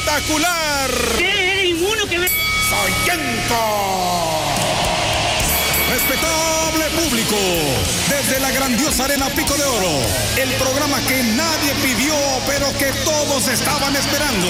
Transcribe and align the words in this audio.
espectacular. 0.00 0.90
¿Qué? 1.18 1.62
Ninguno 1.64 2.06
que 2.06 2.18
me... 2.18 2.28
Respetable 5.90 6.84
público, 6.90 7.36
desde 8.08 8.38
la 8.38 8.50
grandiosa 8.52 9.04
arena 9.04 9.28
Pico 9.30 9.54
de 9.56 9.64
Oro, 9.64 10.00
el 10.36 10.52
programa 10.54 11.00
que 11.08 11.22
nadie 11.22 11.74
pidió, 11.82 12.14
pero 12.46 12.72
que 12.78 12.92
todos 13.04 13.48
estaban 13.48 13.96
esperando. 13.96 14.48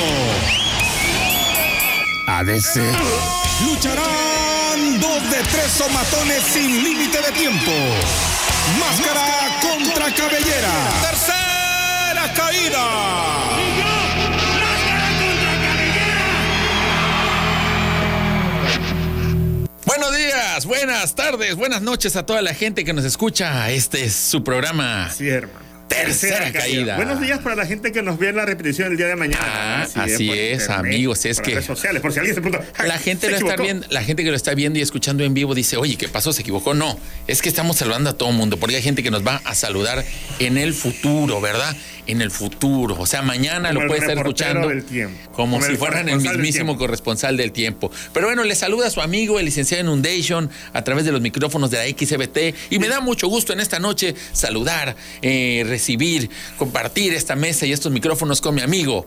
ADC. 2.27 2.77
Lucharán 3.65 5.01
dos 5.01 5.31
de 5.31 5.39
tres 5.51 5.73
somatones 5.73 6.43
sin 6.45 6.83
límite 6.83 7.23
de 7.23 7.33
tiempo. 7.33 7.73
Máscara 8.79 9.59
contra 9.63 10.15
cabellera. 10.15 10.73
Tercera 11.03 12.33
caída. 12.35 13.90
Buenos 19.87 20.15
días, 20.17 20.67
buenas 20.67 21.15
tardes, 21.15 21.57
buenas 21.57 21.81
noches 21.83 22.15
a 22.17 22.27
toda 22.27 22.43
la 22.43 22.55
gente 22.55 22.85
que 22.85 22.93
nos 22.93 23.05
escucha. 23.05 23.71
Este 23.71 24.05
es 24.05 24.15
su 24.15 24.45
programa. 24.45 25.11
Sí. 25.11 25.29
Tercera 25.91 26.53
caída. 26.53 26.95
Buenos 26.97 27.21
días 27.21 27.41
para 27.41 27.57
la 27.57 27.67
gente 27.67 27.91
que 27.91 28.01
nos 28.01 28.17
ve 28.19 28.29
en 28.29 28.37
la 28.37 28.47
repetición 28.47 28.93
el 28.93 28.97
día 28.97 29.09
de 29.09 29.17
mañana. 29.17 29.43
Ah, 29.45 29.83
así 29.83 30.31
es, 30.31 30.63
internet, 30.63 30.71
amigos, 30.71 31.25
es 31.27 31.41
que- 31.41 31.51
redes 31.51 31.67
sociales, 31.67 32.01
por 32.01 32.13
si 32.13 32.21
alguien 32.21 32.37
se 32.37 32.41
pregunta. 32.41 32.65
La 32.87 32.95
"Ay, 32.95 33.01
gente, 33.03 33.27
se 33.27 33.33
lo 33.33 33.37
está 33.39 33.49
equivocó". 33.55 33.63
viendo, 33.65 33.87
la 33.91 34.03
gente 34.05 34.23
que 34.25 34.31
lo 34.31 34.37
está 34.37 34.55
viendo 34.55 34.79
y 34.79 34.83
escuchando 34.83 35.25
en 35.25 35.35
vivo 35.35 35.53
dice, 35.55 35.77
oye, 35.77 35.97
¿qué 35.97 36.09
pasó? 36.09 36.33
¿Se 36.33 36.43
equivocó? 36.43 36.75
No, 36.75 36.97
es 37.27 37.43
que 37.43 37.49
estamos 37.49 37.77
saludando 37.77 38.09
a 38.09 38.13
todo 38.13 38.31
el 38.31 38.37
mundo, 38.37 38.57
porque 38.57 38.77
hay 38.77 38.83
gente 38.83 39.03
que 39.03 39.11
nos 39.11 39.27
va 39.27 39.43
a 39.45 39.55
saludar 39.57 40.05
en 40.39 40.59
el 40.59 40.75
futuro, 40.75 41.41
¿verdad? 41.41 41.77
En 42.07 42.23
el 42.23 42.31
futuro. 42.31 42.97
O 42.99 43.07
sea, 43.07 43.23
mañana 43.23 43.69
Como 43.69 43.83
lo 43.83 43.87
puede 43.89 44.01
estar 44.01 44.17
escuchando. 44.17 44.69
del 44.69 44.85
tiempo. 44.85 45.17
Como, 45.33 45.59
Como 45.59 45.67
si 45.71 45.77
fueran 45.77 46.09
el 46.09 46.21
del 46.23 46.33
mismísimo 46.33 46.77
corresponsal 46.77 47.37
del 47.37 47.53
tiempo. 47.53 47.91
Pero 48.13 48.27
bueno, 48.27 48.43
le 48.43 48.55
saluda 48.55 48.87
a 48.89 48.91
su 48.91 49.01
amigo, 49.01 49.39
el 49.39 49.45
licenciado 49.45 49.83
Inundation, 49.85 50.51
a 50.73 50.83
través 50.83 51.05
de 51.05 51.13
los 51.13 51.21
micrófonos 51.21 51.71
de 51.71 51.77
la 51.79 51.85
XBT. 51.87 52.55
Y 52.71 52.79
me 52.79 52.89
da 52.89 53.01
mucho 53.01 53.29
gusto 53.29 53.53
en 53.53 53.61
esta 53.61 53.79
noche 53.79 54.15
saludar, 54.33 54.97
eh, 55.23 55.63
recibir, 55.81 56.29
compartir 56.59 57.15
esta 57.15 57.35
mesa 57.37 57.65
y 57.67 57.73
estos 57.73 57.91
micrófonos 57.91 58.41
con 58.43 58.55
mi 58.55 58.61
amigo, 58.61 59.07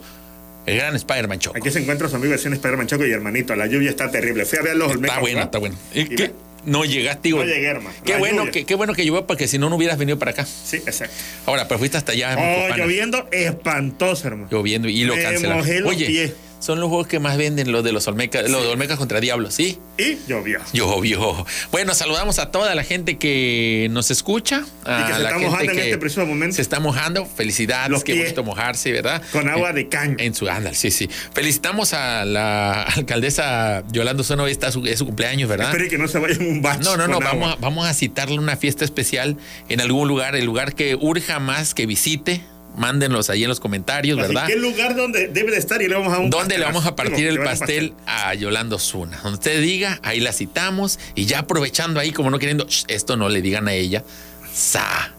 el 0.66 0.78
gran 0.78 0.96
Spider-Man 0.96 1.40
Choco. 1.40 1.58
Aquí 1.58 1.70
se 1.70 1.80
encuentra 1.80 2.10
su 2.10 2.16
amigo 2.16 2.32
vecino 2.32 2.56
Spider-Man 2.56 2.88
Choco 2.88 3.06
y 3.06 3.12
hermanito. 3.12 3.56
La 3.56 3.68
lluvia 3.68 3.90
está 3.92 4.10
terrible. 4.10 4.46
Fui 4.46 4.58
a 4.60 4.64
ver 4.64 4.76
los 4.76 4.88
Está 4.88 4.96
Olmecas, 4.98 5.20
bueno, 5.22 5.42
está 5.44 5.58
bueno. 5.60 5.76
¿Y 5.94 6.02
Y 6.02 6.06
qué? 6.08 6.16
ve, 6.28 6.34
No 6.66 6.84
llegaste, 6.86 7.22
digo. 7.24 7.40
No 7.40 7.46
llegué, 7.46 7.68
hermano. 7.68 7.96
Qué 8.04 8.14
La 8.14 8.18
bueno, 8.20 8.38
lluvia. 8.40 8.52
que, 8.52 8.66
qué 8.66 8.76
bueno 8.76 8.94
que 8.94 9.06
llovió, 9.06 9.28
porque 9.28 9.48
si 9.48 9.58
no, 9.60 9.70
no 9.70 9.76
hubieras 9.76 9.98
venido 9.98 10.18
para 10.18 10.32
acá. 10.32 10.46
Sí, 10.46 10.78
exacto. 10.78 11.14
Ahora, 11.46 11.68
pero 11.68 11.78
fuiste 11.78 11.98
hasta 11.98 12.14
allá. 12.14 12.36
Oh, 12.40 12.76
lloviendo 12.76 13.28
espantoso, 13.32 14.28
hermano. 14.28 14.48
Lloviendo 14.50 14.88
y 14.90 15.04
lo 15.04 15.16
Me 15.16 15.22
cancelaron. 15.24 15.58
mojé 15.60 15.80
los 15.82 15.90
Oye, 15.92 16.06
pies. 16.08 16.34
Son 16.64 16.80
los 16.80 16.88
juegos 16.88 17.08
que 17.08 17.20
más 17.20 17.36
venden, 17.36 17.74
los 17.74 17.84
de 17.84 17.92
los 17.92 18.08
Olmecas, 18.08 18.50
los 18.50 18.62
de 18.64 18.70
Olmecas 18.70 18.98
contra 18.98 19.20
Diablos, 19.20 19.54
¿sí? 19.54 19.80
Y 19.98 20.18
llovió. 20.30 20.62
Llovió. 20.72 21.46
Bueno, 21.72 21.94
saludamos 21.94 22.40
a 22.40 22.52
toda 22.52 22.74
la 22.74 22.86
gente 22.86 23.18
que 23.18 23.90
nos 23.92 24.12
escucha. 24.12 24.64
A 24.86 25.02
Y 25.02 25.08
que 25.08 25.14
se 25.14 25.20
la 25.20 25.30
está 25.30 25.40
gente 25.40 25.46
mojando 25.50 25.72
en 25.74 25.80
este 25.80 25.98
preciso 25.98 26.26
momento. 26.26 26.56
Se 26.56 26.62
está 26.62 26.80
mojando. 26.80 27.26
Felicidades, 27.26 27.90
Los 27.92 28.06
qué 28.06 28.14
bonito 28.18 28.44
mojarse, 28.46 28.94
¿verdad? 28.94 29.22
Con 29.34 29.50
agua 29.50 29.72
En- 29.72 29.76
de 29.76 29.90
caño. 29.90 30.16
En 30.20 30.34
su 30.34 30.48
ándale, 30.50 30.76
sí, 30.76 30.90
sí. 30.90 31.10
Felicitamos 31.34 31.94
a 31.94 32.24
la 32.24 32.84
alcaldesa 32.84 33.84
Yolanda 33.92 34.24
Sono, 34.24 34.48
está 34.48 34.72
su, 34.72 34.86
es 34.86 35.00
su 35.00 35.06
cumpleaños, 35.06 35.50
¿verdad? 35.50 35.68
Espero 35.70 35.90
que 35.90 35.98
no 35.98 36.08
se 36.08 36.20
vaya 36.20 36.36
en 36.36 36.48
un 36.48 36.62
bache. 36.62 36.84
No, 36.84 36.96
no, 36.96 37.10
no, 37.10 37.20
vamos 37.20 37.54
a, 37.54 37.56
vamos 37.58 37.86
a 37.88 37.94
citarle 37.94 38.40
una 38.40 38.56
fiesta 38.56 38.86
especial 38.86 39.36
en 39.68 39.82
algún 39.82 40.08
lugar, 40.08 40.36
el 40.38 40.46
lugar 40.46 40.76
que 40.76 40.96
urja 40.96 41.40
más 41.40 41.74
que 41.74 41.86
visite. 41.86 42.42
Mándenlos 42.76 43.30
ahí 43.30 43.44
en 43.44 43.50
los 43.50 43.60
comentarios, 43.60 44.18
Así, 44.18 44.28
¿verdad? 44.28 44.48
¿Qué 44.48 44.56
lugar 44.56 44.96
donde 44.96 45.28
debe 45.28 45.52
de 45.52 45.58
estar? 45.58 45.82
Y 45.82 45.88
le 45.88 45.96
vamos 45.96 46.14
a 46.14 46.20
un 46.20 46.30
¿Dónde 46.30 46.58
le 46.58 46.66
vamos 46.66 46.86
a 46.86 46.96
partir 46.96 47.28
el 47.28 47.40
pastel 47.40 47.94
a 48.06 48.34
Yolanda 48.34 48.76
Osuna? 48.78 49.18
Donde 49.22 49.38
usted 49.38 49.62
diga, 49.62 50.00
ahí 50.04 50.20
la 50.20 50.34
citamos 50.34 51.00
y 51.16 51.26
ya 51.26 51.40
aprovechando 51.40 52.00
ahí, 52.00 52.12
como 52.12 52.32
no 52.32 52.40
queriendo, 52.40 52.66
"Shh, 52.68 52.86
esto 52.88 53.16
no 53.16 53.30
le 53.30 53.42
digan 53.42 53.68
a 53.68 53.74
ella, 53.74 54.04
sa, 54.52 55.12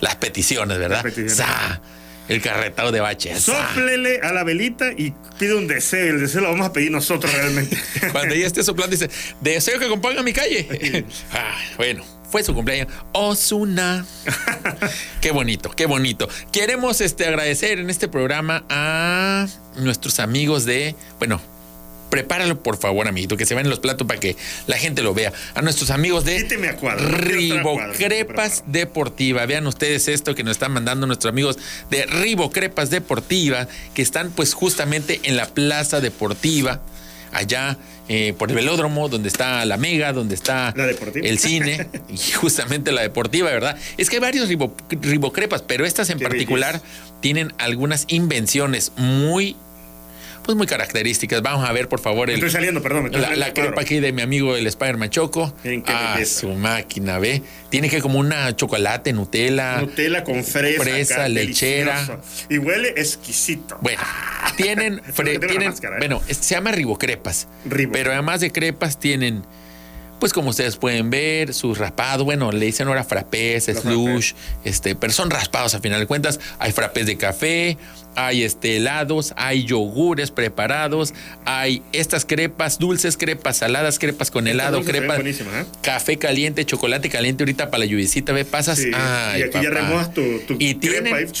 las 0.00 0.16
peticiones, 0.16 0.78
¿verdad? 0.78 0.96
Las 0.96 1.14
peticiones. 1.14 1.36
Sa, 1.36 1.80
el 2.28 2.42
carretado 2.42 2.90
de 2.90 3.00
bache, 3.00 3.38
sa. 3.38 3.68
Sóplele 3.68 4.18
a 4.20 4.32
la 4.32 4.42
velita 4.42 4.90
y 4.90 5.14
pide 5.38 5.54
un 5.54 5.68
deseo. 5.68 6.14
El 6.14 6.20
deseo 6.20 6.40
lo 6.40 6.48
vamos 6.50 6.66
a 6.66 6.72
pedir 6.72 6.90
nosotros 6.90 7.32
realmente. 7.32 7.78
Cuando 8.12 8.34
ella 8.34 8.48
esté 8.48 8.64
soplando, 8.64 8.90
dice, 8.96 9.08
deseo 9.40 9.78
que 9.78 9.86
componga 9.86 10.22
mi 10.22 10.32
calle. 10.32 11.04
Ah, 11.32 11.56
bueno, 11.76 12.04
fue 12.30 12.42
su 12.42 12.54
cumpleaños. 12.54 12.92
Osuna. 13.12 14.04
qué 15.20 15.30
bonito, 15.30 15.70
qué 15.70 15.86
bonito. 15.86 16.28
Queremos 16.52 17.00
este, 17.00 17.26
agradecer 17.26 17.78
en 17.78 17.90
este 17.90 18.08
programa 18.08 18.64
a 18.68 19.46
nuestros 19.76 20.20
amigos 20.20 20.64
de, 20.64 20.94
bueno, 21.18 21.40
prepáralo 22.10 22.62
por 22.62 22.78
favor, 22.78 23.08
amiguito, 23.08 23.36
que 23.36 23.46
se 23.46 23.54
vean 23.54 23.68
los 23.68 23.80
platos 23.80 24.06
para 24.06 24.20
que 24.20 24.36
la 24.66 24.78
gente 24.78 25.02
lo 25.02 25.14
vea. 25.14 25.32
A 25.54 25.62
nuestros 25.62 25.90
amigos 25.90 26.24
de 26.24 26.46
Ribocrepas. 26.98 28.64
Deportiva. 28.66 29.46
Vean 29.46 29.66
ustedes 29.66 30.08
esto 30.08 30.34
que 30.34 30.42
nos 30.42 30.52
están 30.52 30.72
mandando 30.72 31.06
nuestros 31.06 31.30
amigos 31.30 31.58
de 31.90 32.06
Ribocrepas 32.06 32.90
Deportiva, 32.90 33.68
que 33.94 34.02
están 34.02 34.30
pues 34.30 34.54
justamente 34.54 35.20
en 35.24 35.36
la 35.36 35.46
plaza 35.46 36.00
deportiva, 36.00 36.80
allá 37.32 37.76
eh, 38.08 38.34
por 38.38 38.50
el 38.50 38.54
velódromo, 38.54 39.08
donde 39.08 39.28
está 39.28 39.64
la 39.64 39.76
Mega, 39.76 40.12
donde 40.12 40.34
está 40.34 40.72
La 40.76 40.86
el 41.22 41.38
cine, 41.38 41.88
y 42.08 42.16
justamente 42.32 42.92
la 42.92 43.02
deportiva, 43.02 43.50
¿verdad? 43.50 43.76
Es 43.96 44.08
que 44.10 44.16
hay 44.16 44.20
varios 44.22 44.48
ribo- 44.48 44.72
ribocrepas, 44.90 45.62
pero 45.62 45.84
estas 45.84 46.10
en 46.10 46.18
particular 46.18 46.80
tienen 47.20 47.52
algunas 47.58 48.04
invenciones 48.08 48.92
muy, 48.96 49.56
pues 50.46 50.56
muy 50.56 50.66
características. 50.66 51.42
Vamos 51.42 51.68
a 51.68 51.72
ver, 51.72 51.88
por 51.88 52.00
favor, 52.00 52.30
el, 52.30 52.36
Estoy 52.36 52.50
saliendo, 52.50 52.80
perdón. 52.80 53.02
me 53.02 53.06
estoy 53.08 53.20
la, 53.20 53.28
saliendo 53.28 53.54
crepa 53.60 53.80
aquí 53.82 54.00
de 54.00 54.12
mi 54.12 54.22
amigo 54.22 54.56
el 54.56 54.66
Spider-Man 54.66 55.10
Choco. 55.10 55.52
Ah, 55.86 56.18
su 56.24 56.48
máquina, 56.50 57.18
¿ve? 57.18 57.42
Tiene 57.68 57.90
que 57.90 58.00
como 58.00 58.18
una 58.18 58.54
chocolate, 58.56 59.12
Nutella. 59.12 59.80
Nutella 59.80 60.24
con 60.24 60.42
fresa. 60.44 60.82
Fresa, 60.82 61.14
acá, 61.16 61.28
lechera. 61.28 61.94
delicioso. 61.96 62.20
Y 62.48 62.58
huele 62.58 62.88
exquisito. 62.96 63.76
Bueno, 63.82 64.00
tienen, 64.56 65.00
fre- 65.02 65.24
Tiene 65.24 65.36
una 65.38 65.46
tienen 65.48 65.68
máscara, 65.68 65.96
¿eh? 65.96 65.98
bueno, 65.98 66.22
se 66.28 66.54
llama 66.54 66.70
ribocrepas. 66.72 67.48
Ribo. 67.66 67.92
Pero 67.92 68.12
además 68.12 68.40
de 68.40 68.52
crepas 68.52 68.98
tienen, 68.98 69.42
pues 70.18 70.32
como 70.32 70.50
ustedes 70.50 70.76
pueden 70.76 71.10
ver, 71.10 71.52
sus 71.54 71.78
raspados. 71.78 72.24
Bueno, 72.24 72.50
le 72.52 72.64
dicen 72.66 72.88
ahora 72.88 73.04
frappés, 73.04 73.64
slush, 73.64 74.32
este, 74.64 74.94
pero 74.94 75.12
son 75.12 75.30
raspados 75.30 75.74
a 75.74 75.80
final 75.80 76.00
de 76.00 76.06
cuentas. 76.06 76.40
Hay 76.58 76.72
frappés 76.72 77.06
de 77.06 77.16
café, 77.16 77.76
hay 78.14 78.42
este, 78.44 78.76
helados, 78.78 79.34
hay 79.36 79.64
yogures 79.64 80.30
preparados, 80.30 81.12
hay 81.44 81.82
estas 81.92 82.24
crepas, 82.24 82.78
dulces 82.78 83.16
crepas, 83.16 83.58
saladas 83.58 83.98
crepas 83.98 84.30
con 84.30 84.46
helado, 84.48 84.82
crepas, 84.82 85.20
¿eh? 85.20 85.36
café 85.82 86.16
caliente, 86.16 86.64
chocolate 86.64 87.10
caliente 87.10 87.42
ahorita 87.44 87.66
para 87.70 87.80
la 87.80 87.84
lluvisita, 87.86 88.32
¿ve? 88.32 88.44
Pasas. 88.46 88.78
Sí, 88.78 88.90
Ay, 88.94 89.40
y 89.40 89.42
aquí 89.44 89.58
ya 89.62 89.70
remojas 89.70 90.14
tu, 90.14 90.22
tu 90.46 90.56
Y 90.58 90.76
crepa 90.76 91.16
tienen- 91.16 91.32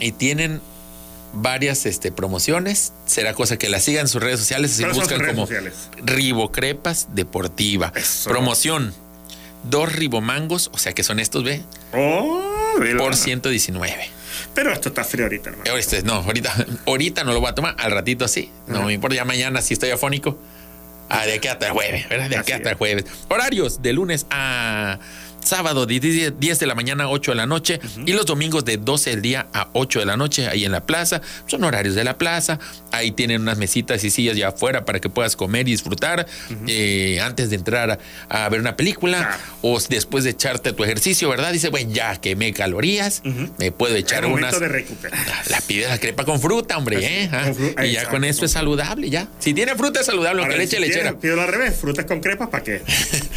y 0.00 0.12
tienen 0.12 0.60
varias 1.32 1.86
este, 1.86 2.12
promociones. 2.12 2.92
Será 3.06 3.34
cosa 3.34 3.56
que 3.56 3.68
la 3.68 3.80
sigan 3.80 4.02
en 4.02 4.08
sus 4.08 4.22
redes 4.22 4.40
sociales 4.40 4.78
y 4.78 4.82
¿Cuáles 4.82 4.96
son 4.96 5.06
buscan 5.08 5.26
como 5.26 5.46
sociales? 5.46 5.74
Ribocrepas 6.04 7.08
Deportiva. 7.14 7.92
Eso. 7.94 8.30
Promoción. 8.30 8.94
Dos 9.64 9.92
ribomangos, 9.92 10.70
o 10.72 10.78
sea 10.78 10.92
que 10.92 11.02
son 11.02 11.20
estos, 11.20 11.44
¿ve? 11.44 11.62
Oh. 11.94 12.42
Por 12.98 13.16
119. 13.16 14.10
Pero 14.54 14.72
esto 14.72 14.88
está 14.88 15.04
frío 15.04 15.24
ahorita, 15.24 15.50
hermano. 15.50 15.70
Ahorita, 15.70 16.02
no, 16.02 16.14
ahorita, 16.14 16.66
ahorita 16.86 17.24
no 17.24 17.32
lo 17.32 17.40
voy 17.40 17.50
a 17.50 17.54
tomar, 17.54 17.76
al 17.78 17.92
ratito 17.92 18.26
sí. 18.28 18.50
No 18.66 18.82
me 18.82 18.92
importa, 18.92 19.16
ya 19.16 19.24
mañana 19.24 19.62
si 19.62 19.74
estoy 19.74 19.90
afónico. 19.90 20.38
Ah, 21.08 21.26
de 21.26 21.34
aquí 21.34 21.48
hasta 21.48 21.66
el 21.66 21.72
jueves, 21.72 22.08
¿verdad? 22.08 22.30
De 22.30 22.36
aquí 22.36 22.52
Así 22.52 22.60
hasta 22.60 22.70
el 22.70 22.74
es. 22.74 22.78
jueves. 22.78 23.04
Horarios 23.28 23.82
de 23.82 23.92
lunes 23.92 24.26
a 24.30 24.98
sábado, 25.44 25.86
de 25.86 26.00
10 26.00 26.38
10 26.40 26.58
de 26.58 26.66
la 26.66 26.74
mañana 26.74 27.04
a 27.04 27.08
8 27.08 27.32
de 27.32 27.36
la 27.36 27.46
noche. 27.46 27.80
Y 28.06 28.12
los 28.12 28.26
domingos 28.26 28.64
de 28.64 28.76
12 28.76 29.10
del 29.10 29.22
día 29.22 29.46
a 29.52 29.68
8 29.72 30.00
de 30.00 30.06
la 30.06 30.16
noche, 30.16 30.48
ahí 30.48 30.64
en 30.64 30.72
la 30.72 30.84
plaza. 30.86 31.20
Son 31.46 31.62
horarios 31.64 31.94
de 31.94 32.04
la 32.04 32.18
plaza. 32.18 32.58
Ahí 32.90 33.10
tienen 33.12 33.40
unas 33.42 33.58
mesitas 33.58 34.02
y 34.04 34.10
sillas 34.10 34.36
ya 34.36 34.48
afuera 34.48 34.84
para 34.84 35.00
que 35.00 35.08
puedas 35.08 35.36
comer 35.36 35.68
y 35.68 35.72
disfrutar 35.72 36.26
eh, 36.68 37.20
antes 37.22 37.50
de 37.50 37.56
entrar 37.56 37.98
a, 38.28 38.44
a 38.44 38.48
ver 38.48 38.60
una 38.60 38.76
película 38.76 39.38
o 39.62 39.78
después 39.88 40.24
de 40.24 40.30
echarte 40.30 40.72
tu 40.72 40.84
ejercicio, 40.84 41.28
¿verdad? 41.28 41.52
Dice, 41.52 41.68
bueno, 41.70 41.90
ya 41.92 42.16
quemé 42.20 42.52
calorías, 42.52 43.22
me 43.58 43.72
puedo 43.72 43.94
echar 43.96 44.22
momento 44.24 44.48
unas. 44.48 44.60
de 44.60 44.68
recuperar. 44.68 45.18
La 45.50 45.60
pide 45.60 45.88
la 45.88 45.98
crepa 45.98 46.24
con 46.24 46.40
fruta, 46.40 46.76
hombre, 46.76 46.96
Así, 46.98 47.06
¿eh? 47.06 47.30
Ah, 47.32 47.42
con 47.44 47.54
fru- 47.56 47.86
y 47.88 47.92
ya 47.92 48.08
con 48.08 48.24
eso 48.24 48.44
es 48.44 48.52
saludable, 48.52 49.10
ya. 49.10 49.28
Si 49.38 49.54
tiene 49.54 49.74
fruta 49.74 50.00
es 50.00 50.06
saludable, 50.06 50.40
aunque 50.42 50.54
Ahora, 50.54 50.58
le 50.58 50.64
eche 50.64 50.76
si 50.76 50.82
lechera. 50.82 51.18
Pido 51.18 51.40
al 51.40 51.48
revés, 51.48 51.76
frutas 51.80 52.04
con 52.04 52.20
crepas 52.20 52.48
para 52.50 52.62
que. 52.64 52.82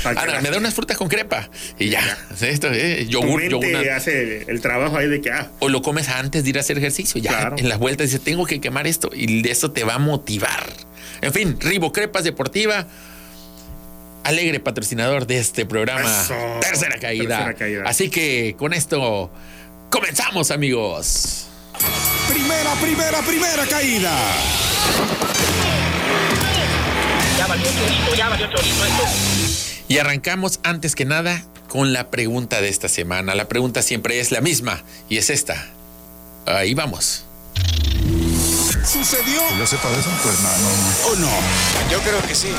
para 0.04 0.26
la- 0.26 0.42
me 0.42 0.50
da 0.50 0.58
unas 0.58 0.74
frutas 0.74 0.98
con 0.98 1.08
crepa 1.08 1.50
y 1.80 1.90
ya. 1.90 1.95
Ya. 1.96 2.18
Esto, 2.48 2.68
tu 2.70 2.74
yogur, 3.10 3.40
mente 3.42 3.50
yogur, 3.52 3.66
una- 3.68 3.96
hace 3.96 4.44
el 4.50 4.62
trabajo 4.62 4.98
ahí 4.98 5.08
de 5.08 5.22
que, 5.22 5.32
ah, 5.32 5.50
O 5.60 5.70
lo 5.70 5.82
comes 5.82 6.10
antes 6.10 6.44
de 6.44 6.50
ir 6.50 6.58
a 6.58 6.62
hacer 6.62 6.78
ejercicio. 6.78 7.22
Ya 7.22 7.32
Claro. 7.32 7.56
en 7.58 7.70
las 7.70 7.80
vueltas 7.80 8.08
dice, 8.12 8.20
tengo 8.20 8.46
que 8.46 8.60
quemar 8.62 8.88
esto 8.88 9.10
y 9.14 9.42
de 9.42 9.52
eso 9.52 9.72
te 9.72 9.84
va 9.84 9.96
a 9.96 10.00
motivar. 10.00 10.66
En 11.22 11.32
fin, 11.34 11.58
Ribo 11.60 11.92
Crepas 11.92 12.24
Deportiva. 12.24 12.88
Alegre 14.24 14.60
patrocinador 14.60 15.28
de 15.28 15.38
este 15.38 15.66
programa. 15.68 16.02
Eso. 16.24 16.34
Tercera 16.60 16.98
caída. 17.00 17.38
Tercera 17.38 17.54
caída. 17.54 17.84
Así 17.86 18.10
que 18.10 18.56
con 18.58 18.74
esto 18.74 19.32
comenzamos, 19.92 20.50
amigos. 20.52 21.46
Primera, 22.28 22.74
primera, 22.82 23.22
primera 23.22 23.66
caída. 23.68 24.18
Ya 27.38 27.48
valió 27.48 27.66
chorizo, 27.66 28.16
ya 28.16 28.30
valió 28.30 28.48
chorizo 28.48 28.86
esto. 28.86 29.04
Y 29.88 29.98
arrancamos 30.00 30.60
antes 30.64 30.96
que 30.96 31.06
nada 31.06 31.44
con 31.68 31.94
la 31.94 32.10
pregunta 32.10 32.62
de 32.62 32.70
esta 32.70 32.90
semana. 32.90 33.36
La 33.36 33.48
pregunta 33.48 33.82
siempre 33.82 34.20
es 34.20 34.32
la 34.32 34.42
misma 34.42 34.82
y 35.10 35.18
es 35.18 35.30
esta. 35.30 35.68
Ahí 36.46 36.74
vamos. 36.74 37.26
¿Sucedió 38.86 39.42
Que 39.50 39.58
yo 39.58 39.66
sepa 39.68 39.90
de 39.90 40.00
eso, 40.00 40.10
pues 40.24 40.40
no, 40.42 40.50
no, 40.50 40.58
no. 40.58 41.08
o 41.08 41.16
no? 41.16 41.92
Yo 41.92 42.00
creo 42.02 42.22
que 42.28 42.36
sí. 42.36 42.50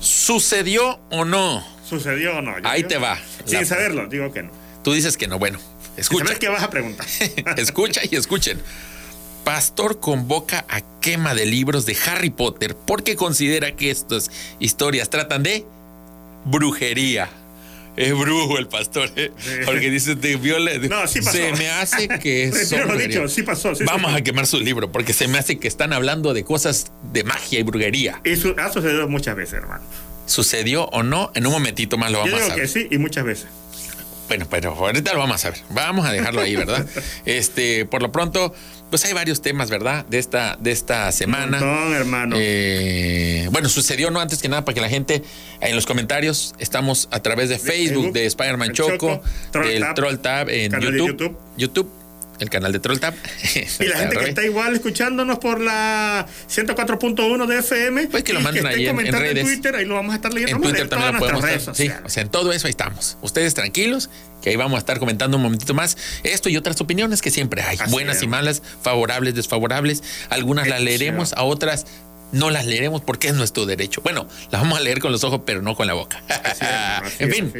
¿Sucedió 0.00 1.00
o 1.10 1.24
no? 1.24 1.64
¿Sucedió 1.88 2.38
o 2.38 2.42
no? 2.42 2.58
Yo 2.58 2.68
Ahí 2.68 2.82
creo- 2.84 2.88
te 2.88 2.98
va. 2.98 3.18
Sin 3.44 3.60
La- 3.60 3.64
saberlo, 3.66 4.06
digo 4.06 4.32
que 4.32 4.42
no. 4.44 4.50
Tú 4.84 4.92
dices 4.92 5.16
que 5.16 5.26
no. 5.28 5.38
Bueno, 5.38 5.58
escucha. 5.96 6.24
¿Sabes 6.24 6.38
qué 6.38 6.48
vas 6.48 6.62
a 6.62 6.70
preguntar? 6.70 7.06
Escucha 7.58 8.00
y 8.08 8.16
escuchen. 8.16 8.60
Pastor 9.52 9.98
convoca 9.98 10.64
a 10.68 10.80
quema 11.00 11.34
de 11.34 11.44
libros 11.44 11.84
de 11.84 11.96
Harry 12.06 12.30
Potter 12.30 12.76
porque 12.76 13.16
considera 13.16 13.74
que 13.74 13.90
estas 13.90 14.30
historias 14.60 15.10
tratan 15.10 15.42
de 15.42 15.64
brujería. 16.44 17.28
Es 17.96 18.16
brujo 18.16 18.58
el 18.58 18.68
pastor, 18.68 19.10
¿eh? 19.16 19.32
Sí. 19.38 19.50
porque 19.66 19.90
dice 19.90 20.14
de 20.14 20.36
viola. 20.36 20.70
No, 20.88 21.04
sí 21.08 21.18
pasó. 21.20 21.32
Se 21.36 21.52
me 21.54 21.68
hace 21.68 22.06
que 22.08 22.52
son 22.64 22.86
lo 22.86 22.96
dicho, 22.96 23.26
sí 23.26 23.42
pasó, 23.42 23.74
sí, 23.74 23.82
Vamos 23.82 24.14
a 24.14 24.22
quemar 24.22 24.46
su 24.46 24.60
libro 24.60 24.92
porque 24.92 25.12
se 25.12 25.26
me 25.26 25.36
hace 25.36 25.58
que 25.58 25.66
están 25.66 25.92
hablando 25.92 26.32
de 26.32 26.44
cosas 26.44 26.92
de 27.12 27.24
magia 27.24 27.58
y 27.58 27.64
brujería. 27.64 28.20
Y 28.24 28.36
su- 28.36 28.54
ha 28.56 28.72
sucedido 28.72 29.08
muchas 29.08 29.34
veces, 29.34 29.54
hermano. 29.54 29.82
¿Sucedió 30.26 30.84
o 30.84 31.02
no? 31.02 31.32
En 31.34 31.44
un 31.44 31.52
momentito 31.52 31.98
más 31.98 32.12
lo 32.12 32.24
Yo 32.24 32.30
vamos 32.30 32.42
a 32.42 32.48
saber. 32.50 32.62
que 32.62 32.68
sí 32.68 32.86
y 32.88 32.98
muchas 32.98 33.24
veces. 33.24 33.48
Bueno, 34.28 34.46
pero 34.48 34.72
ahorita 34.76 35.12
lo 35.12 35.18
vamos 35.18 35.44
a 35.44 35.50
ver. 35.50 35.58
Vamos 35.70 36.06
a 36.06 36.12
dejarlo 36.12 36.40
ahí, 36.40 36.54
¿verdad? 36.54 36.86
Este, 37.26 37.84
por 37.84 38.00
lo 38.00 38.12
pronto, 38.12 38.54
pues 38.90 39.04
hay 39.04 39.12
varios 39.12 39.40
temas, 39.40 39.70
¿verdad? 39.70 40.04
De 40.06 40.18
esta, 40.18 40.56
de 40.60 40.72
esta 40.72 41.10
semana. 41.12 41.58
montón, 41.60 41.94
hermano. 41.94 42.36
Eh, 42.38 43.48
bueno, 43.52 43.68
sucedió, 43.68 44.10
¿no? 44.10 44.20
Antes 44.20 44.42
que 44.42 44.48
nada, 44.48 44.64
para 44.64 44.74
que 44.74 44.80
la 44.80 44.88
gente 44.88 45.22
en 45.60 45.76
los 45.76 45.86
comentarios 45.86 46.54
estamos 46.58 47.08
a 47.10 47.20
través 47.20 47.48
de 47.48 47.58
Facebook, 47.58 48.02
Facebook, 48.02 48.12
de 48.12 48.26
Spider-Man 48.26 48.72
Choco, 48.72 48.90
Choco, 48.92 49.22
Troll 49.52 49.66
del 49.68 49.80
Tab, 49.80 49.94
Troll 49.94 50.18
Tab 50.18 50.48
en 50.50 50.72
YouTube, 50.72 51.06
YouTube. 51.06 51.38
YouTube, 51.56 51.90
el 52.40 52.50
canal 52.50 52.72
de 52.72 52.80
Troll 52.80 52.98
Tab. 52.98 53.14
Y 53.80 53.84
la 53.84 53.98
gente 53.98 54.16
que 54.16 54.28
está 54.30 54.44
igual 54.44 54.74
escuchándonos 54.74 55.38
por 55.38 55.60
la 55.60 56.26
104.1 56.48 57.46
de 57.46 57.58
FM. 57.58 58.08
Pues 58.08 58.24
que 58.24 58.32
lo 58.32 58.40
manden 58.40 58.66
ahí 58.66 58.86
en-. 58.86 59.40
Twitter, 59.44 59.76
ahí 59.76 59.84
lo 59.84 59.94
vamos 59.94 60.12
a 60.12 60.16
estar 60.16 60.32
leyendo. 60.32 60.56
En 60.56 60.62
Twitter 60.62 60.88
también 60.88 61.12
lo 61.14 61.18
podemos 61.18 61.44
estar. 61.44 61.74
Sí, 61.74 61.90
o 62.04 62.08
sea, 62.08 62.22
en 62.22 62.28
todo 62.30 62.52
eso 62.52 62.66
ahí 62.66 62.70
estamos. 62.70 63.18
Ustedes 63.20 63.54
tranquilos, 63.54 64.10
que 64.42 64.50
ahí 64.50 64.56
vamos 64.56 64.76
a 64.76 64.80
estar 64.80 64.98
comentando 64.98 65.36
un 65.36 65.42
momentito 65.42 65.74
más 65.74 65.96
esto 66.22 66.48
y 66.48 66.56
otras 66.56 66.80
opiniones 66.80 67.22
que 67.22 67.30
siempre 67.30 67.62
hay, 67.62 67.76
Así 67.78 67.90
buenas 67.90 68.16
es. 68.16 68.22
y 68.22 68.26
malas, 68.26 68.62
favorables, 68.82 69.34
desfavorables. 69.34 70.02
Algunas 70.30 70.66
las 70.66 70.80
leeremos, 70.80 71.32
a 71.34 71.42
otras 71.42 71.86
no 72.32 72.50
las 72.50 72.66
leeremos 72.66 73.02
porque 73.02 73.28
es 73.28 73.34
nuestro 73.34 73.66
derecho. 73.66 74.00
Bueno, 74.02 74.26
las 74.50 74.62
vamos 74.62 74.78
a 74.78 74.82
leer 74.82 75.00
con 75.00 75.12
los 75.12 75.24
ojos, 75.24 75.42
pero 75.44 75.62
no 75.62 75.74
con 75.76 75.86
la 75.86 75.94
boca. 75.94 76.22
Así 76.28 76.64
es, 76.64 76.70
así 76.70 77.16
en 77.24 77.30
fin. 77.30 77.52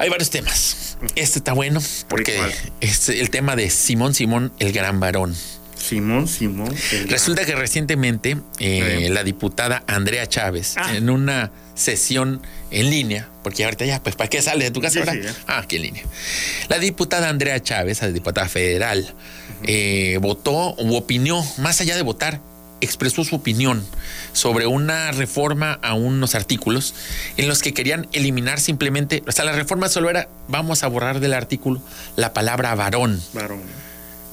Hay 0.00 0.08
varios 0.08 0.30
temas. 0.30 0.96
Este 1.14 1.38
está 1.38 1.52
bueno 1.52 1.80
porque 2.08 2.40
es 2.80 3.08
el 3.10 3.30
tema 3.30 3.54
de 3.54 3.68
Simón 3.70 4.14
Simón, 4.14 4.50
el 4.58 4.72
gran 4.72 4.98
varón. 4.98 5.36
Simón, 5.76 6.26
Simón. 6.28 6.74
Resulta 7.08 7.44
que 7.44 7.54
recientemente 7.54 8.36
eh, 8.58 9.08
la 9.10 9.24
diputada 9.24 9.82
Andrea 9.86 10.26
Chávez, 10.26 10.74
Ah. 10.76 10.94
en 10.96 11.08
una 11.10 11.52
sesión 11.74 12.42
en 12.70 12.90
línea, 12.90 13.28
porque 13.42 13.64
ahorita 13.64 13.84
ya, 13.86 14.02
pues, 14.02 14.14
¿para 14.16 14.28
qué 14.28 14.42
sales 14.42 14.64
de 14.64 14.70
tu 14.70 14.80
casa 14.80 15.02
Sí, 15.04 15.20
ah, 15.46 15.58
aquí 15.58 15.76
en 15.76 15.82
línea. 15.82 16.02
La 16.68 16.78
diputada 16.78 17.28
Andrea 17.30 17.62
Chávez, 17.62 18.02
la 18.02 18.08
diputada 18.08 18.48
federal, 18.48 19.14
eh, 19.64 20.18
votó 20.20 20.74
u 20.78 20.94
opinó, 20.96 21.42
más 21.58 21.80
allá 21.80 21.96
de 21.96 22.02
votar, 22.02 22.40
expresó 22.80 23.24
su 23.24 23.36
opinión 23.36 23.84
sobre 24.32 24.66
una 24.66 25.12
reforma 25.12 25.78
a 25.82 25.94
unos 25.94 26.34
artículos 26.34 26.94
en 27.36 27.48
los 27.48 27.62
que 27.62 27.74
querían 27.74 28.08
eliminar 28.12 28.60
simplemente, 28.60 29.22
o 29.26 29.32
sea, 29.32 29.44
la 29.44 29.52
reforma 29.52 29.88
solo 29.88 30.10
era, 30.10 30.28
vamos 30.48 30.82
a 30.82 30.88
borrar 30.88 31.20
del 31.20 31.34
artículo 31.34 31.80
la 32.16 32.32
palabra 32.32 32.74
varón. 32.74 33.22
Varón. 33.32 33.60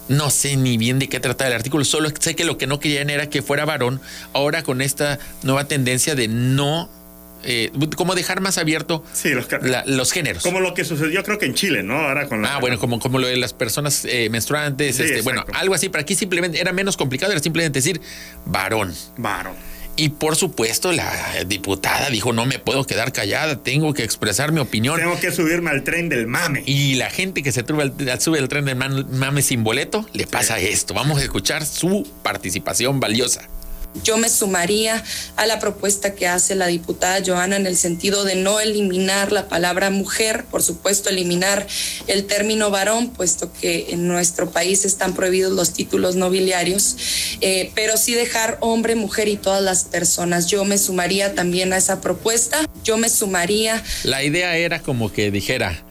No 0.09 0.29
sé 0.29 0.55
ni 0.55 0.77
bien 0.77 0.99
de 0.99 1.09
qué 1.09 1.19
trata 1.19 1.47
el 1.47 1.53
artículo, 1.53 1.83
solo 1.83 2.09
sé 2.17 2.35
que 2.35 2.45
lo 2.45 2.57
que 2.57 2.65
no 2.65 2.79
querían 2.79 3.09
era 3.09 3.29
que 3.29 3.41
fuera 3.41 3.65
varón. 3.65 3.99
Ahora 4.33 4.63
con 4.63 4.81
esta 4.81 5.19
nueva 5.44 5.65
tendencia 5.65 6.15
de 6.15 6.29
no, 6.29 6.89
eh, 7.47 7.71
como 7.95 8.13
dejar 8.13 8.41
más 8.41 8.57
abierto 8.57 9.03
Sí, 9.13 9.29
los, 9.29 9.47
ca- 9.47 9.59
la- 9.61 9.83
los 9.85 10.11
géneros. 10.11 10.44
como 10.44 10.59
lo 10.59 10.73
que 10.73 10.83
sucedió 10.83 11.23
creo 11.23 11.39
que 11.39 11.45
en 11.47 11.53
Chile, 11.55 11.81
¿no? 11.81 11.95
Ahora 11.95 12.27
con 12.27 12.41
la- 12.41 12.55
Ah, 12.55 12.59
bueno, 12.59 12.77
como, 12.77 12.99
como 12.99 13.17
lo 13.19 13.27
de 13.27 13.38
las 13.38 13.53
personas 13.53 14.05
eh, 14.05 14.29
menstruantes, 14.29 14.97
Sí, 14.97 15.03
este, 15.03 15.21
bueno, 15.21 15.44
algo 15.53 15.73
así, 15.73 15.89
pero 15.89 16.01
aquí 16.01 16.13
simplemente 16.15 16.59
era 16.59 16.73
menos 16.73 16.97
complicado, 16.97 17.31
era 17.31 17.41
simplemente 17.41 17.79
decir 17.79 18.01
varón. 18.45 18.94
Varón. 19.17 19.55
Y 19.99 20.09
por 20.09 20.35
supuesto, 20.35 20.91
la 20.91 21.11
diputada 21.47 22.11
dijo: 22.11 22.31
No 22.31 22.45
me 22.45 22.59
puedo 22.59 22.83
quedar 22.85 23.11
callada, 23.11 23.63
tengo 23.63 23.95
que 23.95 24.03
expresar 24.03 24.51
mi 24.51 24.59
opinión. 24.59 24.99
Tengo 24.99 25.19
que 25.19 25.31
subirme 25.31 25.71
al 25.71 25.83
tren 25.83 26.07
del 26.07 26.27
mame. 26.27 26.61
Y 26.67 26.94
la 26.95 27.09
gente 27.09 27.41
que 27.41 27.51
se 27.51 27.65
sube 27.65 27.81
al, 27.81 28.21
sube 28.21 28.38
al 28.38 28.47
tren 28.47 28.65
del 28.65 28.75
mame 28.75 29.41
sin 29.41 29.63
boleto, 29.63 30.05
le 30.13 30.27
pasa 30.27 30.59
esto. 30.59 30.94
Vamos 30.94 31.17
a 31.17 31.23
escuchar 31.23 31.65
su 31.65 32.07
participación 32.21 32.99
valiosa. 32.99 33.49
Yo 34.03 34.17
me 34.17 34.29
sumaría 34.29 35.03
a 35.35 35.45
la 35.45 35.59
propuesta 35.59 36.13
que 36.13 36.27
hace 36.27 36.55
la 36.55 36.67
diputada 36.67 37.21
Joana 37.25 37.55
en 37.55 37.67
el 37.67 37.77
sentido 37.77 38.23
de 38.23 38.35
no 38.35 38.59
eliminar 38.59 39.31
la 39.31 39.47
palabra 39.47 39.89
mujer, 39.89 40.45
por 40.45 40.61
supuesto 40.63 41.09
eliminar 41.09 41.67
el 42.07 42.25
término 42.25 42.69
varón, 42.69 43.09
puesto 43.09 43.51
que 43.53 43.87
en 43.89 44.07
nuestro 44.07 44.51
país 44.51 44.85
están 44.85 45.13
prohibidos 45.13 45.53
los 45.53 45.73
títulos 45.73 46.15
nobiliarios, 46.15 46.95
eh, 47.41 47.71
pero 47.75 47.97
sí 47.97 48.13
dejar 48.13 48.57
hombre, 48.61 48.95
mujer 48.95 49.27
y 49.27 49.37
todas 49.37 49.63
las 49.63 49.83
personas. 49.83 50.47
Yo 50.47 50.63
me 50.65 50.77
sumaría 50.77 51.33
también 51.35 51.73
a 51.73 51.77
esa 51.77 52.01
propuesta. 52.01 52.65
Yo 52.83 52.97
me 52.97 53.09
sumaría 53.09 53.83
La 54.03 54.23
idea 54.23 54.55
era 54.57 54.81
como 54.81 55.11
que 55.11 55.31
dijera. 55.31 55.83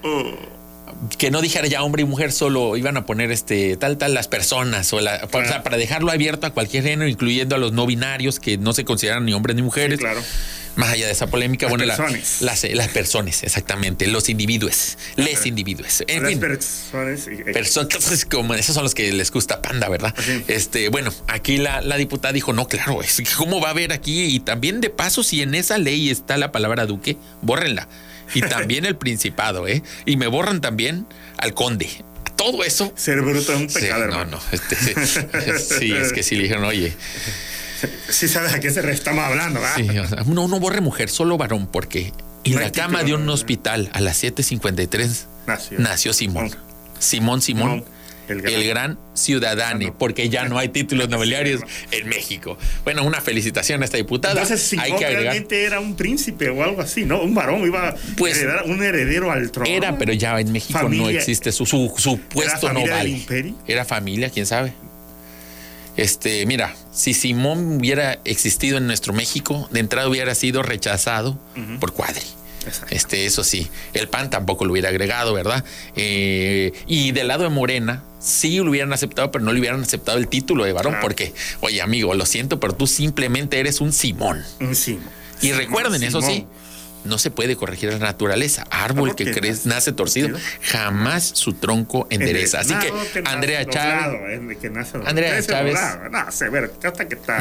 Que 1.18 1.30
no 1.30 1.40
dijera 1.42 1.66
ya 1.66 1.82
hombre 1.82 2.02
y 2.02 2.04
mujer, 2.04 2.32
solo 2.32 2.76
iban 2.76 2.96
a 2.96 3.06
poner 3.06 3.30
este 3.30 3.76
tal, 3.76 3.98
tal 3.98 4.14
las 4.14 4.28
personas, 4.28 4.92
o, 4.92 5.00
la, 5.00 5.28
o 5.30 5.44
sea, 5.44 5.62
para 5.62 5.76
dejarlo 5.76 6.10
abierto 6.10 6.46
a 6.46 6.50
cualquier 6.50 6.82
género, 6.84 7.08
incluyendo 7.08 7.54
a 7.54 7.58
los 7.58 7.72
no 7.72 7.86
binarios 7.86 8.40
que 8.40 8.58
no 8.58 8.72
se 8.72 8.84
consideran 8.84 9.24
ni 9.24 9.32
hombres 9.34 9.56
ni 9.56 9.62
mujeres. 9.62 9.98
Sí, 9.98 10.04
claro. 10.04 10.22
Más 10.76 10.90
allá 10.90 11.06
de 11.06 11.12
esa 11.12 11.26
polémica, 11.28 11.64
Las 11.66 11.70
bueno, 11.70 11.84
la- 11.86 11.96
personas. 11.96 12.42
las, 12.42 12.64
las 12.64 12.88
personas, 12.88 13.42
exactamente, 13.42 14.06
los 14.08 14.28
individuos, 14.28 14.98
les 15.16 15.46
individuos. 15.46 16.04
En 16.06 16.22
Las 16.22 16.32
fin. 16.32 16.40
personas. 16.40 17.26
y- 17.28 17.52
Personas 17.52 18.24
como 18.26 18.52
esos 18.54 18.74
son 18.74 18.84
los 18.84 18.94
que 18.94 19.10
les 19.12 19.30
gusta 19.30 19.62
panda, 19.62 19.88
¿verdad? 19.88 20.14
Este, 20.48 20.90
bueno, 20.90 21.12
aquí 21.28 21.56
la, 21.56 21.80
la 21.80 21.96
diputada 21.96 22.32
dijo, 22.34 22.52
no, 22.52 22.68
claro, 22.68 23.02
es 23.02 23.16
que 23.16 23.24
cómo 23.38 23.58
va 23.60 23.68
a 23.68 23.70
haber 23.70 23.92
aquí, 23.92 24.24
y 24.24 24.40
también 24.40 24.82
de 24.82 24.90
paso, 24.90 25.22
si 25.22 25.40
en 25.40 25.54
esa 25.54 25.78
ley 25.78 26.10
está 26.10 26.36
la 26.36 26.52
palabra 26.52 26.84
duque, 26.84 27.16
bórrenla. 27.40 27.88
Y 28.34 28.40
también 28.40 28.84
el 28.84 28.96
principado, 28.96 29.66
¿eh? 29.68 29.82
Y 30.04 30.16
me 30.16 30.26
borran 30.26 30.60
también 30.60 31.06
al 31.38 31.54
conde. 31.54 31.88
Todo 32.36 32.64
eso. 32.64 32.92
Ser 32.96 33.22
bruto 33.22 33.52
es 33.54 33.60
un 33.60 33.70
Sí, 33.70 33.80
pecado, 33.80 34.06
no, 34.06 34.12
hermano. 34.20 34.30
no. 34.38 34.42
este, 34.52 35.56
sí, 35.58 35.92
es 35.92 36.12
que 36.12 36.22
sí 36.22 36.36
le 36.36 36.42
dijeron, 36.44 36.64
oye, 36.64 36.92
Sí 38.08 38.26
sabes 38.28 38.54
a 38.54 38.60
qué 38.60 38.70
se 38.70 38.88
estamos 38.90 39.24
hablando, 39.24 39.60
¿verdad? 39.60 39.76
sí, 39.76 39.98
o 39.98 40.06
sea, 40.06 40.22
no, 40.26 40.48
no 40.48 40.58
borre 40.60 40.80
mujer, 40.80 41.08
solo 41.10 41.36
varón, 41.36 41.66
porque 41.66 42.12
en 42.44 42.54
No 42.54 42.60
la 42.60 42.72
cama 42.72 42.98
título, 43.00 43.04
de 43.06 43.14
un 43.14 43.20
no, 43.20 43.26
no. 43.26 43.32
hospital 43.34 43.90
a 43.92 44.00
las 44.00 44.22
7:53 44.22 45.24
Nació. 45.46 45.78
nació 45.78 46.12
Simón. 46.12 46.48
Simón. 46.50 46.62
Simón 46.98 47.42
Simón, 47.42 47.84
El 48.28 48.38
el 48.46 48.64
gran, 48.64 48.92
gran. 48.94 48.98
ciudadano, 49.14 49.96
porque 49.98 50.28
ya 50.28 50.48
no 50.48 50.58
hay 50.58 50.68
títulos 50.68 51.08
nobiliarios 51.10 51.62
en 51.90 52.08
México. 52.08 52.58
Bueno, 52.84 53.04
una 53.04 53.20
felicitación 53.20 53.82
a 53.82 53.84
esta 53.84 53.96
diputada. 53.96 54.40
Entonces, 54.40 54.72
hay 54.72 54.84
Simón 54.86 54.98
que 54.98 55.04
agregar. 55.06 55.22
realmente 55.24 55.64
era 55.64 55.80
un 55.80 55.96
príncipe 55.96 56.48
o 56.50 56.62
algo 56.64 56.80
así, 56.82 57.04
¿no? 57.04 57.22
Un 57.22 57.34
varón 57.34 57.62
iba 57.64 57.88
a 57.90 57.94
Pues, 58.16 58.36
heredar 58.38 58.64
un 58.66 58.82
heredero 58.82 59.30
al 59.30 59.50
trono. 59.50 59.70
Era, 59.70 59.96
pero 59.98 60.12
ya 60.12 60.38
en 60.40 60.52
México 60.52 60.88
no 60.88 61.08
existe 61.08 61.52
su, 61.52 61.66
su, 61.66 61.92
su 61.96 62.18
puesto 62.18 62.72
no 62.72 62.86
vale. 62.86 63.24
Era 63.66 63.84
familia, 63.84 64.30
quién 64.30 64.46
sabe. 64.46 64.72
Este, 65.96 66.44
mira, 66.44 66.74
si 66.92 67.14
Simón 67.14 67.78
hubiera 67.78 68.18
existido 68.24 68.76
en 68.76 68.86
nuestro 68.86 69.14
México, 69.14 69.66
de 69.70 69.80
entrada 69.80 70.08
hubiera 70.08 70.34
sido 70.34 70.62
rechazado 70.62 71.38
por 71.80 71.92
Cuadri. 71.94 72.20
Exacto. 72.66 72.94
Este, 72.94 73.26
eso 73.26 73.44
sí, 73.44 73.68
el 73.94 74.08
PAN 74.08 74.30
tampoco 74.30 74.64
lo 74.64 74.72
hubiera 74.72 74.88
agregado, 74.88 75.32
¿verdad? 75.32 75.64
Eh, 75.94 76.72
y 76.86 77.12
del 77.12 77.28
lado 77.28 77.44
de 77.44 77.50
Morena, 77.50 78.02
sí 78.18 78.56
lo 78.58 78.70
hubieran 78.70 78.92
aceptado, 78.92 79.30
pero 79.30 79.44
no 79.44 79.52
le 79.52 79.60
hubieran 79.60 79.82
aceptado 79.82 80.18
el 80.18 80.28
título 80.28 80.64
de 80.64 80.72
varón, 80.72 80.96
porque, 81.00 81.32
oye, 81.60 81.80
amigo, 81.80 82.14
lo 82.14 82.26
siento, 82.26 82.60
pero 82.60 82.74
tú 82.74 82.86
simplemente 82.86 83.58
eres 83.58 83.80
un 83.80 83.92
Simón. 83.92 84.44
Un 84.60 84.74
Simón. 84.74 85.04
Y 85.40 85.46
Simón, 85.46 85.58
recuerden, 85.58 86.02
eso 86.02 86.20
sí. 86.20 86.46
No 87.06 87.18
se 87.18 87.30
puede 87.30 87.56
corregir 87.56 87.92
la 87.92 87.98
naturaleza. 87.98 88.64
Árbol 88.70 89.10
¿Cómo 89.10 89.16
que 89.16 89.30
crece, 89.32 89.68
nace 89.68 89.92
torcido, 89.92 90.36
jamás 90.62 91.24
su 91.34 91.54
tronco 91.54 92.06
endereza. 92.10 92.60
Así 92.60 92.74
que, 92.74 92.92
Andrea 93.24 93.64
Chávez 93.64 94.04
doblado. 94.04 95.06
Andrea 95.06 95.42
Chávez. 95.42 95.78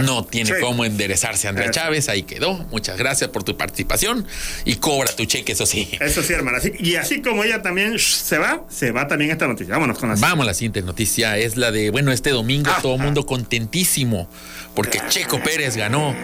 No, 0.03 0.23
tiene 0.25 0.51
Sí. 0.51 0.55
cómo 0.61 0.85
enderezarse. 0.85 1.47
Andrea. 1.47 1.71
Chávez, 1.71 2.09
ahí 2.09 2.23
quedó. 2.23 2.57
Muchas 2.71 2.97
gracias 2.97 3.29
por 3.29 3.43
tu 3.43 3.57
participación 3.57 4.25
y 4.65 4.75
cobra 4.75 5.11
tu 5.15 5.25
cheque, 5.25 5.51
eso 5.53 5.65
sí. 5.65 5.89
Eso 5.99 6.21
sí, 6.23 6.33
hermano. 6.33 6.57
Así- 6.57 6.73
y 6.79 6.95
así 6.95 7.21
como 7.21 7.43
ella 7.43 7.61
también 7.61 7.97
se 7.99 8.37
va, 8.37 8.65
se 8.69 8.91
va 8.91 9.07
también 9.07 9.31
esta 9.31 9.47
noticia. 9.47 9.73
Vámonos 9.73 9.97
con 9.97 10.09
la 10.09 10.15
Vamos 10.15 10.43
a 10.43 10.47
la 10.47 10.53
siguiente 10.53 10.81
noticia. 10.81 11.37
Es 11.37 11.57
la 11.57 11.71
de, 11.71 11.89
bueno, 11.89 12.11
este 12.11 12.29
domingo 12.31 12.69
Ah, 12.73 12.79
todo 12.81 12.95
el 12.95 13.01
ah. 13.01 13.03
mundo 13.03 13.25
contentísimo 13.25 14.29
porque 14.73 15.01
Checo 15.09 15.41
Pérez 15.41 15.75
ganó 15.77 16.15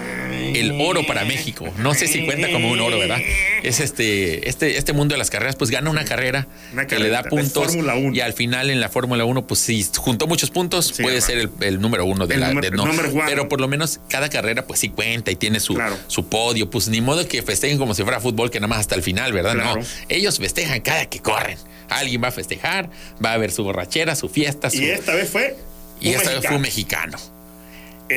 el 0.41 0.79
oro 0.81 1.05
para 1.05 1.23
México. 1.25 1.67
No 1.77 1.93
sé 1.93 2.07
si 2.07 2.25
cuenta 2.25 2.51
como 2.51 2.69
un 2.71 2.79
oro, 2.79 2.97
¿verdad? 2.99 3.19
Es 3.63 3.79
este, 3.79 4.47
este, 4.49 4.77
este 4.77 4.93
mundo 4.93 5.13
de 5.13 5.19
las 5.19 5.29
carreras, 5.29 5.55
pues 5.55 5.69
gana 5.71 5.89
una 5.89 6.03
carrera 6.05 6.47
Una 6.73 6.87
que 6.87 6.99
le 6.99 7.09
da 7.09 7.23
puntos 7.23 7.65
Fórmula 7.67 7.95
1. 7.95 8.15
y 8.15 8.21
al 8.21 8.33
final 8.33 8.69
en 8.69 8.79
la 8.79 8.89
Fórmula 8.89 9.25
1, 9.25 9.47
pues 9.47 9.59
si 9.59 9.85
juntó 9.97 10.27
muchos 10.27 10.49
puntos, 10.51 10.93
Sí, 10.95 11.03
puede 11.03 11.21
ser 11.21 11.37
el, 11.37 11.49
el 11.61 11.79
número 11.81 12.05
uno 12.05 12.27
de 12.27 12.35
El 12.35 12.41
la. 12.41 12.47
número- 12.53 12.69
de- 12.71 12.75
no. 12.77 13.25
Pero 13.25 13.47
por 13.49 13.61
lo 13.61 13.67
menos 13.67 13.99
cada 14.09 14.29
carrera, 14.29 14.65
pues 14.65 14.79
sí 14.79 14.89
cuenta 14.89 15.31
y 15.31 15.35
tiene 15.35 15.59
su, 15.59 15.73
Claro. 15.75 15.97
su 16.07 16.27
podio. 16.27 16.69
Pues 16.69 16.87
ni 16.87 17.01
modo 17.01 17.27
que 17.27 17.41
festejen 17.43 17.77
como 17.77 17.93
si 17.93 18.03
fuera 18.03 18.19
fútbol, 18.19 18.49
que 18.51 18.59
nada 18.59 18.67
más 18.69 18.79
hasta 18.79 18.95
el 18.95 19.03
final, 19.03 19.33
¿verdad? 19.33 19.53
Claro. 19.53 19.81
No. 19.81 19.87
Ellos 20.09 20.37
festejan 20.39 20.81
cada 20.81 21.05
que 21.07 21.19
corren. 21.19 21.57
Alguien 21.89 22.23
va 22.23 22.29
a 22.29 22.31
festejar, 22.31 22.89
va 23.23 23.31
a 23.31 23.33
haber 23.33 23.51
su 23.51 23.63
borrachera, 23.63 24.15
su 24.15 24.29
fiesta, 24.29 24.69
su, 24.69 24.77
Y 24.77 24.85
esta 24.89 25.13
vez 25.13 25.29
fue. 25.29 25.55
y 25.99 26.09
un 26.09 26.15
esta 26.15 26.29
vez 26.33 26.45
fue 26.45 26.55
un 26.55 26.61
mexicano. 26.61 27.17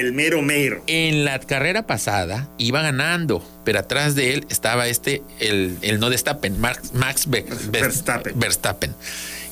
El 0.01 0.13
mero 0.13 0.43
mero. 0.43 0.83
En 0.87 1.25
la 1.25 1.39
carrera 1.39 1.87
pasada 1.87 2.49
iba 2.59 2.83
ganando, 2.83 3.47
pero 3.65 3.79
atrás 3.79 4.15
de 4.15 4.35
él 4.35 4.47
estaba 4.51 4.89
este, 4.89 5.23
el, 5.41 5.79
el 5.83 6.01
no 6.01 6.11
Verstappen, 6.11 6.61
Max, 6.61 6.93
Max 6.95 7.29
Ver- 7.29 7.45
Ver- 7.45 7.83
Verstappen. 7.83 8.39
Verstappen. 8.39 8.95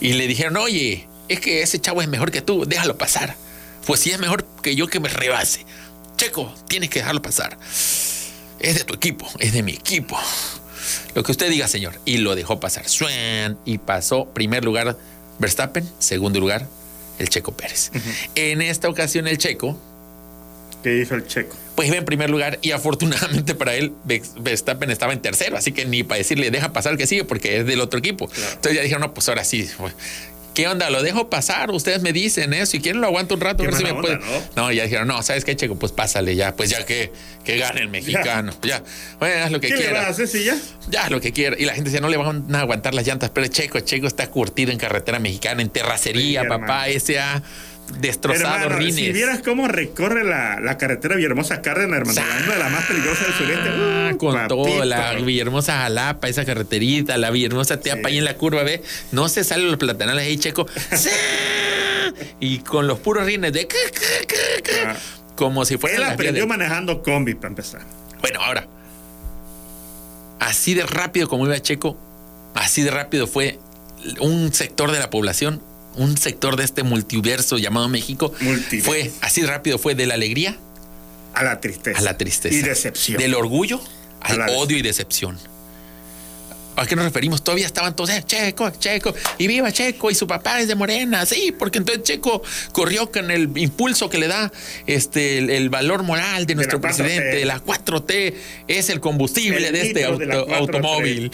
Y 0.01 0.15
le 0.15 0.27
dijeron, 0.27 0.57
oye, 0.57 1.07
es 1.29 1.41
que 1.41 1.63
ese 1.63 1.81
chavo 1.81 2.03
es 2.03 2.09
mejor 2.09 2.31
que 2.31 2.43
tú, 2.43 2.65
déjalo 2.67 2.99
pasar. 2.99 3.35
Pues 3.87 4.01
si 4.01 4.11
es 4.11 4.19
mejor 4.19 4.45
que 4.63 4.75
yo 4.75 4.87
que 4.89 5.01
me 5.01 5.09
rebase. 5.09 5.65
Checo, 6.17 6.53
tienes 6.69 6.91
que 6.91 7.01
dejarlo 7.01 7.23
pasar. 7.23 7.57
Es 8.61 8.75
de 8.79 8.85
tu 8.85 8.95
equipo, 8.95 9.29
es 9.39 9.53
de 9.53 9.63
mi 9.63 9.73
equipo. 9.73 10.19
Lo 11.15 11.23
que 11.23 11.33
usted 11.33 11.51
diga, 11.51 11.69
señor. 11.69 11.99
Y 12.05 12.19
lo 12.19 12.35
dejó 12.35 12.59
pasar. 12.61 12.89
Suen, 12.89 13.57
y 13.65 13.79
pasó 13.79 14.27
primer 14.27 14.65
lugar 14.65 14.97
Verstappen, 15.39 15.89
segundo 15.99 16.39
lugar 16.41 16.67
el 17.19 17.29
Checo 17.29 17.53
Pérez. 17.53 17.91
En 18.35 18.63
esta 18.63 18.89
ocasión 18.89 19.27
el 19.29 19.39
Checo 19.39 19.79
¿Qué 20.83 20.99
hizo 20.99 21.15
el 21.15 21.27
checo? 21.27 21.57
pues 21.75 21.89
iba 21.89 21.97
en 21.97 22.05
primer 22.05 22.29
lugar 22.29 22.59
y 22.61 22.71
afortunadamente 22.73 23.55
para 23.55 23.75
él 23.75 23.93
Verstappen 24.41 24.91
estaba 24.91 25.13
en 25.15 25.21
tercero, 25.23 25.57
así 25.57 25.73
que 25.73 25.87
ni 25.87 26.03
para 26.03 26.19
decirle 26.19 26.51
deja 26.51 26.73
pasar 26.73 26.97
que 26.99 27.07
sigue 27.07 27.25
porque 27.25 27.59
es 27.59 27.67
del 27.67 27.81
otro 27.81 27.99
equipo. 27.99 28.29
Entonces 28.35 28.75
ya 28.75 28.83
dijeron, 28.83 29.01
no, 29.01 29.15
pues 29.15 29.29
ahora 29.29 29.43
sí. 29.45 29.69
¿Qué 30.55 30.69
onda? 30.69 30.91
¿Lo 30.91 31.03
dejo 31.03 31.31
pasar? 31.31 31.71
Ustedes 31.71 32.03
me 32.03 32.13
dicen 32.13 32.53
eso. 32.53 32.73
Si 32.73 32.81
quieren 32.81 33.01
lo 33.01 33.07
aguanto 33.07 33.35
un 33.37 33.41
rato 33.41 33.63
a 33.63 33.67
ver 33.67 33.75
si 33.75 33.85
me 33.85 33.93
onda, 33.93 34.21
¿no? 34.55 34.71
ya 34.71 34.83
dijeron, 34.85 35.09
no, 35.09 35.23
¿sabes 35.23 35.47
qué, 35.47 35.57
Checo? 35.57 35.77
Pues 35.79 35.93
pásale 35.93 36.37
ya. 36.37 36.55
Pues 36.55 36.69
ya 36.69 36.85
que, 36.85 37.11
que 37.43 37.57
gane 37.57 37.81
el 37.81 37.89
mexicano. 37.89 38.53
Ya. 38.63 38.83
Bueno, 39.19 39.45
haz 39.47 39.51
lo 39.51 39.61
que 39.61 39.69
¿Qué 39.69 39.77
le 39.77 39.81
quiera. 39.81 40.01
vas 40.01 40.09
a 40.09 40.11
hacer 40.11 40.29
si 40.29 40.45
ya? 40.45 40.59
Ya, 40.91 41.09
lo 41.09 41.23
que 41.23 41.33
quiera. 41.33 41.57
Y 41.59 41.65
la 41.65 41.73
gente 41.73 41.89
decía, 41.89 42.03
no 42.03 42.11
le 42.11 42.19
van 42.19 42.55
a 42.55 42.61
aguantar 42.61 42.93
las 42.93 43.07
llantas, 43.07 43.31
pero 43.31 43.47
Checo, 43.47 43.81
Checo 43.81 44.07
está 44.07 44.27
curtido 44.29 44.71
en 44.73 44.77
carretera 44.79 45.19
mexicana, 45.21 45.63
en 45.63 45.71
terracería, 45.71 46.43
Sí, 46.43 46.49
papá. 46.49 46.65
hermano. 46.65 46.85
Ese 46.85 47.19
ha 47.19 47.43
destrozado 47.99 48.57
Hermano, 48.57 48.77
rines. 48.79 48.95
si 48.95 49.13
vieras 49.13 49.41
cómo 49.45 49.69
recorre 49.69 50.25
la, 50.25 50.59
la 50.61 50.79
carretera 50.79 51.17
Villahermosa 51.17 51.61
Cárdenas, 51.63 52.01
hermano, 52.01 52.53
de 52.53 52.59
las 52.59 52.71
más 52.73 52.85
peligrosas 52.87 53.27
del 53.27 53.35
sureste. 53.35 53.69
Ah, 53.71 53.99
Uh, 54.13 54.17
con 54.19 54.47
todo, 54.49 54.85
la 54.85 55.15
Villahermosa 55.15 55.79
Jalapa, 55.79 56.29
esa 56.29 56.45
carreterita, 56.45 57.17
la 57.17 57.31
Villahermosa 57.31 57.81
Teapa 57.81 58.09
ahí 58.09 58.19
en 58.19 58.25
la 58.25 58.37
curva, 58.37 58.63
ve, 58.63 58.83
no 59.11 59.29
se 59.29 59.43
salen 59.45 59.69
los 59.69 59.79
platanales 59.79 60.25
ahí, 60.27 60.37
checo. 60.39 60.67
Y 62.41 62.59
con 62.59 62.87
los 62.87 62.99
puros 62.99 63.25
rines 63.25 63.53
de 63.53 63.69
Ah. 64.87 64.95
como 65.37 65.65
si 65.65 65.77
fuera 65.79 65.97
Él 65.97 66.03
la 66.03 66.11
aprendió 66.13 66.43
de- 66.43 66.49
manejando 66.49 67.03
combi 67.03 67.35
para 67.35 67.49
empezar. 67.49 67.83
Bueno, 68.21 68.41
ahora, 68.43 68.67
así 70.41 70.75
de 70.75 70.85
rápido 70.87 71.29
como 71.29 71.47
iba 71.47 71.59
Checo, 71.61 71.97
así 72.55 72.83
de 72.83 72.91
rápido 72.91 73.27
fue 73.27 73.59
un 74.21 74.53
sector 74.53 74.91
de 74.93 74.99
la 74.99 75.09
población, 75.11 75.63
un 75.97 76.17
sector 76.17 76.57
de 76.57 76.65
este 76.65 76.83
multiverso 76.83 77.59
llamado 77.59 77.89
México, 77.89 78.33
Multiverso. 78.41 78.91
fue 78.91 79.11
así 79.21 79.43
rápido 79.43 79.79
fue 79.79 79.95
de 79.95 80.07
la 80.07 80.15
alegría 80.15 80.57
A 81.35 81.43
la 81.43 81.61
tristeza. 81.61 81.99
a 81.99 82.03
la 82.03 82.17
tristeza. 82.19 82.55
Y 82.55 82.61
decepción. 82.63 83.19
Del 83.19 83.35
orgullo 83.35 83.81
al 84.21 84.41
odio 84.51 84.77
y 84.79 84.83
decepción. 84.83 85.39
¿A 86.75 86.87
qué 86.87 86.97
nos 86.97 87.05
referimos? 87.05 87.45
Todavía 87.45 87.67
estaban 87.67 87.95
todos, 87.95 88.09
eh, 88.09 88.23
Checo, 88.27 88.71
Checo, 88.71 89.15
y 89.37 89.47
viva 89.47 89.71
Checo, 89.71 90.11
y 90.11 90.15
su 90.15 90.27
papá 90.27 90.59
es 90.59 90.69
de 90.69 90.75
Morena, 90.75 91.27
sí, 91.27 91.55
porque 91.59 91.77
entonces 91.77 92.03
Checo 92.03 92.43
corrió 92.73 93.13
con 93.13 93.31
el 93.31 93.51
impulso 93.57 94.09
que 94.09 94.17
le 94.17 94.27
da 94.27 94.51
este, 94.87 95.37
el, 95.37 95.51
el 95.51 95.69
valor 95.69 96.03
moral 96.03 96.47
de 96.47 96.55
nuestro 96.55 96.79
la 96.79 96.89
4T. 96.89 96.95
presidente, 96.97 97.45
la 97.45 97.63
4T 97.63 98.35
es 98.69 98.89
el 98.89 99.01
combustible 99.01 99.67
El 99.67 99.73
de 99.75 99.83
este 99.83 99.99
litro 100.01 100.17
de 100.17 100.27
la 100.27 100.35
auto- 100.37 100.49
4T. 100.51 100.57
automóvil. 100.57 101.31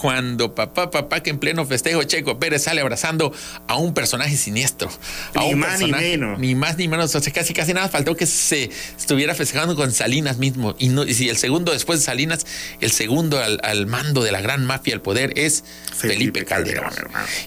Cuando 0.00 0.54
papá, 0.54 0.90
papá, 0.90 1.22
que 1.22 1.30
en 1.30 1.38
pleno 1.38 1.64
festejo 1.64 2.02
Checo 2.02 2.38
Pérez 2.38 2.64
sale 2.64 2.80
abrazando 2.80 3.32
a 3.66 3.76
un 3.76 3.94
personaje 3.94 4.36
siniestro. 4.36 4.90
A 5.34 5.44
Ni 5.44 5.54
un 5.54 5.60
más 5.60 5.80
ni 5.80 5.90
menos. 5.90 6.38
Ni 6.38 6.54
más 6.54 6.76
ni 6.76 6.88
menos. 6.88 7.14
O 7.14 7.20
sea, 7.20 7.32
casi, 7.32 7.54
casi 7.54 7.72
nada 7.72 7.88
faltó 7.88 8.16
que 8.16 8.26
se 8.26 8.70
estuviera 8.98 9.34
festejando 9.34 9.76
con 9.76 9.92
Salinas 9.92 10.38
mismo. 10.38 10.74
Y, 10.78 10.88
no, 10.88 11.04
y 11.04 11.14
si 11.14 11.28
el 11.28 11.36
segundo 11.36 11.72
después 11.72 12.00
de 12.00 12.04
Salinas, 12.04 12.46
el 12.80 12.90
segundo 12.90 13.38
al, 13.38 13.60
al 13.62 13.86
mando 13.86 14.22
de 14.22 14.32
la 14.32 14.40
gran 14.40 14.64
mafia 14.66 14.94
al 14.94 15.00
poder 15.00 15.32
es 15.38 15.64
Felipe, 15.96 16.14
Felipe 16.14 16.44
Calderón. 16.44 16.92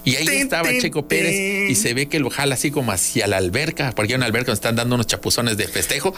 Y 0.04 0.16
ahí 0.16 0.26
estaba 0.28 0.68
Checo 0.80 1.06
Pérez 1.06 1.70
y 1.70 1.74
se 1.74 1.94
ve 1.94 2.08
que 2.08 2.18
lo 2.18 2.30
jala 2.30 2.54
así 2.54 2.70
como 2.70 2.92
hacia 2.92 3.26
la 3.26 3.36
alberca, 3.36 3.92
porque 3.94 4.12
hay 4.12 4.16
una 4.16 4.26
alberca 4.26 4.46
donde 4.46 4.58
están 4.58 4.76
dando 4.76 4.94
unos 4.94 5.06
chapuzones 5.06 5.56
de 5.56 5.68
festejo. 5.68 6.14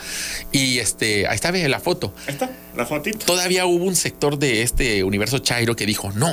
Y 0.52 0.78
este, 0.78 1.26
ahí 1.26 1.34
está 1.34 1.50
ve 1.50 1.68
la 1.68 1.80
foto. 1.80 2.14
Ahí 2.26 2.34
está, 2.34 2.50
la 2.76 2.86
fotito. 2.86 3.26
Todavía 3.26 3.66
hubo 3.66 3.84
un 3.84 3.96
sector 3.96 4.38
de 4.38 4.62
este 4.62 5.04
universo 5.04 5.38
Chairo 5.38 5.76
que 5.76 5.86
dijo, 5.86 6.12
no, 6.12 6.29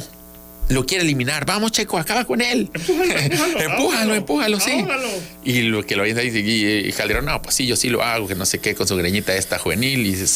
lo 0.70 0.86
quiere 0.86 1.04
eliminar. 1.06 1.46
Vamos, 1.46 1.72
Checo, 1.72 1.98
acaba 1.98 2.25
con 2.25 2.42
él. 2.42 2.70
Empújalo, 2.74 3.60
empújalo, 3.62 4.16
empújalo, 4.16 4.60
sí. 4.60 4.86
Y 5.44 5.62
lo 5.62 5.86
que 5.86 5.96
lo 5.96 6.04
dice 6.04 6.25
y, 6.25 6.88
y 6.89 6.92
Calderón, 6.92 7.25
no, 7.25 7.42
pues 7.42 7.56
sí, 7.56 7.66
yo 7.68 7.75
sí 7.75 7.89
lo 7.89 8.04
hago, 8.04 8.27
que 8.27 8.36
no 8.36 8.46
sé 8.46 8.60
qué, 8.60 8.75
con 8.75 8.88
su 8.88 8.96
greñita 8.98 9.34
esta 9.36 9.58
juvenil. 9.60 10.01
Y 10.06 10.12
dices, 10.12 10.30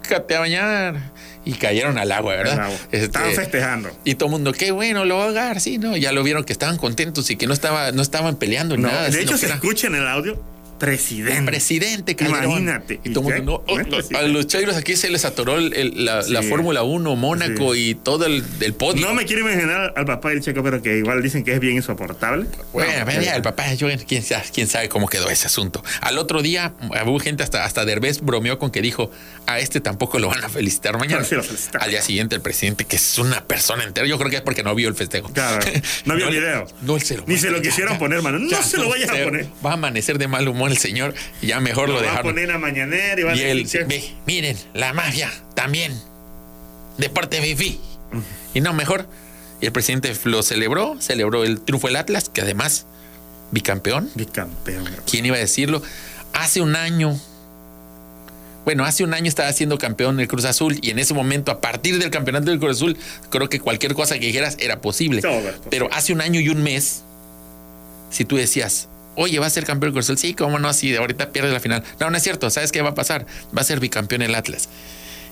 sácate 0.00 0.34
a 0.36 0.40
bañar. 0.40 1.12
Y 1.46 1.52
cayeron 1.54 1.98
al 1.98 2.10
agua, 2.10 2.36
¿verdad? 2.36 2.72
Este, 2.90 3.04
Estaban 3.04 3.32
festejando. 3.32 3.90
Y 4.02 4.14
todo 4.14 4.28
el 4.28 4.32
mundo, 4.32 4.52
qué 4.54 4.70
bueno, 4.70 5.04
lo 5.04 5.18
va 5.18 5.24
a 5.24 5.26
ahogar, 5.26 5.60
sí, 5.60 5.76
no. 5.76 5.94
Ya 5.94 6.10
lo 6.10 6.22
vieron 6.22 6.44
que 6.44 6.54
estaban 6.54 6.78
contentos 6.78 7.30
y 7.30 7.36
que 7.36 7.46
no, 7.46 7.52
estaba, 7.52 7.92
no 7.92 8.00
estaban 8.00 8.36
peleando 8.36 8.78
ni 8.78 8.82
No, 8.84 8.88
nada. 8.88 9.10
de 9.10 9.20
hecho, 9.20 9.36
se 9.36 9.44
era- 9.46 9.56
escucha 9.56 9.88
en 9.88 9.96
el 9.96 10.08
audio 10.08 10.42
presidente. 10.78 11.42
presidente 11.50 12.16
Calderón. 12.16 12.44
Imagínate. 12.44 13.00
Y 13.04 13.10
todo 13.12 13.28
el 13.30 13.36
¿Y 13.36 13.38
mundo, 13.38 13.64
no, 13.66 13.74
oh, 13.74 14.16
a 14.18 14.22
los 14.22 14.46
chairos 14.46 14.76
aquí 14.76 14.96
se 14.96 15.10
les 15.10 15.24
atoró 15.24 15.56
el- 15.58 15.72
el- 15.74 16.04
la. 16.04 16.42
Fórmula 16.44 16.82
1, 16.82 17.16
Mónaco 17.16 17.74
y 17.74 17.94
todo 17.94 18.26
el 18.26 18.58
del 18.58 18.74
podio. 18.74 19.06
No 19.06 19.14
me 19.14 19.24
quiero 19.24 19.40
imaginar 19.42 19.92
al 19.96 20.04
papá 20.04 20.30
del 20.30 20.40
checo, 20.42 20.62
pero 20.62 20.82
que 20.82 20.98
igual 20.98 21.22
dicen 21.22 21.42
que 21.44 21.54
es 21.54 21.60
bien 21.60 21.76
insoportable. 21.76 22.46
Bueno, 22.72 22.92
No, 23.00 23.06
vaya, 23.06 23.20
que- 23.20 23.36
el 23.36 23.42
papá, 23.42 23.72
yo, 23.74 23.88
quién 24.06 24.22
sabe, 24.22 24.44
quién 24.52 24.66
sabe 24.66 24.88
cómo 24.88 25.08
quedó 25.08 25.30
ese 25.30 25.46
asunto. 25.46 25.82
Al 26.00 26.18
otro 26.18 26.42
día, 26.42 26.74
hubo 27.06 27.18
gente 27.18 27.42
hasta, 27.42 27.64
hasta 27.64 27.84
Derbez 27.84 28.20
bromeó 28.20 28.58
con 28.58 28.70
que 28.70 28.82
dijo, 28.82 29.10
a 29.46 29.58
este 29.58 29.80
tampoco 29.80 30.18
lo 30.18 30.28
van 30.28 30.44
a 30.44 30.48
felicitar 30.48 30.98
mañana. 30.98 31.24
Lo. 31.30 31.42
Al 31.80 31.90
día 31.90 32.02
siguiente, 32.02 32.34
el 32.36 32.42
presidente, 32.42 32.84
que 32.84 32.96
es 32.96 33.18
una 33.18 33.44
persona 33.44 33.84
entera, 33.84 34.06
yo 34.06 34.18
creo 34.18 34.30
que 34.30 34.36
es 34.36 34.42
porque 34.42 34.62
no 34.62 34.74
vio 34.74 34.88
el 34.88 34.94
festejo. 34.94 35.30
Claro, 35.32 35.64
no 36.04 36.14
vio 36.16 36.28
el 36.28 36.34
video. 36.34 36.66
No, 36.82 36.96
él 36.96 37.02
se 37.02 37.16
lo 37.16 37.24
Ni 37.26 37.36
se 37.38 37.50
lo 37.50 37.60
quisieron 37.62 37.98
poner, 37.98 38.20
mano. 38.22 38.38
No 38.38 38.62
se 38.62 38.76
lo 38.76 38.88
vayan 38.88 39.10
a 39.10 39.24
poner. 39.24 39.46
Va 39.64 39.70
a 39.70 39.74
amanecer 39.74 40.18
de 40.18 40.28
mal 40.28 40.46
humor 40.48 40.73
el 40.74 40.80
señor 40.80 41.14
ya 41.42 41.60
mejor 41.60 41.88
lo, 41.88 41.94
Lo 41.94 42.00
va 42.00 42.06
a 42.06 42.10
dejaron. 42.10 42.32
poner 42.34 42.50
a 42.50 42.58
mañanera 42.58 43.20
y 43.20 43.24
va 43.24 43.32
a 43.32 43.34
él, 43.34 43.68
ve, 43.86 44.04
miren, 44.26 44.56
la 44.74 44.92
mafia 44.92 45.30
también. 45.54 45.92
Deporte 46.98 47.40
fifi. 47.40 47.80
Y 48.54 48.60
no, 48.60 48.72
mejor. 48.72 49.06
Y 49.60 49.66
el 49.66 49.72
presidente 49.72 50.14
lo 50.24 50.42
celebró, 50.42 51.00
celebró 51.00 51.44
el 51.44 51.60
triunfo 51.60 51.86
del 51.88 51.96
Atlas, 51.96 52.28
que 52.28 52.40
además, 52.42 52.86
bicampeón. 53.50 54.10
Bicampeón. 54.14 54.88
¿Quién 55.10 55.26
iba 55.26 55.36
a 55.36 55.40
decirlo? 55.40 55.82
Hace 56.32 56.60
un 56.60 56.76
año. 56.76 57.18
Bueno, 58.64 58.84
hace 58.84 59.04
un 59.04 59.12
año 59.12 59.28
estaba 59.28 59.52
siendo 59.52 59.76
campeón 59.78 60.18
el 60.20 60.28
Cruz 60.28 60.44
Azul 60.46 60.78
y 60.80 60.90
en 60.90 60.98
ese 60.98 61.12
momento, 61.12 61.50
a 61.52 61.60
partir 61.60 61.98
del 61.98 62.10
campeonato 62.10 62.50
del 62.50 62.58
Cruz 62.58 62.76
Azul, 62.78 62.96
creo 63.30 63.48
que 63.48 63.60
cualquier 63.60 63.94
cosa 63.94 64.18
que 64.18 64.26
dijeras 64.26 64.56
era 64.58 64.80
posible. 64.80 65.20
Pero 65.70 65.88
hace 65.92 66.12
un 66.12 66.20
año 66.22 66.40
y 66.40 66.48
un 66.48 66.62
mes, 66.62 67.02
si 68.10 68.24
tú 68.24 68.36
decías, 68.36 68.88
oye, 69.16 69.38
va 69.38 69.46
a 69.46 69.50
ser 69.50 69.64
campeón 69.64 69.88
el 69.88 69.92
Cruz 69.94 70.06
Azul, 70.06 70.18
sí, 70.18 70.34
cómo 70.34 70.58
no, 70.58 70.72
si 70.72 70.94
ahorita 70.94 71.30
pierde 71.30 71.52
la 71.52 71.60
final. 71.60 71.82
No, 72.00 72.10
no 72.10 72.16
es 72.16 72.22
cierto, 72.22 72.50
¿sabes 72.50 72.72
qué 72.72 72.82
va 72.82 72.90
a 72.90 72.94
pasar? 72.94 73.26
Va 73.56 73.62
a 73.62 73.64
ser 73.64 73.80
bicampeón 73.80 74.22
el 74.22 74.34
Atlas. 74.34 74.68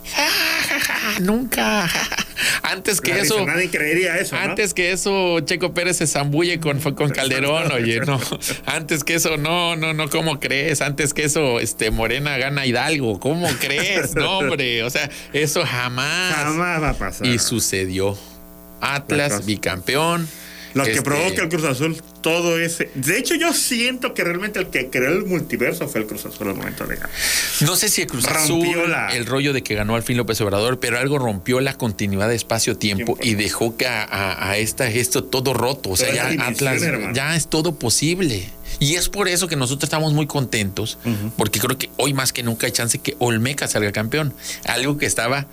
Ja, 0.04 0.28
ja, 0.68 0.80
ja, 0.80 1.20
nunca. 1.20 1.88
Antes 2.62 3.00
que 3.00 3.20
eso. 3.20 3.46
Nadie 3.46 3.70
creería 3.70 4.18
eso. 4.18 4.34
¿no? 4.34 4.42
Antes 4.42 4.74
que 4.74 4.90
eso, 4.90 5.38
Checo 5.40 5.74
Pérez 5.74 5.98
se 5.98 6.06
zambulle 6.06 6.58
con, 6.58 6.80
con 6.80 7.10
Calderón, 7.10 7.70
oye, 7.72 8.00
no. 8.00 8.20
Antes 8.66 9.04
que 9.04 9.14
eso, 9.14 9.36
no, 9.36 9.76
no, 9.76 9.94
no, 9.94 10.10
¿cómo 10.10 10.40
crees? 10.40 10.80
Antes 10.80 11.14
que 11.14 11.24
eso, 11.24 11.60
este, 11.60 11.90
Morena 11.90 12.36
gana 12.36 12.66
Hidalgo, 12.66 13.20
¿cómo 13.20 13.48
crees? 13.60 14.14
No, 14.16 14.38
hombre, 14.38 14.82
o 14.82 14.90
sea, 14.90 15.08
eso 15.32 15.64
jamás. 15.64 16.34
Jamás 16.34 16.82
va 16.82 16.90
a 16.90 16.94
pasar. 16.94 17.26
Y 17.26 17.38
sucedió. 17.38 18.18
Atlas, 18.80 19.46
bicampeón. 19.46 20.28
Lo 20.74 20.84
que 20.84 20.90
Este, 20.92 21.02
provoca 21.02 21.42
el 21.42 21.48
Cruz 21.48 21.64
Azul, 21.64 22.00
todo 22.22 22.58
ese. 22.58 22.90
De 22.94 23.18
hecho, 23.18 23.34
yo 23.34 23.52
siento 23.52 24.14
que 24.14 24.24
realmente 24.24 24.58
el 24.58 24.68
que 24.68 24.88
creó 24.90 25.10
el 25.10 25.24
multiverso 25.26 25.88
fue 25.88 26.00
el 26.00 26.06
Cruz 26.06 26.24
Azul 26.26 26.48
al 26.48 26.54
momento 26.54 26.86
de 26.86 26.96
ganar. 26.96 27.10
No 27.60 27.76
sé 27.76 27.88
si 27.88 28.02
el 28.02 28.06
Cruz 28.08 28.24
Rompió 28.24 28.70
Azul, 28.80 28.90
la- 28.90 29.08
el 29.14 29.26
rollo 29.26 29.52
de 29.52 29.62
que 29.62 29.74
ganó 29.74 29.94
al 29.96 30.02
fin 30.02 30.16
López 30.16 30.40
Obrador, 30.40 30.80
pero 30.80 30.98
algo 30.98 31.18
rompió 31.18 31.60
la 31.60 31.74
continuidad 31.74 32.28
de 32.28 32.36
espacio-tiempo 32.36 33.16
Tiempo. 33.16 33.18
y 33.22 33.34
dejó 33.42 33.76
que 33.76 33.86
a, 33.86 34.02
a- 34.04 34.50
a 34.50 34.56
esta 34.58 34.88
esto 34.88 35.24
todo 35.24 35.52
roto. 35.54 35.90
O 35.90 35.96
sea, 35.96 36.12
ya 36.14 36.28
Atlas, 36.46 36.82
hermano. 36.82 37.14
ya 37.14 37.36
es 37.36 37.48
todo 37.48 37.74
posible. 37.74 38.48
Y 38.78 38.94
es 38.94 39.08
por 39.08 39.28
eso 39.28 39.48
que 39.48 39.56
nosotros 39.56 39.84
estamos 39.84 40.12
muy 40.14 40.26
contentos, 40.26 40.98
porque 41.36 41.60
creo 41.60 41.76
que 41.76 41.90
hoy 41.98 42.14
más 42.14 42.32
que 42.32 42.42
nunca 42.42 42.66
hay 42.66 42.72
chance 42.72 42.98
que 42.98 43.14
Olmeca 43.18 43.68
salga 43.68 43.92
campeón. 43.92 44.32
Algo 44.64 44.96
que 44.96 45.06
estaba 45.06 45.46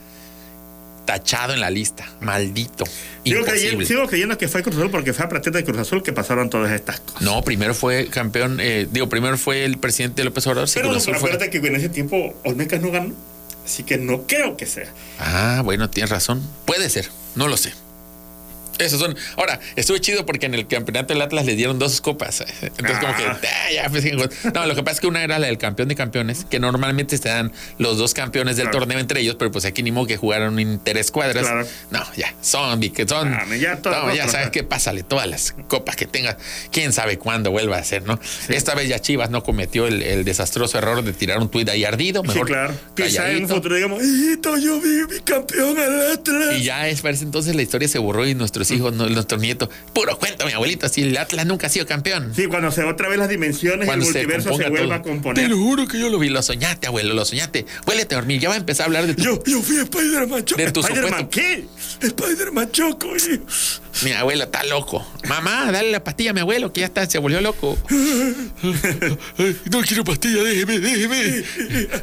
tachado 1.09 1.53
en 1.53 1.59
la 1.59 1.71
lista. 1.71 2.07
Maldito. 2.21 2.85
Sigo 3.25 3.43
creyendo, 3.43 3.83
sigo 3.83 4.07
creyendo 4.07 4.37
que 4.37 4.47
fue 4.47 4.61
Cruz 4.61 4.75
Azul 4.77 4.91
porque 4.91 5.11
fue 5.11 5.25
a 5.25 5.29
partir 5.29 5.51
de 5.51 5.63
Cruz 5.63 5.79
Azul 5.79 6.03
que 6.03 6.13
pasaron 6.13 6.51
todas 6.51 6.71
estas 6.71 6.99
cosas. 6.99 7.23
No, 7.23 7.41
primero 7.43 7.73
fue 7.73 8.07
campeón, 8.09 8.59
eh, 8.61 8.87
digo, 8.91 9.09
primero 9.09 9.35
fue 9.39 9.65
el 9.65 9.79
presidente 9.79 10.23
López 10.23 10.45
Obrador. 10.45 10.69
Pero 10.71 10.91
Azul 10.91 11.15
fue- 11.15 11.29
acuérdate 11.29 11.49
que 11.49 11.57
en 11.65 11.75
ese 11.75 11.89
tiempo 11.89 12.35
Olmecas 12.43 12.79
no 12.79 12.91
ganó. 12.91 13.13
Así 13.65 13.81
que 13.83 13.97
no 13.97 14.27
creo 14.27 14.55
que 14.55 14.67
sea. 14.67 14.87
Ah, 15.19 15.61
bueno, 15.63 15.89
tienes 15.89 16.11
razón. 16.11 16.41
Puede 16.65 16.89
ser, 16.91 17.09
no 17.35 17.47
lo 17.47 17.57
sé. 17.57 17.73
Esos 18.79 18.99
son. 18.99 19.15
Ahora, 19.37 19.59
estuve 19.75 19.99
chido 20.01 20.25
porque 20.25 20.45
en 20.45 20.53
el 20.55 20.67
campeonato 20.67 21.13
del 21.13 21.21
Atlas 21.21 21.45
le 21.45 21.55
dieron 21.55 21.79
dos 21.79 22.01
copas. 22.01 22.43
Entonces, 22.61 22.97
como 22.99 23.15
que. 23.15 23.23
Ah. 23.23 23.39
ah, 23.41 23.71
ya, 23.73 23.89
pues, 23.89 24.05
no, 24.53 24.65
lo 24.65 24.75
que 24.75 24.83
pasa 24.83 24.95
es 24.95 24.99
que 25.01 25.07
una 25.07 25.23
era 25.23 25.39
la 25.39 25.47
del 25.47 25.57
campeón 25.57 25.87
de 25.89 25.95
campeones, 25.95 26.45
que 26.45 26.59
normalmente 26.59 27.17
se 27.17 27.29
dan 27.29 27.51
los 27.77 27.97
dos 27.97 28.13
campeones 28.13 28.55
del 28.57 28.65
Claro. 28.69 28.79
torneo 28.79 28.99
entre 28.99 29.21
ellos, 29.21 29.35
pero 29.39 29.51
pues 29.51 29.65
aquí 29.65 29.81
ni 29.83 29.91
modo 29.91 30.07
que 30.07 30.17
jugaron 30.17 30.59
interescuadras. 30.59 31.45
Claro. 31.45 31.67
No, 31.91 32.03
ya, 32.15 32.33
son, 32.41 32.79
que 32.81 33.07
son. 33.07 33.33
Ah, 33.33 33.45
ya 33.55 33.77
todo 33.77 33.93
no, 33.93 34.13
ya 34.13 34.23
otro, 34.23 34.31
sabes 34.31 34.35
ajá. 34.47 34.51
qué, 34.51 34.63
pásale 34.63 35.03
todas 35.03 35.27
las 35.27 35.55
copas 35.67 35.95
que 35.95 36.05
tengas. 36.05 36.37
Quién 36.71 36.93
sabe 36.93 37.17
cuándo 37.17 37.51
vuelva 37.51 37.77
a 37.77 37.83
ser, 37.83 38.03
¿no? 38.03 38.19
Esta 38.47 38.75
vez 38.75 38.87
ya 38.87 38.99
Chivas 38.99 39.29
no 39.29 39.43
cometió 39.43 39.87
el, 39.87 40.01
el 40.01 40.23
desastroso 40.23 40.77
error 40.77 41.03
de 41.03 41.13
tirar 41.13 41.39
un 41.39 41.49
tuit 41.49 41.67
ahí 41.69 41.83
ardido. 41.83 42.23
Mejor 42.23 42.47
sí, 42.47 42.53
claro. 42.53 42.73
Quizá 42.95 43.31
en 43.31 43.43
un 43.43 43.49
futuro 43.49 43.75
digamos, 43.75 44.01
yo 44.61 44.79
vi 44.81 45.13
mi 45.13 45.19
campeón 45.21 45.77
al 45.79 46.11
Atlas. 46.13 46.55
Y 46.57 46.63
ya 46.63 46.87
es, 46.87 47.01
parece 47.01 47.23
entonces 47.23 47.55
la 47.55 47.61
historia 47.61 47.87
se 47.87 47.99
borró 47.99 48.27
y 48.27 48.35
nuestros 48.35 48.68
hijos, 48.71 48.93
no, 48.93 49.07
nuestros 49.09 49.39
nietos, 49.41 49.69
puro 49.93 50.17
cuento, 50.17 50.45
mi 50.45 50.51
abuelito, 50.53 50.87
si 50.89 51.01
el 51.03 51.17
Atlas 51.17 51.45
nunca 51.45 51.67
ha 51.67 51.69
sido 51.69 51.85
campeón. 51.85 52.31
Sí, 52.35 52.45
cuando 52.47 52.71
se 52.71 52.83
otra 52.83 53.07
vez 53.09 53.17
las 53.19 53.29
dimensiones, 53.29 53.85
Cuando 53.87 54.05
el 54.05 54.11
se 54.11 54.19
multiverso 54.19 54.49
se, 54.49 54.63
componga 54.63 54.69
vuelva 54.69 54.95
a 54.95 55.01
componer. 55.01 55.43
Te 55.43 55.49
lo 55.49 55.57
juro 55.57 55.87
que 55.87 55.99
yo 55.99 56.09
lo 56.09 56.19
vi, 56.19 56.29
lo 56.29 56.41
soñaste, 56.41 56.87
abuelo, 56.87 57.13
lo 57.13 57.25
soñaste. 57.25 57.65
Huélete 57.87 58.15
a 58.15 58.17
dormir, 58.19 58.39
ya 58.39 58.49
va 58.49 58.55
a 58.55 58.57
empezar 58.57 58.83
a 58.83 58.87
hablar 58.87 59.07
de 59.07 59.15
tu... 59.15 59.23
Yo, 59.23 59.43
yo 59.45 59.61
fui 59.61 59.77
Spider-Man 59.77 60.45
Choco. 60.45 60.61
De 60.61 60.71
tu 60.71 60.79
¿Spider-Man 60.81 61.27
qué? 61.29 61.65
Spider-Man 62.01 62.71
Choco. 62.71 63.15
y- 63.15 63.41
Mi 64.03 64.11
abuelo 64.11 64.45
está 64.45 64.63
loco. 64.63 65.05
Mamá, 65.27 65.71
dale 65.71 65.91
la 65.91 66.03
pastilla 66.03 66.31
a 66.31 66.33
mi 66.33 66.41
abuelo, 66.41 66.71
que 66.71 66.81
ya 66.81 66.87
está, 66.87 67.09
se 67.09 67.17
volvió 67.17 67.41
loco. 67.41 67.77
no 69.71 69.81
quiero 69.81 70.03
pastilla, 70.03 70.43
déjeme, 70.43 70.79
déjeme. 70.79 71.43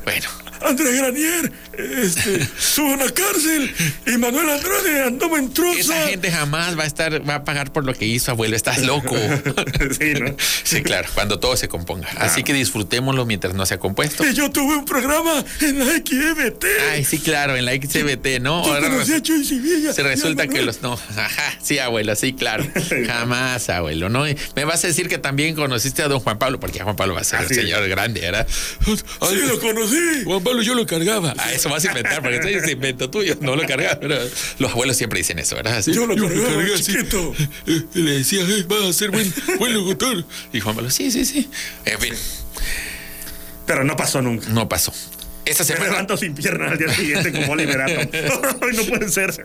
Bueno, 0.04 0.28
Andrés 0.62 0.96
Granier 0.96 1.52
este, 1.76 2.42
estuvo 2.42 2.92
en 2.92 2.98
la 3.00 3.10
cárcel 3.10 3.74
y 4.06 4.18
Manuel 4.18 4.48
Andrade 4.48 5.02
andó 5.02 5.36
en 5.36 5.52
troza. 5.52 5.78
esa 5.78 6.08
gente 6.08 6.30
jamás 6.30 6.78
va 6.78 6.84
a 6.84 6.86
estar, 6.86 7.28
va 7.28 7.36
a 7.36 7.44
pagar 7.44 7.72
por 7.72 7.84
lo 7.84 7.94
que 7.94 8.06
hizo, 8.06 8.30
abuelo, 8.30 8.56
estás 8.56 8.82
loco. 8.82 9.16
sí, 9.98 10.14
¿no? 10.14 10.34
Sí, 10.64 10.82
claro, 10.82 11.08
cuando 11.14 11.38
todo 11.38 11.56
se 11.56 11.68
componga. 11.68 12.08
Así 12.18 12.42
que 12.42 12.52
disfrutémoslo 12.52 13.26
mientras 13.26 13.54
no 13.54 13.66
se 13.66 13.74
ha 13.74 13.78
compuesto. 13.78 14.26
Y 14.26 14.34
yo 14.34 14.50
tuve 14.50 14.76
un 14.76 14.84
programa 14.84 15.44
en 15.60 15.78
la 15.78 15.86
XBT. 15.86 16.64
Ay, 16.92 17.04
sí, 17.04 17.18
claro, 17.18 17.56
en 17.56 17.64
la 17.64 17.72
XBT, 17.72 18.40
¿no? 18.40 18.56
Ahora 18.64 19.02
a. 19.02 19.04
Se 19.04 20.00
a 20.00 20.04
resulta 20.04 20.46
que 20.48 20.62
los 20.62 20.82
no. 20.82 20.94
Ajá, 20.94 21.58
sí, 21.62 21.75
abuelo, 21.78 22.14
sí, 22.16 22.32
claro. 22.32 22.64
Jamás, 23.06 23.68
abuelo, 23.70 24.08
¿no? 24.08 24.24
Me 24.54 24.64
vas 24.64 24.84
a 24.84 24.86
decir 24.88 25.08
que 25.08 25.18
también 25.18 25.54
conociste 25.54 26.02
a 26.02 26.08
don 26.08 26.20
Juan 26.20 26.38
Pablo, 26.38 26.58
porque 26.60 26.80
Juan 26.80 26.96
Pablo 26.96 27.14
va 27.14 27.20
a 27.20 27.24
ser 27.24 27.40
Así 27.40 27.54
el 27.54 27.58
es. 27.60 27.64
señor 27.66 27.88
grande, 27.88 28.20
¿verdad? 28.20 28.46
Sí, 28.48 29.36
lo 29.46 29.58
conocí. 29.60 29.96
Juan 30.24 30.42
Pablo 30.42 30.62
yo 30.62 30.74
lo 30.74 30.86
cargaba. 30.86 31.34
Ah, 31.38 31.52
eso 31.52 31.68
vas 31.68 31.84
a 31.84 31.88
inventar, 31.88 32.22
porque 32.22 32.38
eso 32.38 32.48
es 32.48 32.70
invento 32.70 33.10
tuyo, 33.10 33.36
no 33.40 33.56
lo 33.56 33.66
cargaba. 33.66 33.98
pero 34.00 34.16
Los 34.58 34.70
abuelos 34.72 34.96
siempre 34.96 35.18
dicen 35.18 35.38
eso, 35.38 35.56
¿verdad? 35.56 35.76
Así, 35.78 35.92
Yo 35.92 36.06
lo 36.06 36.16
cargaba, 36.16 36.62
así. 36.74 36.84
chiquito. 36.84 37.34
Y 37.66 37.98
le 38.00 38.18
decía, 38.18 38.40
eh, 38.42 38.64
vas 38.68 38.82
a 38.82 38.92
ser 38.92 39.10
buen, 39.10 39.32
buen 39.58 39.74
locutor. 39.74 40.24
Y 40.52 40.60
Juan 40.60 40.74
Pablo, 40.76 40.90
sí, 40.90 41.10
sí, 41.10 41.24
sí. 41.24 41.48
En 41.84 41.98
fin, 42.00 42.14
Pero 43.66 43.84
no 43.84 43.96
pasó 43.96 44.22
nunca. 44.22 44.48
no 44.50 44.68
pasó. 44.68 44.92
Esta 45.44 45.62
Me 45.62 45.68
semana. 45.68 45.90
levanto 45.90 46.16
sin 46.16 46.34
piernas 46.34 46.72
al 46.72 46.78
día 46.78 46.92
siguiente 46.92 47.30
como. 47.32 47.54
Ay, 47.56 47.66
no 48.76 48.82
puede 48.84 49.08
ser. 49.08 49.32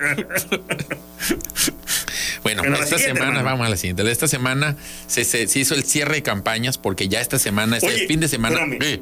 Bueno, 2.43 2.62
Bueno, 2.63 2.77
esta 2.77 2.97
semana, 2.97 3.27
hermano. 3.27 3.43
vamos 3.43 3.67
a 3.67 3.69
la 3.69 3.77
siguiente. 3.77 4.10
Esta 4.12 4.27
semana 4.27 4.75
se, 5.08 5.23
se- 5.23 5.47
se 5.47 5.60
hizo 5.60 5.75
el 5.75 5.84
cierre 5.84 6.15
de 6.15 6.23
campañas 6.23 6.77
porque 6.77 7.08
ya 7.08 7.21
esta 7.21 7.38
semana, 7.39 7.77
este 7.77 7.89
Oye, 7.89 8.08
fin 8.08 8.19
de 8.19 8.27
semana. 8.27 8.56
espérame. 8.62 8.82
Eh, 8.84 9.01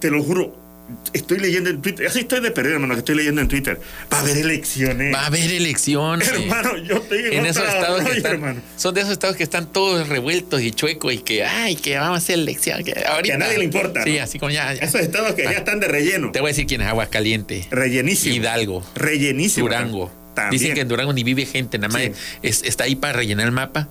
Te 0.00 0.10
lo 0.10 0.22
juro. 0.22 0.68
Estoy 1.12 1.38
leyendo 1.38 1.68
en 1.68 1.82
Twitter. 1.82 2.06
Así 2.06 2.20
estoy 2.20 2.40
de 2.40 2.50
perder, 2.50 2.72
hermano, 2.72 2.94
que 2.94 3.00
estoy 3.00 3.14
leyendo 3.16 3.42
en 3.42 3.48
Twitter. 3.48 3.78
Va 4.10 4.16
a 4.16 4.20
haber 4.20 4.38
elecciones. 4.38 5.14
Va 5.14 5.20
a 5.20 5.26
haber 5.26 5.50
elecciones. 5.52 6.26
Hermano, 6.28 6.78
yo 6.78 6.96
estoy 6.96 7.26
en, 7.30 7.44
esos 7.44 7.62
estados 7.68 8.04
que 8.08 8.16
están, 8.16 8.32
hermano. 8.32 8.60
son 8.78 8.94
de 8.94 9.02
esos 9.02 9.12
estados 9.12 9.36
que 9.36 9.42
están 9.42 9.70
todos 9.70 10.08
revueltos 10.08 10.62
y 10.62 10.70
chuecos 10.70 11.12
y 11.12 11.18
que 11.18 11.44
ay 11.44 11.76
que 11.76 11.98
vamos 11.98 12.14
a 12.14 12.16
hacer 12.18 12.38
elección 12.38 12.82
que, 12.84 12.94
ahorita, 13.06 13.34
a 13.34 13.38
nadie 13.38 13.58
le 13.58 13.64
importa, 13.64 14.02
sí 14.02 14.16
¿no? 14.16 14.22
así 14.22 14.38
como 14.38 14.50
ya, 14.50 14.72
ya. 14.72 14.80
Esos 14.82 15.02
estados 15.02 15.34
que 15.34 15.42
ya 15.44 15.50
están 15.50 15.78
de 15.78 15.88
relleno. 15.88 16.32
te 16.32 16.40
voy 16.40 16.48
a 16.48 16.52
decir 16.52 16.66
quién 16.66 16.80
es 16.80 16.86
Aguascaliente 16.86 17.66
Rellenísimo. 17.70 18.34
Hidalgo 18.36 18.82
Rellenísimo. 18.94 19.66
Durango 19.66 20.10
También. 20.42 20.60
dicen 20.60 20.74
que 20.74 20.80
en 20.82 20.88
Durango 20.88 21.12
ni 21.12 21.22
vive 21.24 21.46
gente 21.46 21.78
nada 21.78 21.92
más 21.92 22.02
Sí. 22.02 22.12
es- 22.42 22.62
está 22.62 22.84
ahí 22.84 22.94
para 22.96 23.12
rellenar 23.14 23.46
el 23.46 23.52
mapa 23.52 23.88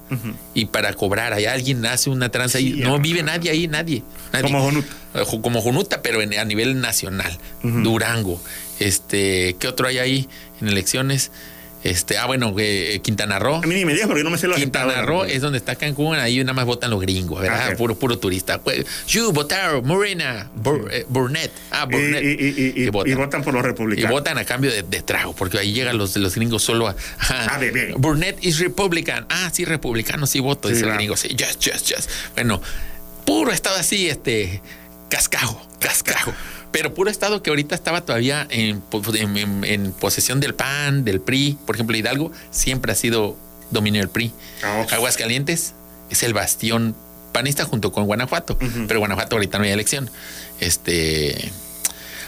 y 0.54 0.66
para 0.66 0.94
cobrar. 0.94 1.34
Ahí 1.34 1.46
alguien 1.46 1.86
hace 1.86 2.10
una 2.10 2.30
tranza 2.30 2.58
ahí. 2.58 2.72
No 2.78 3.00
vive 3.00 3.24
nadie 3.24 3.52
ahí 3.52 3.68
nadie, 3.68 4.04
nadie. 4.34 4.44
Como 4.44 4.62
Jonuta. 4.62 4.88
Eh, 5.16 5.24
como 5.42 5.62
Junuta 5.62 6.02
pero 6.02 6.22
en- 6.22 6.38
a 6.38 6.44
nivel 6.46 6.80
nacional. 6.82 7.38
Durango. 7.64 8.42
Este 8.80 9.56
qué 9.60 9.68
otro 9.68 9.88
hay 9.88 9.98
ahí 9.98 10.30
en 10.62 10.68
elecciones 10.68 11.32
este 11.84 12.18
ah 12.18 12.26
bueno 12.26 12.54
eh, 12.58 13.00
Quintana 13.04 13.38
Roo 13.40 13.58
A 13.64 13.68
mí 13.68 13.76
ni 13.76 13.86
me 13.86 13.94
digas 13.94 14.08
porque 14.08 14.24
no 14.24 14.30
me 14.32 14.38
sé 14.38 14.48
los 14.48 14.58
Quintana 14.58 14.90
estados, 14.90 15.08
Roo 15.08 15.24
es 15.26 15.42
donde 15.42 15.60
está 15.60 15.76
Cancún, 15.76 16.16
ahí 16.18 16.40
nada 16.40 16.54
más 16.54 16.66
votan 16.66 16.90
los 16.90 17.00
gringos, 17.00 17.40
¿verdad? 17.42 17.68
Ah, 17.68 17.70
ok. 17.72 17.78
Puro, 17.78 17.96
puro 17.96 18.18
turista. 18.18 18.60
Pues, 18.60 18.86
You, 19.08 19.32
votar, 19.32 19.82
Morena, 19.84 20.50
Bur- 20.56 20.90
eh, 20.92 21.06
Burnett. 21.08 21.52
Ah, 21.72 21.86
Y, 21.90 21.94
Burnett. 21.94 22.24
y- 22.24 22.28
y- 22.28 22.74
y- 22.82 22.84
y 22.86 22.90
votan. 22.90 23.12
y 23.12 23.16
votan 23.16 23.44
por 23.44 23.54
los 23.54 23.64
Y 23.64 23.68
republicanos. 23.68 24.12
votan 24.12 24.38
a 24.38 24.46
cambio 24.46 24.72
de, 24.72 24.82
de 24.84 25.02
trago, 25.04 25.34
porque 25.34 25.60
ahí 25.60 25.72
llegan 25.74 25.98
los, 25.98 26.16
los 26.18 26.34
gringos 26.36 26.64
solo 26.64 26.88
a. 26.88 26.96
Ah, 27.20 27.58
bebé. 27.60 27.94
Burnett 27.98 28.44
is 28.44 28.60
Republican. 28.60 29.26
Ah, 29.30 29.50
sí, 29.54 29.64
republicano, 29.64 30.26
sí 30.28 30.40
voto, 30.40 30.68
Sí, 30.70 30.74
dice 30.74 30.88
el 30.88 30.94
gringo. 30.94 31.16
Sí, 31.16 31.30
yes, 31.30 31.60
yes, 31.60 31.84
yes. 31.84 32.10
Bueno, 32.34 32.62
puro 33.26 33.52
estado 33.52 33.78
así, 33.78 34.10
este. 34.10 34.62
Cascajo, 35.10 35.66
cascajo. 35.80 36.34
Pero 36.72 36.94
puro 36.94 37.10
estado 37.10 37.42
que 37.42 37.50
ahorita 37.50 37.76
estaba 37.76 38.02
todavía 38.02 38.46
en, 38.50 38.82
po- 38.82 39.02
en- 39.16 39.38
en- 39.38 39.64
en 39.64 39.92
posesión 39.94 40.40
del 40.40 40.54
PAN, 40.54 41.04
del 41.04 41.22
PRI. 41.22 41.58
Por 41.66 41.76
ejemplo, 41.76 41.96
Hidalgo 41.98 42.32
siempre 42.52 42.92
ha 42.92 42.96
sido 42.96 43.36
dominio 43.72 44.02
del 44.02 44.10
PRI. 44.10 44.32
Ah. 44.64 44.86
Aguascalientes 44.92 45.74
es 46.10 46.24
el 46.24 46.34
bastión 46.34 46.96
panista 47.32 47.66
junto 47.66 47.92
con 47.92 48.06
Guanajuato. 48.06 48.58
Pero 48.88 49.00
Guanajuato 49.00 49.36
ahorita 49.36 49.58
no 49.58 49.64
hay 49.66 49.72
elección. 49.72 50.10
Este. 50.60 51.52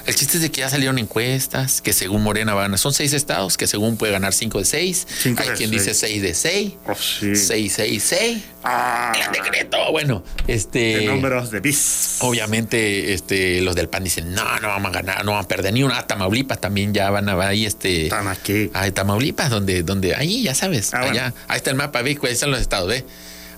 El 0.09 0.15
chiste 0.15 0.37
es 0.37 0.41
de 0.41 0.49
que 0.49 0.61
ya 0.61 0.69
salieron 0.71 0.97
encuestas, 0.97 1.81
que 1.81 1.93
según 1.93 2.23
Morena 2.23 2.55
van 2.55 2.73
a. 2.73 2.77
Son 2.77 2.91
seis 2.93 3.13
estados, 3.13 3.57
que 3.57 3.67
según 3.67 3.95
puede 3.95 4.11
ganar 4.11 4.33
cinco 4.33 4.57
de 4.57 4.65
seis. 4.65 5.05
Cinco 5.21 5.43
hay 5.43 5.49
de 5.49 5.53
quien 5.55 5.69
seis. 5.69 5.83
dice 5.83 5.93
seis 5.93 6.21
de 6.23 6.33
seis. 6.33 6.73
Oh, 6.87 6.95
sí. 6.95 7.35
Seis, 7.35 7.73
seis, 7.75 8.03
seis. 8.03 8.41
Ah, 8.63 9.13
El 9.27 9.31
decreto. 9.31 9.77
Bueno, 9.91 10.23
este. 10.47 10.79
de 10.97 11.05
números 11.05 11.51
de 11.51 11.59
bis. 11.59 12.17
Obviamente, 12.21 13.13
este, 13.13 13.61
los 13.61 13.75
del 13.75 13.87
PAN 13.87 14.03
dicen, 14.03 14.33
no, 14.33 14.59
no 14.59 14.67
vamos 14.69 14.89
a 14.89 14.93
ganar, 14.95 15.23
no 15.23 15.31
vamos 15.33 15.45
a 15.45 15.47
perder 15.47 15.73
ni 15.73 15.83
una. 15.83 15.99
Ah, 15.99 16.07
Tamaulipas 16.07 16.59
también 16.59 16.91
ya 16.91 17.11
van 17.11 17.29
a 17.29 17.35
va 17.35 17.49
ahí, 17.49 17.67
este. 17.67 18.09
¿Tan 18.09 18.27
aquí? 18.27 18.71
Ah, 18.73 18.89
Tamaulipas, 18.89 19.51
donde, 19.51 19.83
donde, 19.83 20.15
ahí 20.15 20.41
ya 20.41 20.55
sabes, 20.55 20.91
Ah, 20.91 21.01
bueno. 21.01 21.11
allá, 21.13 21.33
ahí 21.47 21.57
está 21.57 21.69
el 21.69 21.75
mapa, 21.75 22.01
ve, 22.01 22.17
ahí 22.23 22.31
están 22.31 22.49
los 22.49 22.61
estados, 22.61 22.87
ve. 22.89 23.05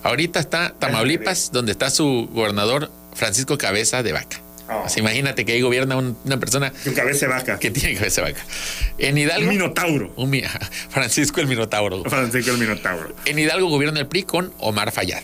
Ahorita 0.03 0.41
está 0.41 0.73
Tamaulipas, 0.77 1.51
donde 1.53 1.71
está 1.71 1.89
su 1.89 2.27
gobernador 2.33 2.91
Francisco 3.13 3.57
Cabeza 3.57 4.03
de 4.03 4.11
Vaca. 4.11 4.41
Oh. 4.73 4.83
Así, 4.85 5.01
imagínate 5.01 5.43
que 5.43 5.51
ahí 5.53 5.61
gobierna 5.61 5.97
un- 5.97 6.17
una 6.23 6.37
persona 6.39 6.71
Tu 6.83 6.93
cabeza 6.93 7.25
de 7.27 7.33
vaca. 7.33 7.59
que 7.59 7.71
tiene 7.71 7.95
cabeza 7.97 8.21
de 8.23 8.31
vaca. 8.31 8.45
En 8.97 9.13
Un 9.13 9.17
Hidalgo, 9.19 9.49
minotauro. 9.51 10.13
un 10.15 10.29
mi- 10.29 10.43
Francisco 10.89 11.41
el 11.41 11.47
Minotauro. 11.47 12.03
Francisco 12.05 12.51
el 12.51 12.57
minotauro. 12.57 13.13
En 13.25 13.37
Hidalgo 13.37 13.67
gobierna 13.69 13.99
el 13.99 14.07
PRI 14.07 14.23
con 14.23 14.53
Omar 14.59 14.91
Fayad, 14.91 15.23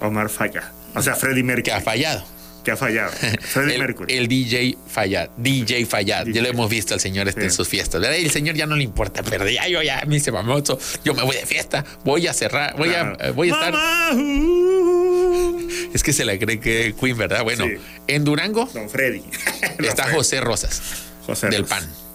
Omar 0.00 0.28
Falla. 0.30 0.72
O 0.94 1.02
sea, 1.02 1.14
Freddy 1.14 1.36
que 1.36 1.42
Merkel. 1.44 1.74
ha 1.74 1.80
fallado. 1.82 2.24
Que 2.66 2.72
ha 2.72 2.76
fallado. 2.76 3.12
Freddie 3.12 3.74
el, 3.76 3.80
Mercury. 3.80 4.12
el 4.16 4.26
DJ 4.26 4.76
Fallad, 4.88 5.28
DJ 5.36 5.86
Fallad, 5.86 6.26
ya 6.26 6.42
lo 6.42 6.48
hemos 6.48 6.68
visto 6.68 6.94
al 6.94 7.00
señor 7.00 7.28
este 7.28 7.44
en 7.44 7.52
sus 7.52 7.68
fiestas, 7.68 8.02
el 8.04 8.30
señor 8.32 8.56
ya 8.56 8.66
no 8.66 8.74
le 8.74 8.82
importa, 8.82 9.22
pero 9.22 9.48
ya 9.48 9.68
yo 9.68 9.80
ya 9.82 10.02
me 10.08 10.16
hice 10.16 10.32
famoso, 10.32 10.76
yo 11.04 11.14
me 11.14 11.22
voy 11.22 11.36
de 11.36 11.46
fiesta, 11.46 11.84
voy 12.04 12.26
a 12.26 12.32
cerrar, 12.32 12.76
voy 12.76 12.88
a, 12.88 13.14
Claro. 13.14 13.34
voy 13.34 13.50
a 13.50 13.52
estar, 13.52 13.72
uh, 14.16 15.68
es 15.94 16.02
que 16.02 16.12
se 16.12 16.24
la 16.24 16.36
cree 16.38 16.58
que 16.58 16.92
Queen, 17.00 17.16
¿verdad? 17.16 17.44
Bueno, 17.44 17.66
Sí. 17.66 17.74
en 18.08 18.24
Durango 18.24 18.68
Don 18.74 18.90
Freddy. 18.90 19.22
Está. 19.78 20.10
José 20.10 20.40
Rosas, 20.40 20.82
José 21.24 21.48
del 21.48 21.62
Rosas. 21.62 21.84
PAN. 21.84 22.05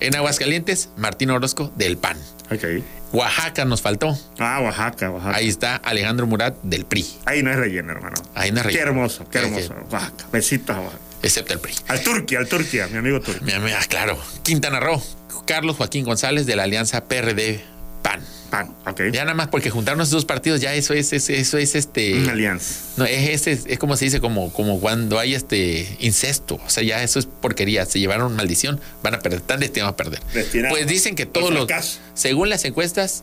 En 0.00 0.14
Aguascalientes, 0.16 0.88
Martín 0.96 1.30
Orozco, 1.30 1.72
del 1.76 1.96
PAN. 1.98 2.16
Ok. 2.50 2.82
Oaxaca 3.12 3.64
nos 3.64 3.82
faltó. 3.82 4.16
Ah, 4.38 4.60
Oaxaca, 4.62 5.10
Oaxaca. 5.10 5.36
Ahí 5.36 5.48
está 5.48 5.76
Alejandro 5.76 6.26
Murat, 6.26 6.56
del 6.62 6.84
PRI, 6.84 7.06
Ahí 7.26 7.42
no 7.42 7.50
es 7.50 7.56
relleno, 7.56 7.92
hermano. 7.92 8.16
Ahí 8.34 8.50
no 8.52 8.58
es 8.60 8.62
Qué 8.62 8.68
relleno. 8.72 8.90
hermoso, 8.90 9.28
qué 9.28 9.40
Sí, 9.40 9.44
hermoso. 9.46 9.74
Oaxaca. 9.90 10.26
Besitos 10.32 10.76
a 10.76 10.80
Oaxaca. 10.80 11.02
excepto 11.22 11.52
el 11.54 11.58
PRI. 11.60 11.74
Al 11.88 12.00
Turquía, 12.02 12.38
al 12.38 12.48
Turquía, 12.48 12.86
mi 12.88 12.98
amigo 12.98 13.20
Turquía. 13.20 13.44
Mi 13.46 13.52
amiga, 13.52 13.78
claro. 13.88 14.18
Quintana 14.42 14.80
Roo, 14.80 15.02
Carlos 15.46 15.76
Joaquín 15.76 16.04
González 16.04 16.46
de 16.46 16.56
la 16.56 16.62
Alianza 16.64 17.04
PRD 17.04 17.62
PAN. 18.02 18.20
Pan, 18.50 18.74
ok. 18.86 19.00
Ya 19.12 19.24
nada 19.24 19.34
más 19.34 19.46
porque 19.48 19.70
juntarnos 19.70 20.08
esos 20.08 20.22
dos 20.22 20.24
partidos, 20.24 20.60
ya 20.60 20.74
eso 20.74 20.92
es, 20.92 21.12
es- 21.12 21.30
eso 21.30 21.56
es 21.58 21.74
este. 21.76 22.14
Una 22.18 22.32
alianza. 22.32 22.74
No, 22.96 23.04
es, 23.04 23.46
es, 23.46 23.64
es 23.66 23.78
como 23.78 23.96
se 23.96 24.06
dice, 24.06 24.20
como, 24.20 24.52
como 24.52 24.80
cuando 24.80 25.18
hay 25.20 25.34
este 25.34 25.96
incesto. 26.00 26.58
O 26.66 26.70
sea, 26.70 26.82
ya 26.82 27.02
eso 27.02 27.18
es 27.20 27.26
porquería. 27.26 27.86
Se 27.86 28.00
llevaron 28.00 28.34
maldición, 28.34 28.80
van 29.04 29.14
a 29.14 29.20
perder, 29.20 29.40
están 29.40 29.60
destinados 29.60 29.92
a 29.92 29.96
perder. 29.96 30.20
Pues 30.68 30.86
dicen 30.88 31.14
que 31.14 31.26
todos 31.26 31.52
los. 31.52 31.68
Según 32.14 32.48
las 32.48 32.64
encuestas, 32.64 33.22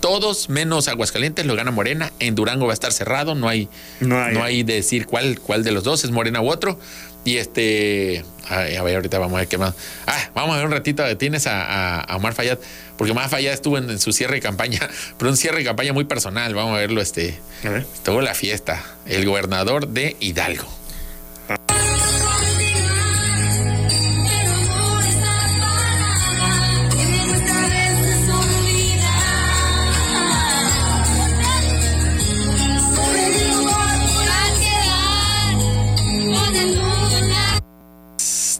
todos 0.00 0.48
menos 0.48 0.88
Aguascalientes 0.88 1.46
lo 1.46 1.54
gana 1.54 1.70
Morena. 1.70 2.12
En 2.18 2.34
Durango 2.34 2.66
va 2.66 2.72
a 2.72 2.74
estar 2.74 2.92
cerrado, 2.92 3.34
no 3.34 3.48
hay, 3.48 3.68
No 4.00 4.20
hay. 4.20 4.62
de 4.64 4.74
decir 4.74 5.06
cuál, 5.06 5.38
cuál 5.40 5.62
de 5.62 5.70
los 5.72 5.84
dos 5.84 6.02
es 6.04 6.10
Morena 6.10 6.40
u 6.40 6.48
otro. 6.50 6.78
Y 7.24 7.36
este. 7.36 8.24
ay, 8.48 8.74
a 8.76 8.82
ver, 8.82 8.96
ahorita 8.96 9.18
vamos 9.18 9.36
a 9.36 9.40
ver 9.40 9.48
qué 9.48 9.58
más. 9.58 9.74
Ah, 10.06 10.30
vamos 10.34 10.54
a 10.54 10.56
ver 10.56 10.66
un 10.66 10.72
ratito. 10.72 11.16
Tienes 11.16 11.46
a, 11.46 12.00
a- 12.00 12.16
Omar 12.16 12.34
Fayad, 12.34 12.58
porque 12.96 13.12
Omar 13.12 13.28
Fayad 13.28 13.52
estuvo 13.54 13.78
en, 13.78 13.88
en 13.90 13.98
su 14.00 14.12
cierre 14.12 14.34
de 14.36 14.40
campaña, 14.40 14.80
pero 15.18 15.30
un 15.30 15.36
cierre 15.36 15.58
de 15.58 15.64
campaña 15.64 15.92
muy 15.92 16.04
personal. 16.04 16.54
Vamos 16.54 16.74
a 16.74 16.78
verlo, 16.78 17.00
este. 17.00 17.38
A 17.64 17.68
ver. 17.68 17.86
Estuvo 17.94 18.20
la 18.20 18.34
fiesta. 18.34 18.82
El 19.06 19.24
gobernador 19.26 19.88
de 19.88 20.16
Hidalgo. 20.20 20.66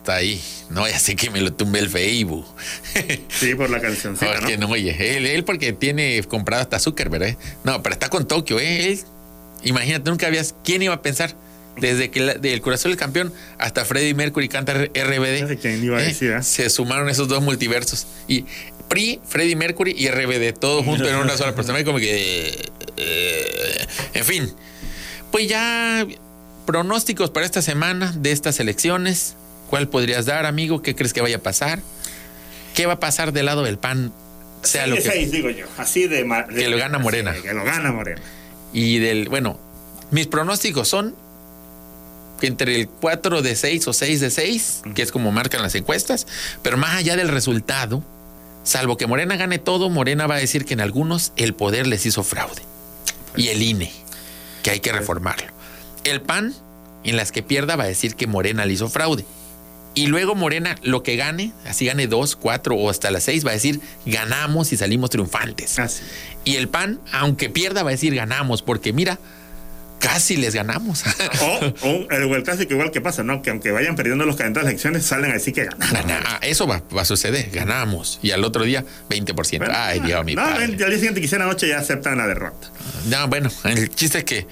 Está 0.03 0.17
ahí. 0.17 0.43
No, 0.69 0.89
ya 0.89 0.99
sé 0.99 1.15
que 1.15 1.31
me 1.31 1.41
lo 1.41 1.53
tumbe 1.53 1.79
el 1.79 1.89
Facebook. 1.89 2.45
Sí, 3.29 3.55
por 3.55 3.71
la 3.71 3.81
cancioncita, 3.81 4.33
Porque 4.41 4.59
¿no? 4.59 4.67
no, 4.67 4.73
oye, 4.75 5.17
él, 5.17 5.27
él 5.27 5.45
porque 5.45 5.73
tiene 5.73 6.21
comprado 6.25 6.63
hasta 6.63 6.77
azúcar, 6.77 7.09
¿verdad? 7.09 7.37
No, 7.63 7.83
pero 7.83 7.93
está 7.95 8.09
con 8.09 8.27
Tokio, 8.27 8.59
¿eh? 8.59 8.89
Él, 8.93 9.01
imagínate, 9.63 10.11
nunca 10.11 10.27
habías, 10.27 10.55
¿quién 10.65 10.83
iba 10.83 10.95
a 10.95 11.03
pensar? 11.03 11.35
Desde 11.77 12.11
que 12.11 12.21
la- 12.21 12.35
del 12.35 12.61
corazón 12.61 12.91
del 12.91 12.99
campeón 12.99 13.33
hasta 13.59 13.85
Freddie 13.85 14.13
Mercury 14.15 14.49
canta 14.49 14.75
RBD. 14.75 15.57
Quién 15.59 15.83
iba 15.85 15.99
a 15.99 16.03
¿eh? 16.03 16.07
decir, 16.09 16.33
¿eh? 16.33 16.43
Se 16.43 16.69
sumaron 16.69 17.09
esos 17.09 17.29
dos 17.29 17.41
multiversos. 17.43 18.07
Y 18.29 18.45
PRI, 18.89 19.21
Freddie 19.27 19.57
Mercury 19.57 19.95
y 19.97 20.09
RBD, 20.09 20.53
todo 20.59 20.83
junto 20.83 21.09
en 21.09 21.15
una 21.17 21.37
sola 21.39 21.55
persona. 21.55 21.81
Y 21.81 21.85
como 21.85 21.99
que. 21.99 22.69
eh, 22.99 23.87
en 24.15 24.25
fin. 24.25 24.53
Pues 25.31 25.49
ya, 25.49 26.07
pronósticos 26.67 27.31
para 27.31 27.47
esta 27.47 27.63
semana 27.63 28.13
de 28.17 28.33
estas 28.33 28.61
elecciones. 28.61 29.37
¿Cuál 29.73 29.89
podrías 29.89 30.27
dar, 30.27 30.45
amigo? 30.45 30.83
¿Qué 30.83 30.95
crees 30.95 31.15
que 31.15 31.23
vaya 31.23 31.37
a 31.37 31.41
pasar? 31.41 31.81
¿Qué 32.75 32.85
va 32.85 32.93
a 32.93 33.01
pasar 33.01 33.33
del 33.33 33.47
lado 33.47 33.63
del 33.63 33.79
PAN? 33.79 34.13
Sea 34.61 34.87
lo 34.87 34.97
De 34.97 35.03
que. 35.03 35.11
seis, 35.11 35.31
digo 35.31 35.49
yo. 35.49 35.65
Así 35.79 36.07
de. 36.09 36.29
Que 36.55 36.69
lo 36.69 36.77
gana 36.77 36.99
Morena. 36.99 37.33
Sí, 37.33 37.41
que 37.41 37.55
lo 37.55 37.65
gana 37.65 37.91
Morena. 37.91 38.21
Y 38.75 38.99
del, 38.99 39.31
bueno, 39.31 39.59
mis 40.11 40.27
pronósticos 40.27 40.89
son 40.89 41.17
que 42.39 42.49
entre 42.49 42.83
el 42.83 42.87
4 42.87 43.41
de 43.41 43.57
6 43.57 43.89
o 43.89 43.95
6 43.95 44.21
de 44.21 44.31
6, 44.31 44.83
que 44.95 45.01
es 45.01 45.11
como 45.11 45.33
marcan 45.33 45.63
las 45.63 45.75
encuestas, 45.75 46.27
pero 46.61 46.77
más 46.77 46.95
allá 46.95 47.17
del 47.17 47.29
resultado, 47.29 48.05
salvo 48.65 48.99
que 48.99 49.07
Morena 49.07 49.37
gane 49.37 49.59
todo, 49.59 49.89
Morena 49.89 50.27
va 50.27 50.35
a 50.35 50.39
decir 50.39 50.67
que 50.67 50.75
en 50.75 50.83
algunos 50.83 51.33
el 51.37 51.55
poder 51.55 51.87
les 51.87 52.05
hizo 52.05 52.23
fraude. 52.23 52.61
Y 53.39 53.49
el 53.49 53.63
INE, 53.63 53.91
que 54.63 54.71
hay 54.71 54.81
que 54.81 54.93
reformarlo. 54.93 55.51
El 56.05 56.21
PAN, 56.21 56.53
en 57.05 57.17
las 57.17 57.33
que 57.33 57.43
pierda, 57.43 57.77
va 57.77 57.85
a 57.85 57.89
decir 57.89 58.17
que 58.17 58.27
Morena 58.27 58.67
le 58.67 58.75
hizo 58.75 58.91
fraude. 58.91 59.25
Y 59.95 60.07
luego 60.07 60.35
Morena, 60.35 60.77
lo 60.83 61.03
que 61.03 61.17
gane, 61.17 61.53
así 61.67 61.85
gane 61.87 62.07
2, 62.07 62.37
4 62.37 62.75
o 62.75 62.89
hasta 62.91 63.11
las 63.11 63.25
6, 63.25 63.45
va 63.47 63.51
a 63.51 63.55
decir 63.55 63.81
ganamos 64.07 64.73
y 64.73 64.77
salimos 64.77 65.11
triunfantes. 65.11 65.77
Y 66.45 66.57
el 66.57 66.69
PAN, 66.69 66.99
aunque 67.13 67.51
pierda, 67.51 67.83
va 67.83 67.91
a 67.91 67.93
decir 67.93 68.15
ganamos, 68.15 68.63
porque 68.63 68.93
mira, 68.95 69.19
casi 69.99 70.37
les 70.37 70.55
ganamos. 70.55 71.05
O, 71.43 71.75
o 72.27 72.35
el, 72.37 72.43
clásico 72.43 72.73
igual 72.73 72.91
que 72.91 73.01
pasa, 73.01 73.23
¿no? 73.23 73.43
Que 73.43 73.51
aunque 73.51 73.71
vayan 73.71 73.95
perdiendo 73.95 74.25
los 74.25 74.37
candidatos 74.37 74.63
a 74.63 74.65
las 74.65 74.71
elecciones, 74.73 75.05
salen 75.05 75.31
a 75.31 75.35
decir 75.35 75.53
que 75.55 75.65
ganaron. 75.67 76.09
Gana- 76.09 76.23
ah, 76.27 76.39
eso 76.43 76.67
va, 76.67 76.83
va 76.97 77.03
a 77.03 77.05
suceder, 77.05 77.51
ganamos. 77.53 78.19
Y 78.23 78.31
al 78.31 78.45
otro 78.45 78.65
día, 78.65 78.85
20%. 79.11 79.59
Bueno, 79.59 79.75
Ay, 79.77 80.01
Dios 80.01 80.25
mi 80.25 80.35
no, 80.35 80.43
padre. 80.43 80.69
ven, 80.69 80.77
y 80.79 80.83
al 80.83 80.89
día 80.89 80.99
siguiente, 80.99 81.21
quizá 81.21 81.37
en 81.37 81.41
la 81.43 81.47
noche 81.49 81.69
ya 81.69 81.79
aceptan 81.79 82.17
la 82.19 82.27
derrota. 82.27 82.69
No, 83.07 83.29
bueno, 83.29 83.51
el 83.65 83.91
chiste 83.95 84.19
es 84.19 84.25
que 84.25 84.47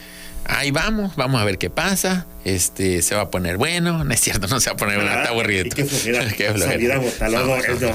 ahí 0.50 0.70
vamos, 0.70 1.16
vamos 1.16 1.40
a 1.40 1.44
ver 1.44 1.58
qué 1.58 1.70
pasa. 1.70 2.26
Este, 2.44 3.02
se 3.02 3.14
va 3.14 3.22
a 3.22 3.30
poner 3.30 3.56
bueno. 3.56 4.02
No 4.04 4.12
es 4.14 4.20
cierto, 4.20 4.46
no 4.46 4.60
se 4.60 4.70
va 4.70 4.74
a 4.74 4.76
poner 4.76 4.96
bueno, 4.96 5.10
está 5.12 5.28
aburrido. 5.30 5.64
Qué 5.74 5.84
flojera 5.84 6.28
Qué 6.36 6.52
flojera. 6.52 6.96
No, 7.30 7.44
no. 7.46 7.94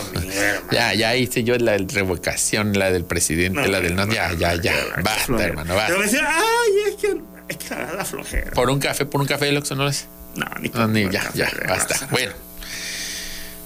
Ya, 0.71 0.93
ya 0.93 1.15
hice 1.15 1.43
yo 1.43 1.57
la 1.57 1.77
revocación, 1.77 2.77
la 2.77 2.91
del 2.91 3.05
presidente, 3.05 3.67
la 3.67 3.81
del 3.81 3.95
no. 3.95 4.07
Ya, 4.07 4.33
ya, 4.33 4.55
ya. 4.55 4.73
Basta, 5.03 5.43
hermano, 5.43 5.73
Pero 5.73 5.75
basta. 5.75 5.97
me 5.97 6.03
decía, 6.03 6.27
ay, 6.27 6.71
es 6.89 6.95
que, 7.01 7.21
es 7.49 7.57
que 7.57 7.75
la, 7.75 8.05
flojera. 8.05 8.51
Por 8.51 8.69
un 8.69 8.79
café, 8.79 9.05
por 9.05 9.21
un 9.21 9.27
café 9.27 9.45
del 9.45 9.57
Oxxo, 9.57 9.75
¿no 9.75 9.83
lo 9.83 9.89
es? 9.89 10.05
No, 10.35 10.45
ni 10.59 10.69
No, 10.69 10.87
ni- 10.87 11.03
ya, 11.11 11.21
café 11.23 11.37
ya, 11.39 11.45
de 11.49 11.67
basta. 11.67 12.07
Bueno. 12.11 12.33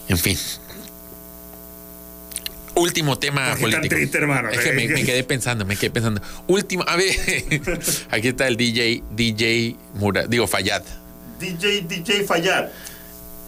En 0.07 0.17
fin. 0.17 0.37
Último 2.79 3.17
tema 3.17 3.49
¿Por 3.49 3.57
qué 3.57 3.61
tan 3.61 3.71
político. 3.71 3.95
triste, 3.95 4.17
hermano? 4.17 4.49
Es 4.49 4.59
que 4.59 4.73
me, 4.73 4.87
me 4.87 5.03
quedé 5.03 5.23
pensando, 5.23 5.65
me 5.65 5.75
quedé 5.75 5.91
pensando. 5.91 6.21
Último, 6.47 6.83
a 6.87 6.95
ver, 6.95 7.13
aquí 8.11 8.27
está 8.29 8.47
el 8.47 8.57
DJ, 8.57 9.03
DJ 9.11 9.75
Mura, 9.95 10.25
digo 10.27 10.47
Fayad. 10.47 10.83
DJ, 11.39 11.81
DJ 11.87 12.23
Fallar. 12.23 12.71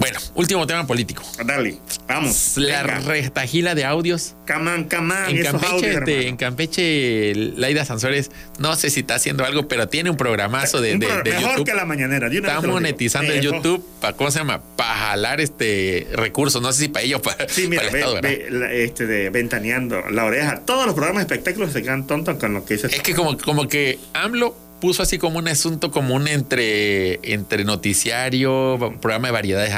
Bueno, 0.01 0.19
último 0.33 0.65
tema 0.65 0.85
político. 0.87 1.23
Dale, 1.45 1.77
vamos. 2.07 2.53
La 2.57 2.81
venga. 2.83 2.99
retajila 3.01 3.75
de 3.75 3.85
audios. 3.85 4.35
Camán, 4.45 4.85
camán, 4.85 5.29
En 5.29 5.43
Campeche, 5.43 5.67
audios, 5.95 6.07
en 6.25 6.37
Campeche, 6.37 7.33
Laida 7.35 7.85
Sansores, 7.85 8.31
no 8.59 8.75
sé 8.75 8.89
si 8.89 9.01
está 9.01 9.15
haciendo 9.15 9.45
algo, 9.45 9.67
pero 9.67 9.87
tiene 9.87 10.09
un 10.09 10.17
programazo 10.17 10.81
de, 10.81 10.93
Un 10.95 10.99
de- 10.99 11.07
pro- 11.07 11.21
de 11.23 11.29
Mejor 11.31 11.51
YouTube. 11.51 11.65
que 11.65 11.73
la 11.75 11.85
mañanera. 11.85 12.29
de 12.29 12.39
una 12.39 12.47
Está 12.55 12.67
monetizando 12.67 13.31
el. 13.31 13.41
YouTube 13.41 13.85
para, 14.01 14.17
¿cómo 14.17 14.31
se 14.31 14.39
llama? 14.39 14.61
Para 14.75 14.95
jalar 14.95 15.39
este 15.39 16.07
recursos. 16.13 16.61
No 16.61 16.73
sé 16.73 16.81
si 16.83 16.87
para 16.89 17.05
ello 17.05 17.17
o 17.17 17.21
para, 17.21 17.47
Sí, 17.47 17.67
mira, 17.67 17.83
para 17.83 17.87
el 17.89 17.93
ve, 17.93 17.99
Estado, 17.99 18.15
¿verdad? 18.15 18.29
ve 18.29 18.47
la- 18.49 18.71
este 18.73 19.05
de 19.05 19.29
ventaneando 19.29 20.01
la 20.09 20.25
oreja. 20.25 20.61
Todos 20.65 20.85
los 20.87 20.95
programas 20.95 21.27
de 21.27 21.33
espectáculos 21.35 21.71
se 21.73 21.83
quedan 21.83 22.07
tontos 22.07 22.37
con 22.39 22.53
lo 22.55 22.65
que 22.65 22.73
dice. 22.73 22.87
Es 22.87 23.01
que 23.01 23.13
como, 23.13 23.37
como 23.37 23.67
que 23.67 23.99
AMLO 24.13 24.55
puso 24.81 25.03
así 25.03 25.17
como 25.17 25.39
un 25.39 25.47
asunto 25.47 25.91
común 25.91 26.27
entre, 26.27 27.19
entre 27.33 27.63
noticiario, 27.63 28.77
programa 29.01 29.27
de 29.29 29.31
variedades. 29.31 29.73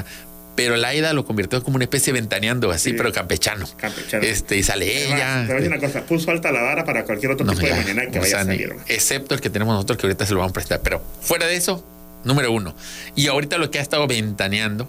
Pero 0.56 0.76
Laida 0.78 1.14
lo 1.14 1.26
convirtió 1.26 1.64
como 1.64 1.76
una 1.78 1.86
especie 1.86 2.14
de 2.14 2.20
ventaneando, 2.20 2.70
así, 2.72 2.92
Sí. 2.92 2.96
pero 2.96 3.12
campechano. 3.12 3.68
Campechano. 3.76 4.24
Este, 4.24 4.56
y 4.58 4.62
sale 4.64 4.86
Además, 4.86 5.18
ella. 5.20 5.34
Te 5.42 5.46
voy 5.48 5.52
a 5.52 5.56
decir 5.56 5.72
una 5.72 5.80
cosa, 5.82 6.06
puso 6.06 6.30
alta 6.32 6.52
la 6.52 6.62
vara 6.62 6.86
para 6.86 7.04
cualquier 7.06 7.32
otro 7.32 7.44
No, 7.46 7.54
tipo 7.54 7.66
ya, 7.68 7.76
de 7.76 7.82
mañana 7.82 8.12
que 8.12 8.20
vaya 8.20 8.42
a 8.42 8.46
salir. 8.46 8.76
excepto 8.88 9.34
el 9.34 9.42
que 9.42 9.50
tenemos 9.50 9.74
nosotros, 9.74 9.98
que 9.98 10.06
ahorita 10.08 10.26
se 10.28 10.34
lo 10.34 10.40
vamos 10.40 10.52
a 10.52 10.54
prestar. 10.54 10.82
Pero 10.82 11.02
fuera 11.22 11.48
de 11.48 11.56
eso, 11.56 11.84
número 12.24 12.52
uno. 12.52 12.76
Y 13.16 13.28
ahorita 13.28 13.58
lo 13.58 13.72
que 13.72 13.80
ha 13.80 13.82
estado 13.82 14.06
ventaneando, 14.06 14.88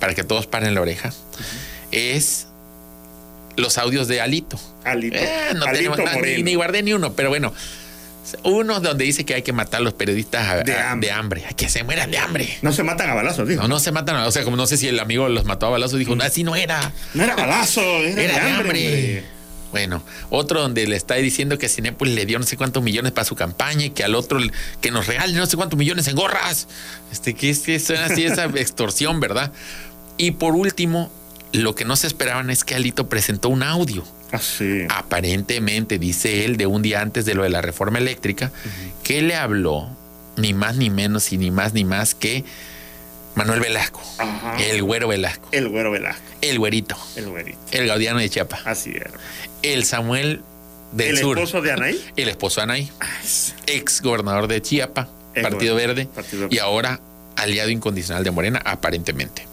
para 0.00 0.14
que 0.14 0.24
todos 0.24 0.46
paren 0.46 0.74
la 0.74 0.80
oreja, 0.80 1.12
es 1.92 2.46
los 3.56 3.76
audios 3.76 4.08
de 4.08 4.22
Alito. 4.22 4.58
Alito, 4.84 5.16
Eh, 5.18 5.50
no 5.56 5.66
Alito 5.66 5.92
tenemos 5.92 6.22
ni 6.42 6.54
guardé 6.54 6.82
ni 6.82 6.94
uno, 6.94 7.12
pero 7.12 7.28
bueno. 7.28 7.52
Uno 8.44 8.80
donde 8.80 9.04
dice 9.04 9.24
que 9.24 9.34
hay 9.34 9.42
que 9.42 9.52
matar 9.52 9.80
a 9.80 9.84
los 9.84 9.94
periodistas 9.94 10.48
a- 10.48 10.56
De 10.62 10.72
a- 10.74 10.90
hambre. 10.92 11.08
de 11.08 11.12
hambre. 11.14 11.46
A 11.46 11.52
que 11.54 11.68
se 11.68 11.82
mueran 11.84 12.10
de 12.10 12.18
hambre. 12.18 12.58
No 12.62 12.72
se 12.72 12.82
matan 12.82 13.10
a 13.10 13.14
balazos, 13.14 13.48
dijo. 13.48 13.62
No, 13.62 13.68
no 13.68 13.78
se 13.80 13.92
matan. 13.92 14.16
O 14.16 14.30
sea, 14.32 14.44
como 14.44 14.56
no 14.56 14.66
sé 14.66 14.76
si 14.76 14.88
el 14.88 14.98
amigo 15.00 15.28
los 15.28 15.44
mató 15.44 15.66
a 15.66 15.70
balazos 15.70 15.96
y 15.96 15.98
dijo, 16.00 16.14
no, 16.16 16.24
así 16.24 16.44
no 16.44 16.56
era. 16.56 16.92
No 17.14 17.24
era 17.24 17.34
balazo, 17.36 17.80
era, 17.82 18.22
Era 18.22 18.44
de 18.44 18.50
hambre. 18.50 19.24
Bueno, 19.70 20.02
otro 20.30 20.62
donde 20.62 20.86
le 20.86 20.96
está 20.96 21.16
diciendo 21.16 21.58
que 21.58 21.68
Cinépolis 21.68 22.14
le 22.14 22.24
dio 22.24 22.38
no 22.38 22.46
sé 22.46 22.56
cuántos 22.56 22.82
millones 22.82 23.12
para 23.12 23.26
su 23.26 23.34
campaña 23.36 23.84
y 23.84 23.90
que 23.90 24.02
al 24.02 24.14
otro 24.14 24.40
que 24.80 24.90
nos 24.90 25.06
regale 25.06 25.34
no 25.34 25.44
sé 25.44 25.56
cuántos 25.58 25.78
millones 25.78 26.08
en 26.08 26.16
gorras. 26.16 26.68
Este, 27.12 27.34
que 27.34 27.50
es, 27.50 27.68
es 27.68 27.90
así 27.90 28.24
esa 28.24 28.44
extorsión, 28.54 29.20
¿verdad? 29.20 29.52
Y 30.16 30.30
por 30.32 30.54
último, 30.54 31.12
lo 31.52 31.74
que 31.74 31.84
no 31.84 31.96
se 31.96 32.06
esperaban 32.06 32.48
es 32.48 32.64
que 32.64 32.74
Alito 32.76 33.08
presentó 33.10 33.50
un 33.50 33.62
audio. 33.62 34.04
Ah, 34.32 34.38
sí. 34.38 34.84
Aparentemente, 34.90 35.98
dice 35.98 36.44
él, 36.44 36.56
de 36.56 36.66
un 36.66 36.82
día 36.82 37.00
antes 37.00 37.24
de 37.24 37.34
lo 37.34 37.42
de 37.44 37.48
la 37.50 37.62
reforma 37.62 37.98
eléctrica, 37.98 38.50
que 39.02 39.22
le 39.22 39.34
habló 39.34 39.88
ni 40.36 40.52
más 40.54 40.76
ni 40.76 40.90
menos 40.90 41.32
y 41.32 41.38
ni 41.38 41.50
más 41.50 41.72
ni 41.72 41.84
más 41.84 42.14
que 42.14 42.44
Manuel 43.34 43.60
Velasco, 43.60 44.02
Ajá. 44.18 44.56
el 44.62 44.82
güero 44.82 45.08
Velasco, 45.08 45.48
El 45.52 45.68
güero 45.68 45.90
Velasco, 45.92 46.22
el 46.40 46.58
güerito, 46.58 46.96
el 47.16 47.28
güerito. 47.30 47.58
el 47.70 47.86
gaudiano 47.86 48.18
de 48.18 48.28
Chiapas, 48.28 48.60
Así 48.66 48.90
era. 48.94 49.10
el 49.62 49.84
Samuel 49.84 50.42
del 50.92 51.10
El 51.10 51.18
Sur, 51.18 51.38
esposo 51.38 51.62
de 51.62 51.72
Anaí. 51.72 52.04
el 52.16 52.28
esposo 52.28 52.60
de 52.60 52.64
Anaí, 52.64 52.90
ex 53.66 54.02
gobernador 54.02 54.48
de 54.48 54.60
Chiapas, 54.60 55.06
Partido 55.40 55.76
Verde, 55.76 56.06
Partido 56.06 56.48
y 56.50 56.58
ahora 56.58 57.00
aliado 57.36 57.70
incondicional 57.70 58.24
de 58.24 58.30
Morena, 58.32 58.60
aparentemente. 58.64 59.46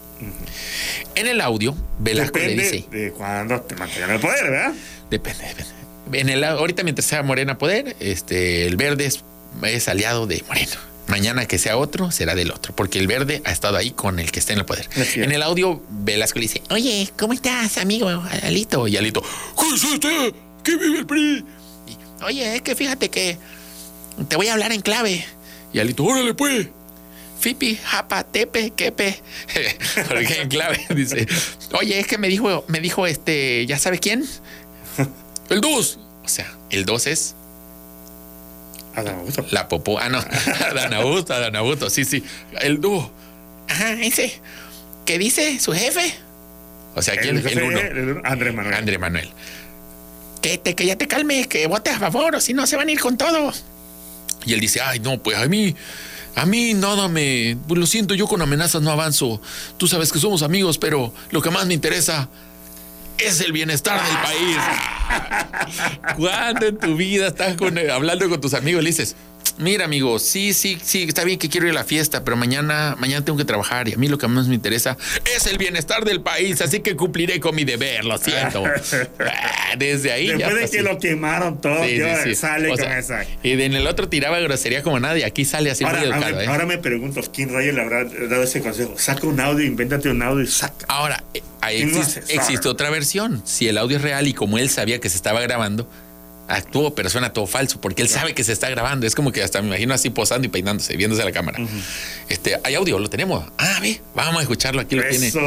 En 1.14 1.26
el 1.26 1.40
audio, 1.40 1.76
Velasco 1.98 2.38
le 2.38 2.48
Depende 2.48 2.70
dice, 2.70 2.88
de 2.90 3.12
cuando 3.12 3.60
te 3.60 3.76
mantengan 3.76 4.10
el 4.12 4.20
poder, 4.20 4.50
¿verdad? 4.50 4.74
depende, 5.10 5.44
depende. 5.44 5.74
En 6.12 6.28
el, 6.28 6.44
ahorita 6.44 6.84
mientras 6.84 7.06
sea 7.06 7.22
Morena 7.22 7.58
poder, 7.58 7.96
este, 8.00 8.66
el 8.66 8.76
Verde 8.76 9.06
es, 9.06 9.24
es 9.62 9.88
aliado 9.88 10.26
de 10.26 10.42
Moreno. 10.46 10.76
Mañana 11.08 11.46
que 11.46 11.58
sea 11.58 11.76
otro, 11.76 12.10
será 12.10 12.34
del 12.34 12.50
otro, 12.50 12.74
porque 12.74 12.98
el 12.98 13.06
verde 13.06 13.40
ha 13.44 13.52
estado 13.52 13.76
ahí 13.76 13.92
con 13.92 14.18
el 14.18 14.32
que 14.32 14.40
está 14.40 14.52
en 14.52 14.58
el 14.58 14.64
poder. 14.64 14.88
Así 14.92 15.20
es. 15.20 15.26
En 15.26 15.30
el 15.30 15.40
audio, 15.40 15.80
Velasco 15.88 16.40
le 16.40 16.46
dice, 16.46 16.62
oye, 16.70 17.08
¿cómo 17.16 17.32
estás, 17.32 17.78
amigo 17.78 18.08
Alito? 18.42 18.88
Y 18.88 18.96
Alito, 18.96 19.22
¿qué 19.22 19.74
es? 19.74 20.32
¿Qué 20.64 20.76
vive 20.76 20.98
el 20.98 21.06
PRI? 21.06 21.44
Y, 21.86 22.24
oye, 22.24 22.56
es 22.56 22.62
que 22.62 22.74
fíjate 22.74 23.08
que 23.08 23.38
te 24.28 24.34
voy 24.34 24.48
a 24.48 24.54
hablar 24.54 24.72
en 24.72 24.80
clave. 24.80 25.24
Y 25.72 25.78
Alito, 25.78 26.04
órale 26.04 26.34
pues. 26.34 26.68
Fipi, 27.38 27.76
japa, 27.76 28.24
tepe, 28.24 28.70
quepe. 28.70 29.20
Porque 30.08 30.40
en 30.40 30.48
clave 30.50 30.80
dice, 30.94 31.26
oye, 31.72 31.98
es 32.00 32.06
que 32.06 32.18
me 32.18 32.28
dijo, 32.28 32.64
me 32.68 32.80
dijo 32.80 33.06
este, 33.06 33.66
¿ya 33.66 33.78
sabes 33.78 34.00
quién? 34.00 34.24
El 35.50 35.60
2. 35.60 35.98
O 36.24 36.28
sea, 36.28 36.52
el 36.70 36.84
2 36.84 37.06
es 37.06 37.36
Adán 38.96 39.16
Augusto. 39.18 39.46
la 39.50 39.68
popó. 39.68 40.00
Ah, 40.00 40.08
no. 40.08 40.18
Adán 40.18 40.92
Augusto, 40.94 41.34
Adán 41.34 41.54
Augusto, 41.54 41.88
sí, 41.88 42.04
sí. 42.04 42.24
El 42.60 42.80
dúo. 42.80 43.12
Ajá, 43.68 43.92
ese. 43.92 44.40
¿Qué 45.04 45.18
dice 45.18 45.60
su 45.60 45.72
jefe? 45.72 46.14
O 46.96 47.02
sea, 47.02 47.16
¿quién? 47.16 47.36
El, 47.36 47.42
jefe, 47.42 47.62
uno. 47.62 47.78
el 47.78 48.20
Andrés 48.24 48.54
Manuel. 48.54 48.74
André 48.74 48.98
Manuel. 48.98 49.30
Que, 50.42 50.58
te, 50.58 50.74
que 50.74 50.84
ya 50.86 50.96
te 50.96 51.06
calmes, 51.06 51.46
que 51.46 51.66
votes 51.68 51.94
a 51.94 51.98
favor, 51.98 52.34
o 52.34 52.40
si 52.40 52.54
no 52.54 52.66
se 52.66 52.76
van 52.76 52.88
a 52.88 52.92
ir 52.92 52.98
con 52.98 53.16
todo. 53.16 53.52
Y 54.44 54.54
él 54.54 54.60
dice, 54.60 54.80
ay, 54.80 54.98
no, 54.98 55.22
pues 55.22 55.36
a 55.36 55.46
mí, 55.46 55.76
a 56.36 56.46
mí 56.46 56.74
nada 56.74 57.08
me... 57.08 57.56
Lo 57.68 57.86
siento, 57.86 58.14
yo 58.14 58.26
con 58.28 58.40
amenazas 58.42 58.82
no 58.82 58.90
avanzo. 58.90 59.40
Tú 59.78 59.88
sabes 59.88 60.12
que 60.12 60.18
somos 60.20 60.42
amigos, 60.42 60.78
pero 60.78 61.12
lo 61.30 61.42
que 61.42 61.50
más 61.50 61.66
me 61.66 61.74
interesa 61.74 62.28
es 63.18 63.40
el 63.40 63.52
bienestar 63.52 64.00
del 64.06 64.16
país. 64.18 64.56
¿Cuándo 66.16 66.66
en 66.66 66.78
tu 66.78 66.94
vida 66.96 67.28
estás 67.28 67.56
con- 67.56 67.78
hablando 67.90 68.28
con 68.28 68.40
tus 68.40 68.54
amigos 68.54 68.82
y 68.82 68.84
le 68.84 68.90
dices, 68.90 69.16
mira 69.58 69.84
amigo, 69.84 70.18
sí, 70.18 70.52
sí, 70.52 70.78
sí, 70.82 71.04
está 71.04 71.24
bien 71.24 71.38
que 71.38 71.48
quiero 71.48 71.66
ir 71.66 71.72
a 71.72 71.74
la 71.74 71.84
fiesta, 71.84 72.24
pero 72.24 72.36
mañana, 72.36 72.96
mañana 72.98 73.24
tengo 73.24 73.38
que 73.38 73.44
trabajar 73.44 73.88
y 73.88 73.94
a 73.94 73.96
mí 73.96 74.08
lo 74.08 74.18
que 74.18 74.28
más 74.28 74.46
me 74.48 74.54
interesa 74.54 74.96
es 75.36 75.46
el 75.46 75.58
bienestar 75.58 76.04
del 76.04 76.20
país, 76.20 76.60
así 76.60 76.80
que 76.80 76.96
cumpliré 76.96 77.40
con 77.40 77.54
mi 77.54 77.64
deber, 77.64 78.04
lo 78.04 78.18
siento. 78.18 78.64
Ah, 79.18 79.74
Desde 79.76 80.12
ahí 80.12 80.28
ya 80.28 80.34
Después 80.36 80.54
de 80.54 80.60
pues, 80.60 80.70
que 80.70 80.82
lo 80.82 80.98
quemaron 80.98 81.60
todo, 81.60 81.84
Sí, 81.84 82.34
sale 82.34 82.68
O 82.68 82.70
con 82.70 82.78
sea, 82.78 82.98
esa. 82.98 83.24
Y 83.42 83.52
en 83.60 83.74
el 83.74 83.86
otro 83.86 84.08
tiraba 84.08 84.38
grosería 84.38 84.82
como 84.82 85.00
nada 85.00 85.18
y 85.18 85.22
aquí 85.22 85.44
sale 85.44 85.70
así 85.70 85.84
Ahora, 85.84 85.98
muy 85.98 86.06
educado. 86.06 86.26
ahora, 86.26 86.44
¿eh? 86.44 86.46
ahora 86.46 86.66
me 86.66 86.78
pregunto, 86.78 87.20
¿quién 87.34 87.52
rayo 87.52 87.72
le 87.72 87.82
habrá 87.82 88.04
dado 88.04 88.42
ese 88.42 88.60
consejo? 88.60 88.94
Saca 88.96 89.26
un 89.26 89.40
audio, 89.40 89.64
invéntate 89.64 90.08
un 90.08 90.22
audio 90.22 90.44
y 90.44 90.46
saca. 90.46 90.86
Ahora, 90.88 91.24
eh, 91.34 91.42
ahí 91.60 91.82
existe 92.28 92.68
otra 92.68 92.90
versión. 92.90 93.42
Si 93.44 93.68
el 93.68 93.78
audio 93.78 93.96
es 93.96 94.02
real 94.02 94.26
y 94.28 94.34
como 94.34 94.58
él 94.58 94.70
sabía 94.70 95.00
que 95.00 95.08
se 95.08 95.16
estaba 95.16 95.40
grabando, 95.40 95.88
actuó, 96.48 96.94
pero 96.94 97.08
suena 97.10 97.32
todo 97.32 97.46
falso, 97.46 97.80
porque 97.80 98.02
él 98.02 98.08
sabe 98.08 98.34
que 98.34 98.44
se 98.44 98.52
está 98.52 98.68
grabando. 98.70 99.06
Es 99.06 99.14
como 99.14 99.32
que 99.32 99.42
hasta 99.42 99.60
me 99.62 99.68
imagino 99.68 99.94
así 99.94 100.10
posando 100.10 100.46
y 100.46 100.50
peinándose, 100.50 100.96
viéndose 100.96 101.22
a 101.22 101.24
la 101.24 101.32
cámara. 101.32 101.58
Este, 102.28 102.58
hay 102.64 102.74
audio, 102.74 102.98
lo 102.98 103.08
tenemos. 103.10 103.44
Ah, 103.58 103.78
ve, 103.80 104.00
vamos 104.14 104.38
a 104.38 104.42
escucharlo. 104.42 104.80
Aquí 104.80 104.96
lo 104.96 105.02
tiene 105.08 105.28
Eso, 105.28 105.40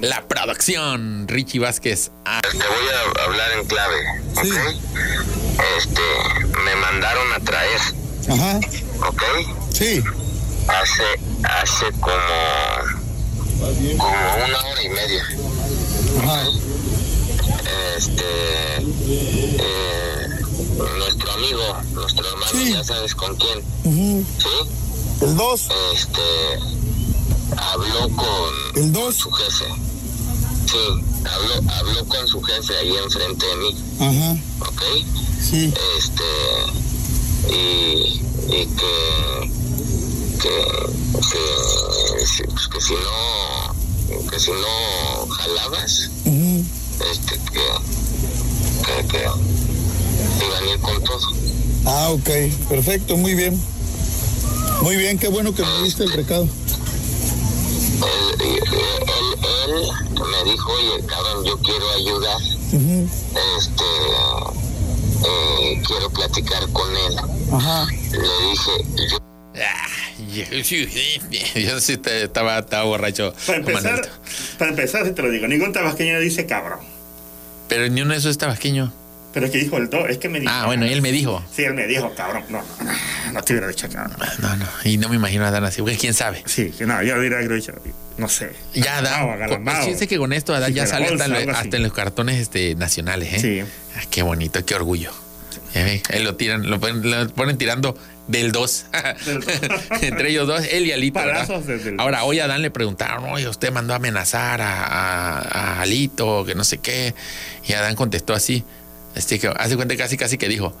la 0.00 0.22
producción. 0.28 1.26
Richie 1.28 1.58
Vázquez. 1.60 2.10
Ah, 2.24 2.40
Te 2.42 2.56
voy 2.56 2.64
a 3.18 3.24
hablar 3.24 3.50
en 3.60 3.66
clave, 3.66 3.96
¿ok? 4.36 4.44
Este, 5.78 6.00
me 6.64 6.74
mandaron 6.76 7.32
a 7.32 7.40
traer, 7.40 7.80
Ajá, 8.28 8.60
¿ok? 9.08 9.22
sí. 9.72 10.02
Hace, 10.68 11.02
hace 11.42 11.86
como, 12.00 12.14
como 13.98 14.34
una 14.46 14.64
hora 14.64 14.82
y 14.82 14.88
media. 14.88 15.24
Ajá. 16.22 16.42
Este, 17.96 18.24
eh, 19.08 20.26
nuestro 20.98 21.32
amigo, 21.32 21.62
nuestro 21.92 22.26
hermano, 22.28 22.50
Sí. 22.52 22.72
ya 22.72 22.84
sabes 22.84 23.14
con 23.14 23.36
quién. 23.36 23.62
¿sí? 23.84 24.48
El 25.22 25.36
2, 25.36 25.68
Este, 25.94 26.20
habló 27.56 28.08
con 28.16 28.82
el 28.82 28.92
2. 28.92 29.14
su 29.14 29.30
jefe. 29.30 29.64
Sí, 30.66 30.78
habló, 31.30 31.72
habló 31.72 32.04
con 32.06 32.26
su 32.26 32.40
jefe 32.42 32.76
ahí 32.78 32.96
enfrente 32.96 33.46
de 33.46 33.56
mí, 33.56 33.76
Ajá, 34.00 34.36
¿ok? 34.60 34.82
sí. 35.42 35.72
este 35.98 36.24
y, 37.54 38.22
y 38.48 38.66
que 38.66 39.50
que, 40.40 40.64
que, 41.30 42.46
pues, 42.48 42.68
que 42.68 42.80
si 42.80 42.94
no 42.94 44.30
que 44.30 44.40
si 44.40 44.50
no 44.50 45.26
jalabas 45.28 46.10
ujú. 46.24 46.64
este 47.12 47.38
que 47.52 47.66
que, 49.08 49.28
que 50.48 50.70
ir 50.74 50.80
con 50.80 51.02
todo 51.04 51.18
Ah, 51.84 52.08
ok, 52.10 52.28
perfecto, 52.68 53.16
muy 53.16 53.34
bien. 53.34 53.60
Muy 54.82 54.96
bien, 54.96 55.18
qué 55.18 55.28
bueno 55.28 55.54
que 55.54 55.62
me 55.62 55.82
diste 55.84 56.04
el 56.04 56.12
recado. 56.12 56.44
él, 56.44 58.36
y- 58.40 58.46
él, 58.46 59.36
él 59.66 59.90
me 60.44 60.50
dijo 60.50 60.72
oye 60.72 61.04
cabrón 61.06 61.44
yo 61.44 61.56
quiero 61.58 61.88
ayudar 61.92 62.36
este 62.72 63.84
eh, 65.24 65.82
quiero 65.86 66.10
platicar 66.10 66.68
con 66.72 66.88
él 66.90 67.16
Ajá. 67.52 67.86
le 67.86 68.48
dije 68.50 69.08
yo 69.10 69.18
yo, 71.68 71.80
sí, 71.80 71.96
te- 71.98 72.22
estaba, 72.24 72.58
estaba 72.60 72.84
borracho. 72.84 73.34
Para 73.46 73.58
empezar, 73.58 74.08
para 74.58 74.70
empezar, 74.70 75.04
si 75.06 75.12
te 75.12 75.20
lo 75.22 75.30
digo, 75.30 75.46
ningún 75.46 75.72
tabasqueño 75.72 76.18
dice 76.20 76.46
cabrón. 76.46 76.78
Pero 77.68 77.88
ni 77.88 78.00
uno 78.00 78.12
de 78.12 78.18
esos 78.18 78.30
es 78.30 78.38
tabasqueño. 78.38 78.92
Pero 79.32 79.46
es 79.46 79.52
que 79.52 79.58
dijo 79.58 79.78
el 79.78 79.88
do, 79.88 80.06
es 80.06 80.18
que 80.18 80.28
me 80.28 80.40
dijo. 80.40 80.52
Ah, 80.54 80.66
bueno, 80.66 80.84
él 80.84 81.00
me 81.00 81.10
dijo. 81.10 81.42
Sí, 81.54 81.64
él 81.64 81.74
me 81.74 81.86
dijo 81.86 82.12
cabrón. 82.14 82.44
No, 82.50 82.58
no, 82.58 82.84
no, 82.84 83.32
no 83.32 83.42
te 83.42 83.54
hubiera 83.54 83.68
dicho 83.68 83.88
cabrón. 83.88 84.16
No, 84.40 84.56
no. 84.56 84.66
Y 84.84 84.98
no 84.98 85.08
me 85.08 85.16
imagino 85.16 85.46
a 85.46 85.50
Dan 85.50 85.64
así. 85.64 85.80
Güey, 85.80 85.96
quién 85.96 86.12
sabe. 86.14 86.42
Sí, 86.46 86.70
que 86.76 86.84
no, 86.86 87.02
yo 87.02 87.14
que 87.18 87.26
he 87.26 87.48
dicho, 87.48 87.72
no 88.18 88.28
sé. 88.28 88.52
Ya 88.74 88.98
Adán. 88.98 89.64
Fíjense 89.80 90.06
que 90.06 90.18
con 90.18 90.32
esto 90.32 90.54
Adán 90.54 90.68
Sí, 90.70 90.74
ya 90.74 90.86
sale 90.86 91.06
hasta, 91.06 91.26
bolsa, 91.28 91.42
en, 91.42 91.50
hasta 91.50 91.78
los 91.78 91.92
cartones 91.92 92.38
este, 92.40 92.74
nacionales, 92.74 93.32
¿eh? 93.34 93.38
Sí. 93.40 93.70
Ah, 93.96 94.02
qué 94.10 94.22
bonito, 94.22 94.64
qué 94.64 94.74
orgullo. 94.74 95.12
Él 95.74 96.24
lo 96.24 96.36
tiran, 96.36 96.68
lo 96.68 96.78
ponen, 96.78 97.10
lo 97.10 97.28
ponen 97.30 97.56
tirando 97.56 97.96
del 98.28 98.52
2. 98.52 98.86
Del 99.24 99.40
dos. 99.40 99.54
Entre 100.02 100.30
ellos 100.30 100.46
dos, 100.46 100.62
él 100.70 100.86
y 100.86 100.92
Alito. 100.92 101.18
desde 101.66 101.90
el 101.90 102.00
Ahora, 102.00 102.24
hoy 102.24 102.40
a 102.40 102.44
Adán 102.44 102.60
le 102.62 102.70
preguntaron, 102.70 103.24
oye, 103.30 103.48
usted 103.48 103.72
mandó 103.72 103.94
a 103.94 103.96
amenazar 103.96 104.60
a, 104.60 104.84
a- 104.84 105.38
a 105.40 105.80
Alito, 105.80 106.44
que 106.44 106.54
no 106.54 106.64
sé 106.64 106.78
qué. 106.78 107.14
Y 107.66 107.72
Adán 107.72 107.96
contestó 107.96 108.34
así. 108.34 108.64
Este 109.14 109.38
que 109.38 109.48
hace 109.48 109.76
cuenta 109.76 109.96
casi 109.96 110.16
casi 110.16 110.38
que 110.38 110.48
dijo, 110.48 110.74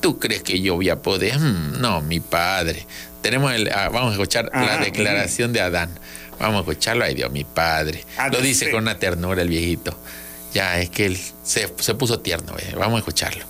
¿tú 0.00 0.18
crees 0.18 0.42
que 0.42 0.60
yo 0.60 0.74
voy 0.76 0.88
a 0.90 0.96
poder? 1.02 1.38
Mm, 1.38 1.80
no, 1.80 2.00
mi 2.00 2.20
padre. 2.20 2.86
Tenemos 3.22 3.52
el, 3.52 3.68
ah, 3.72 3.88
vamos 3.88 4.10
a 4.10 4.12
escuchar 4.12 4.44
la 4.52 4.74
Ah, 4.74 4.78
declaración 4.78 5.52
de 5.52 5.60
Adán. 5.60 5.90
Vamos 6.38 6.56
a 6.56 6.60
escucharlo, 6.60 7.04
ay 7.04 7.14
Dios, 7.14 7.30
mi 7.32 7.44
padre. 7.44 8.04
Ah, 8.18 8.28
Lo 8.28 8.40
dice 8.40 8.70
con 8.70 8.82
una 8.82 8.98
ternura 8.98 9.42
el 9.42 9.48
viejito. 9.48 9.98
Ya, 10.54 10.78
es 10.78 10.90
que 10.90 11.06
él 11.06 11.18
se, 11.42 11.72
se 11.78 11.94
puso 11.94 12.20
tierno. 12.20 12.54
eh. 12.58 12.74
Vamos 12.78 12.96
a 12.96 12.98
escucharlo. 12.98 13.44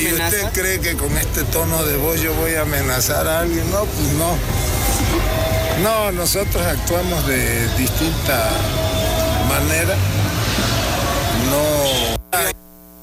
¿Y 0.00 0.06
usted 0.12 0.44
cree 0.54 0.80
que 0.80 0.94
con 0.94 1.14
este 1.18 1.44
tono 1.44 1.84
de 1.84 1.96
voz 1.98 2.20
yo 2.22 2.32
voy 2.34 2.54
a 2.54 2.62
amenazar 2.62 3.28
a 3.28 3.40
alguien? 3.40 3.70
No, 3.70 3.84
pues 3.84 4.08
no. 4.14 4.36
No, 5.82 6.10
nosotros 6.12 6.62
actuamos 6.66 7.26
de 7.26 7.68
distinta 7.76 8.50
manera. 9.48 9.94
No. 11.50 12.16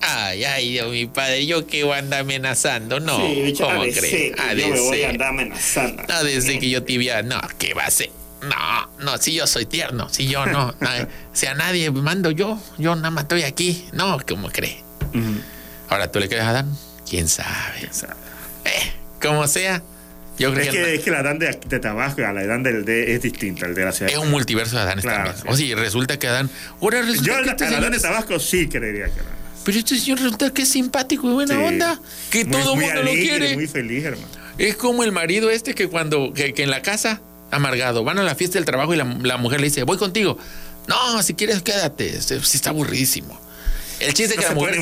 Ay, 0.05 0.43
ay, 0.43 0.71
Dios, 0.71 0.91
mi 0.91 1.05
padre, 1.05 1.45
yo 1.45 1.65
que 1.65 1.83
voy 1.83 1.93
a 1.95 1.99
andar 1.99 2.21
amenazando. 2.21 2.99
No, 2.99 3.17
sí, 3.17 3.53
¿cómo 3.57 3.81
a 3.81 3.85
de 3.85 3.91
crees? 3.93 4.31
yo 4.35 4.55
de 4.55 4.67
me 4.67 4.79
voy 4.79 5.03
a 5.03 5.09
andar 5.09 5.27
amenazando. 5.29 6.03
No, 6.07 6.23
desde 6.23 6.59
que 6.59 6.69
yo 6.69 6.81
vi, 6.81 7.09
no, 7.25 7.39
¿qué 7.57 7.73
va 7.73 7.85
a 7.85 7.91
ser? 7.91 8.09
No, 8.41 8.89
no, 8.99 9.17
si 9.17 9.33
yo 9.33 9.47
soy 9.47 9.65
tierno, 9.65 10.09
si 10.09 10.27
yo 10.27 10.45
no, 10.45 10.75
no, 10.79 10.89
si 11.31 11.45
a 11.45 11.53
nadie 11.55 11.89
mando 11.91 12.29
yo, 12.31 12.61
yo 12.77 12.95
nada 12.95 13.11
más 13.11 13.23
estoy 13.23 13.43
aquí. 13.43 13.85
No, 13.93 14.17
¿cómo 14.27 14.49
crees? 14.49 14.77
Ahora, 15.89 16.11
¿tú 16.11 16.19
le 16.19 16.27
crees 16.27 16.43
a 16.43 16.49
Adán? 16.49 16.75
¿Quién 17.09 17.29
sabe? 17.29 17.89
Eh, 18.65 18.91
como 19.21 19.47
sea, 19.47 19.81
yo 20.37 20.51
creo 20.53 20.63
Es 20.65 20.69
que, 20.71 20.83
que, 20.83 20.95
es 20.95 21.01
que 21.03 21.11
la 21.11 21.21
Dan 21.23 21.37
de, 21.39 21.57
de 21.67 21.79
Tabasco 21.79 22.25
a 22.25 22.33
la 22.33 22.45
Dan 22.45 22.63
del 22.63 22.83
D 22.83 23.13
es 23.13 23.21
distinta, 23.21 23.65
el 23.67 23.75
de 23.75 23.85
la 23.85 23.91
ciudad. 23.91 24.11
es 24.11 24.17
un 24.17 24.31
multiverso 24.31 24.75
de 24.75 24.81
Adán 24.81 24.99
Claro, 24.99 25.31
también. 25.33 25.55
sí. 25.57 25.71
O 25.73 25.75
sea, 25.75 25.83
resulta 25.83 26.17
que 26.19 26.27
Adán, 26.27 26.49
ahora 26.81 27.01
resulta 27.01 27.23
Yo 27.27 27.35
que 27.39 27.45
la, 27.45 27.51
este 27.51 27.65
a 27.65 27.79
la 27.79 27.89
de 27.89 27.99
Tabasco 27.99 28.39
sí 28.39 28.67
creería 28.67 29.05
que 29.05 29.21
no. 29.21 29.42
Pero 29.65 29.77
este 29.79 29.97
señor 29.97 30.19
resulta 30.19 30.53
que 30.53 30.63
es 30.63 30.69
simpático 30.69 31.29
y 31.29 31.33
buena 31.33 31.55
Sí. 31.55 31.61
onda, 31.63 31.99
que 32.29 32.45
Muy- 32.45 32.51
todo 32.61 32.73
el 32.73 32.79
mundo 32.81 33.03
lo 33.03 33.11
quiere. 33.11 33.55
Muy 33.55 33.67
feliz, 33.67 34.03
hermano. 34.05 34.27
Es 34.57 34.75
como 34.75 35.03
el 35.03 35.11
marido 35.11 35.49
este 35.49 35.73
que 35.73 35.87
cuando, 35.87 36.33
que, 36.33 36.53
que 36.53 36.63
en 36.63 36.69
la 36.69 36.81
casa, 36.81 37.21
amargado, 37.51 38.03
van 38.03 38.19
a 38.19 38.23
la 38.23 38.35
fiesta 38.35 38.57
del 38.59 38.65
trabajo 38.65 38.93
y 38.93 38.97
la, 38.97 39.05
la 39.23 39.37
mujer 39.37 39.61
le 39.61 39.67
dice, 39.67 39.83
voy 39.83 39.97
contigo. 39.97 40.37
No, 40.87 41.23
si 41.23 41.33
quieres 41.33 41.61
quédate, 41.61 42.21
si 42.21 42.35
está 42.35 42.69
aburridísimo. 42.71 43.39
El 43.99 44.13
chiste 44.13 44.33
es 44.33 44.39
que 44.41 44.45
la 44.47 44.53
mujer, 44.53 44.75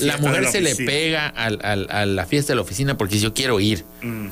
la 0.00 0.18
mujer 0.18 0.42
la 0.42 0.50
se 0.52 0.60
le 0.60 0.76
pega 0.76 1.28
al- 1.28 1.60
al- 1.64 1.86
a 1.90 2.04
la 2.04 2.26
fiesta 2.26 2.52
de 2.52 2.56
la 2.56 2.62
oficina 2.62 2.98
porque 2.98 3.18
yo 3.18 3.32
quiero 3.32 3.58
ir. 3.58 3.84
Mm. 4.02 4.26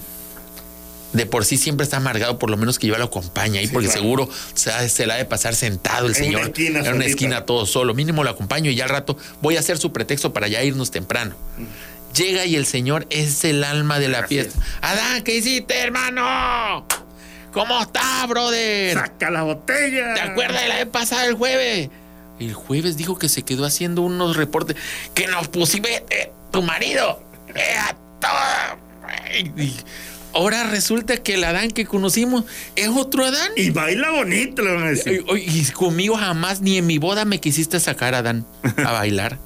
De 1.14 1.24
por 1.27 1.44
sí 1.46 1.57
siempre 1.57 1.85
está 1.85 1.96
amargado, 1.96 2.38
por 2.38 2.50
lo 2.50 2.57
menos 2.57 2.79
que 2.79 2.87
yo 2.87 2.98
lo 2.98 3.05
acompañe 3.05 3.59
ahí, 3.59 3.66
Sí, 3.68 3.72
porque 3.72 3.87
claro. 3.88 4.00
seguro 4.00 4.29
se, 4.55 4.88
se 4.90 5.07
la 5.07 5.14
ha 5.14 5.16
de 5.16 5.24
pasar 5.24 5.55
sentado 5.55 6.07
el 6.07 6.14
En 6.16 6.22
una 6.22 6.24
señor 6.27 6.40
esquina 6.48 6.81
en 6.81 6.94
una 6.94 7.05
esquina 7.07 7.46
todo 7.46 7.64
solo. 7.66 7.94
Mínimo 7.94 8.22
lo 8.24 8.31
acompaño 8.31 8.70
y 8.70 8.74
ya 8.74 8.85
al 8.85 8.90
rato 8.90 9.16
voy 9.40 9.57
a 9.57 9.61
hacer 9.61 9.79
su 9.79 9.92
pretexto 9.92 10.33
para 10.33 10.48
ya 10.48 10.62
irnos 10.62 10.90
temprano. 10.90 11.35
Llega 12.14 12.44
y 12.44 12.55
el 12.57 12.66
señor 12.66 13.07
es 13.11 13.44
el 13.44 13.64
alma 13.64 13.98
de 13.98 14.09
la 14.09 14.27
fiesta. 14.27 14.59
Adán, 14.83 15.22
¿qué 15.22 15.37
hiciste, 15.37 15.79
hermano? 15.79 16.87
¿Cómo 17.53 17.81
está, 17.81 18.27
brother? 18.27 18.94
Saca 18.94 19.31
la 19.31 19.42
botella. 19.42 20.14
¿Te 20.14 20.20
acuerdas 20.20 20.62
de 20.62 20.68
la 20.68 20.74
vez 20.77 20.87
pasada 20.87 21.27
el 21.27 21.35
jueves? 21.35 21.88
El 22.40 22.53
jueves 22.55 22.96
dijo 22.96 23.16
que 23.16 23.29
se 23.29 23.42
quedó 23.42 23.64
haciendo 23.64 24.03
unos 24.03 24.37
reportes 24.37 24.77
que 25.14 25.29
nos 25.29 25.46
pusimos 25.46 25.88
eh, 25.88 26.33
tu 26.50 26.62
marido. 26.62 27.22
Era 27.55 27.96
todo. 28.20 29.44
Y 29.57 29.72
ahora 30.35 30.64
resulta 30.64 31.16
que 31.16 31.35
el 31.35 31.44
Adán 31.44 31.70
que 31.70 31.87
conocimos 31.87 32.44
es 32.77 32.88
otro 32.88 33.25
Adán. 33.25 33.53
Y 33.57 33.70
baila 33.70 34.11
bonito, 34.11 34.62
le 34.62 34.73
van 34.73 34.85
a 34.85 34.90
decir. 34.90 35.25
Y, 35.37 35.61
y 35.61 35.64
conmigo 35.66 36.16
jamás 36.16 36.61
ni 36.61 36.79
en 36.79 36.87
mi 36.87 36.99
boda 36.99 37.25
me 37.25 37.40
quisiste 37.40 37.81
sacar, 37.81 38.14
Adán, 38.14 38.47
a 38.85 38.92
bailar. 38.92 39.38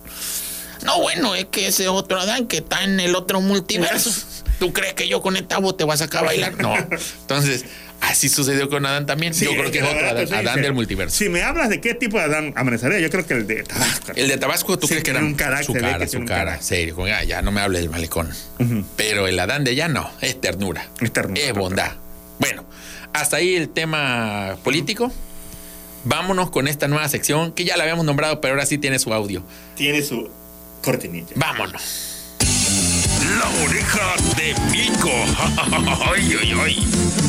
No, 0.84 1.00
bueno, 1.00 1.34
es 1.34 1.46
que 1.46 1.66
ese 1.66 1.88
otro 1.88 2.20
Adán 2.20 2.46
que 2.46 2.58
está 2.58 2.84
en 2.84 3.00
el 3.00 3.14
otro 3.16 3.40
multiverso. 3.40 4.10
¿Tú 4.58 4.72
crees 4.72 4.94
que 4.94 5.06
yo 5.06 5.22
con 5.22 5.36
esta 5.36 5.58
voz 5.58 5.76
te 5.76 5.84
voy 5.84 5.94
a 5.94 5.96
sacar 5.96 6.24
a 6.24 6.26
bailar? 6.26 6.60
No. 6.60 6.74
Entonces, 7.20 7.64
así 8.00 8.28
sucedió 8.28 8.68
con 8.68 8.84
Adán 8.86 9.06
también. 9.06 9.34
Sí, 9.34 9.44
yo 9.44 9.52
creo 9.52 9.70
que 9.70 9.78
es 9.78 9.84
otro 9.84 10.36
Adán, 10.36 10.62
del 10.62 10.72
multiverso. 10.72 11.16
Si 11.16 11.28
me 11.28 11.42
hablas 11.42 11.68
de 11.68 11.80
qué 11.80 11.94
tipo 11.94 12.18
de 12.18 12.24
Adán 12.24 12.52
amaneceré, 12.56 13.00
yo 13.02 13.10
creo 13.10 13.26
que 13.26 13.34
el 13.34 13.46
de 13.46 13.62
Tabasco. 13.64 14.12
El 14.14 14.28
de 14.28 14.36
Tabasco, 14.36 14.78
¿tú 14.78 14.86
Sí, 14.86 14.94
crees 14.94 15.04
que 15.04 15.10
era 15.10 15.20
un 15.20 15.34
carácter, 15.34 15.66
su 15.66 15.72
cara, 15.74 16.08
su 16.08 16.18
un 16.18 16.26
cara, 16.26 16.60
serio? 16.62 16.96
ah, 17.14 17.24
ya 17.24 17.42
no 17.42 17.50
me 17.52 17.60
hable 17.60 17.78
del 17.80 17.90
malecón. 17.90 18.30
Pero 18.96 19.26
el 19.26 19.38
Adán 19.38 19.64
de 19.64 19.72
allá 19.72 19.88
no, 19.88 20.10
es 20.20 20.40
ternura. 20.40 20.86
Es 21.00 21.12
ternura, 21.12 21.40
Es 21.40 21.52
bondad. 21.52 21.92
Bueno, 22.38 22.64
hasta 23.12 23.36
ahí 23.38 23.56
el 23.56 23.68
tema 23.68 24.56
político. 24.62 25.12
Vámonos 26.04 26.50
con 26.50 26.68
esta 26.68 26.86
nueva 26.88 27.08
sección 27.08 27.52
que 27.52 27.64
ya 27.64 27.76
la 27.76 27.82
habíamos 27.82 28.04
nombrado, 28.04 28.40
pero 28.40 28.54
ahora 28.54 28.64
sí 28.66 28.78
tiene 28.78 28.98
su 28.98 29.12
audio. 29.12 29.42
Tiene 29.74 30.00
su 30.02 30.30
cortinilla. 30.82 31.32
Vámonos. 31.34 32.14
La 33.38 33.48
oreja 33.64 34.14
de 34.36 34.54
Mico. 34.70 35.10
Ay, 36.14 36.36
ay, 36.40 36.52
ay. 36.64 37.27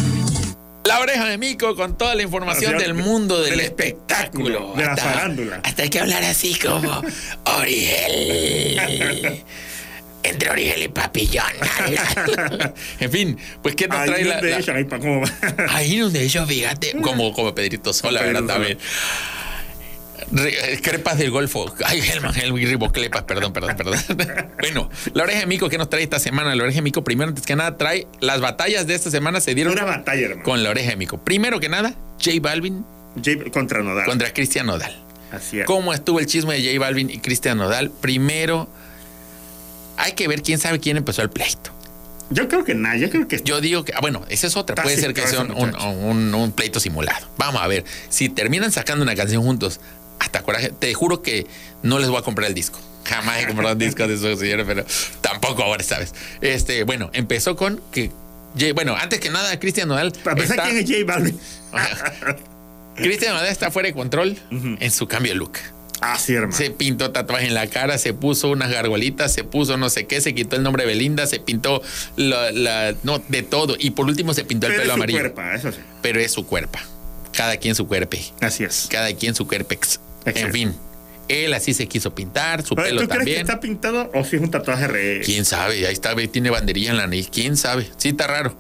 La 0.86 1.00
oreja 1.00 1.26
de 1.26 1.38
Mico 1.38 1.76
con 1.76 1.98
toda 1.98 2.16
la 2.16 2.24
información 2.24 2.78
del 2.78 2.94
mundo 2.94 3.42
del, 3.42 3.52
del 3.52 3.60
espectáculo. 3.62 4.74
de 4.76 4.86
la 4.86 4.98
farándula. 4.98 5.62
Hasta 5.64 5.84
hay 5.84 5.90
que 5.90 6.00
hablar 6.00 6.24
así 6.24 6.56
como 6.56 7.04
Oriel. 7.58 9.44
Entre 10.24 10.50
Oriel 10.50 10.84
y 10.84 10.88
Papillón. 10.90 11.46
en 13.00 13.12
fin, 13.12 13.38
pues 13.62 13.76
¿qué 13.76 13.88
nos 13.88 14.00
Ahí 14.00 14.10
trae 14.10 14.24
la, 14.26 14.42
la- 14.42 14.60
echan, 14.60 14.76
ahí 14.76 14.84
pa'. 14.84 15.00
Ahí 15.70 15.98
donde 16.00 16.24
ellos, 16.24 16.48
fíjate, 16.48 16.94
como, 17.02 17.32
como 17.34 17.54
Pedrito 17.56 17.94
Sola, 17.94 18.22
¿verdad? 18.22 18.44
También. 18.44 18.78
Eh, 20.38 20.80
Crepas 20.84 21.18
del 21.18 21.32
Golfo. 21.32 21.74
Ay, 21.86 22.02
Helman, 22.02 22.36
el 22.40 22.54
Riboclepas, 22.54 23.24
perdón, 23.24 23.52
perdón, 23.54 23.76
perdón. 23.76 23.96
bueno, 24.60 24.90
la 25.14 25.24
oreja 25.24 25.40
de 25.40 25.46
Mico, 25.48 25.70
¿qué 25.70 25.78
nos 25.78 25.90
trae 25.90 26.04
esta 26.04 26.20
semana? 26.20 26.54
La 26.56 26.64
oreja 26.64 26.78
de 26.78 26.82
Mico, 26.84 27.04
primero, 27.04 27.30
antes 27.30 27.46
que 27.46 27.56
nada, 27.56 27.78
trae 27.78 28.08
las 28.20 28.40
batallas 28.42 28.86
de 28.88 28.94
esta 28.96 29.10
semana 29.10 29.42
se 29.42 29.56
dieron 29.56 29.74
Una 29.74 29.86
batalla, 29.86 30.26
hermano. 30.26 30.44
con 30.44 30.62
la 30.64 30.70
oreja 30.70 30.92
de 30.92 30.96
Mico. 30.98 31.18
Primero 31.24 31.60
que 31.60 31.70
nada, 31.70 31.96
J 32.24 32.32
Balvin 32.42 32.86
J- 33.16 33.50
contra 33.52 33.82
Nodal. 33.82 34.06
contra 34.06 34.32
Cristian 34.34 34.68
Nodal. 34.68 34.96
Así 35.32 35.60
es. 35.60 35.66
¿Cómo 35.66 35.94
estuvo 35.94 36.20
el 36.20 36.26
chisme 36.26 36.56
de 36.60 36.64
J 36.74 36.80
Balvin 36.80 37.10
y 37.10 37.20
Cristian 37.20 37.58
Nodal? 37.58 37.90
Primero, 38.02 38.68
hay 39.98 40.14
que 40.14 40.28
ver 40.28 40.42
quién 40.42 40.60
sabe 40.60 40.80
quién 40.80 40.98
empezó 40.98 41.22
el 41.22 41.30
pleito. 41.30 41.72
Yo 42.32 42.48
creo 42.48 42.64
que 42.64 42.76
nada, 42.76 42.96
yo 42.96 43.10
creo 43.10 43.28
que 43.28 43.42
Yo 43.44 43.60
digo 43.60 43.84
que, 43.84 43.92
ah, 43.96 44.00
bueno, 44.02 44.24
esa 44.30 44.46
es 44.46 44.56
otra. 44.56 44.76
Puede 44.84 44.98
ser 44.98 45.16
que 45.16 45.26
sea 45.28 45.42
un, 45.42 45.50
un- 45.52 45.58
muchacho. 45.72 45.90
un- 45.90 46.34
un 46.36 46.52
pleito 46.52 46.80
simulado. 46.80 47.28
Vamos 47.38 47.60
a 47.62 47.68
ver. 47.68 47.84
Si 48.10 48.30
terminan 48.30 48.72
sacando 48.72 49.02
una 49.04 49.16
canción 49.16 49.42
juntos, 49.42 49.80
hasta 50.20 50.42
coraje, 50.44 50.72
te 50.78 50.94
juro 50.94 51.22
que 51.22 51.48
no 51.84 52.00
les 52.00 52.10
voy 52.10 52.20
a 52.20 52.22
comprar 52.22 52.48
el 52.50 52.54
disco. 52.56 52.80
Jamás 53.06 53.42
he 53.42 53.48
comprado 53.48 53.74
un 53.74 53.80
disco 53.80 54.08
de 54.08 54.14
esos 54.14 54.40
señores, 54.40 54.66
pero 54.68 54.86
tampoco 55.22 55.64
ahora, 55.64 55.84
¿sabes? 55.84 56.14
Este, 56.42 56.84
bueno, 56.84 57.10
empezó 57.14 57.56
con 57.56 57.82
que. 57.92 58.12
J- 58.60 58.74
Bueno, 58.74 58.96
antes 58.96 59.20
que 59.20 59.30
nada, 59.30 59.60
Cristian 59.60 59.88
Nodal. 59.88 60.12
Para 60.24 60.32
empezar, 60.42 60.58
está- 60.60 60.70
¿quién 60.70 60.78
es 60.78 60.90
J 60.90 61.06
Balvin? 61.06 61.40
Cristian 62.96 63.34
Nodal 63.34 63.48
está 63.48 63.72
fuera 63.72 63.88
de 63.88 63.94
control 63.94 64.38
en 64.52 64.92
su 64.92 65.08
cambio 65.08 65.32
de 65.34 65.38
look. 65.40 65.54
Ah, 66.02 66.18
sí, 66.18 66.34
hermano. 66.34 66.56
Se 66.56 66.70
pintó 66.72 67.12
tatuaje 67.12 67.48
en 67.48 67.54
la 67.54 67.68
cara, 67.68 67.98
se 67.98 68.14
puso 68.14 68.50
unas 68.50 68.70
gargolitas, 68.72 69.34
se 69.34 69.44
puso 69.44 69.76
no 69.78 69.90
sé 69.90 70.06
qué, 70.08 70.22
se 70.22 70.34
quitó 70.34 70.56
el 70.56 70.64
nombre 70.64 70.84
de 70.84 70.88
Belinda, 70.88 71.28
se 71.28 71.40
pintó 71.40 71.82
la, 72.16 72.52
la- 72.52 72.96
no, 73.04 73.20
de 73.28 73.44
todo. 73.44 73.76
Y 73.78 73.92
por 73.92 74.06
último 74.06 74.34
se 74.34 74.46
pintó 74.46 74.68
el 74.68 74.74
pelo 74.74 74.84
es 74.84 74.88
su 74.90 74.94
amarillo. 74.94 75.20
cuerpo, 75.20 75.42
eso 75.54 75.72
sí. 75.72 75.80
Pero 76.02 76.20
es 76.22 76.32
su 76.32 76.46
cuerpo. 76.46 76.80
Cada 77.34 77.58
quien 77.58 77.76
su 77.76 77.86
cuerpo. 77.88 78.18
Así 78.42 78.64
es. 78.64 78.88
Cada 78.90 79.14
quien 79.14 79.36
su 79.36 79.46
cuerpex. 79.48 80.00
En 80.26 80.52
fin. 80.52 80.76
Él 81.28 81.54
así 81.54 81.76
se 81.76 81.88
quiso 81.88 82.14
pintar, 82.16 82.64
su 82.64 82.74
Pero, 82.76 82.88
pelo 82.88 83.02
¿Tú 83.02 83.08
crees 83.08 83.20
que 83.20 83.26
también. 83.26 83.42
está 83.42 83.60
pintado 83.60 84.10
o 84.16 84.24
si 84.24 84.38
es 84.38 84.42
un 84.42 84.50
tatuaje 84.50 84.88
real? 84.88 85.22
¿Quién 85.24 85.46
sabe? 85.46 85.86
Ahí 85.86 85.94
está, 85.94 86.16
tiene 86.16 86.50
banderilla 86.50 86.90
en 86.90 86.98
la 86.98 87.06
nariz. 87.06 87.30
¿Quién 87.32 87.56
sabe? 87.56 87.88
Sí, 87.98 88.10
está 88.10 88.26
raro. 88.26 88.56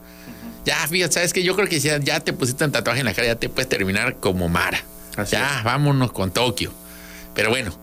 Ya, 0.65 0.75
fíjate, 0.87 1.13
¿sabes 1.13 1.33
que 1.33 1.43
Yo 1.43 1.55
creo 1.55 1.67
que 1.67 1.79
si 1.79 1.87
ya, 1.87 1.99
ya 1.99 2.19
te 2.19 2.31
pusiste 2.31 2.63
un 2.63 2.71
tatuaje 2.71 2.99
en 2.99 3.05
la 3.07 3.13
cara, 3.13 3.27
ya 3.27 3.35
te 3.35 3.49
puedes 3.49 3.67
terminar 3.67 4.17
como 4.17 4.49
Mara. 4.49 4.83
Así 5.17 5.31
ya, 5.31 5.57
es. 5.59 5.63
vámonos 5.63 6.11
con 6.11 6.31
Tokio. 6.31 6.71
Pero 7.33 7.49
bueno, 7.49 7.75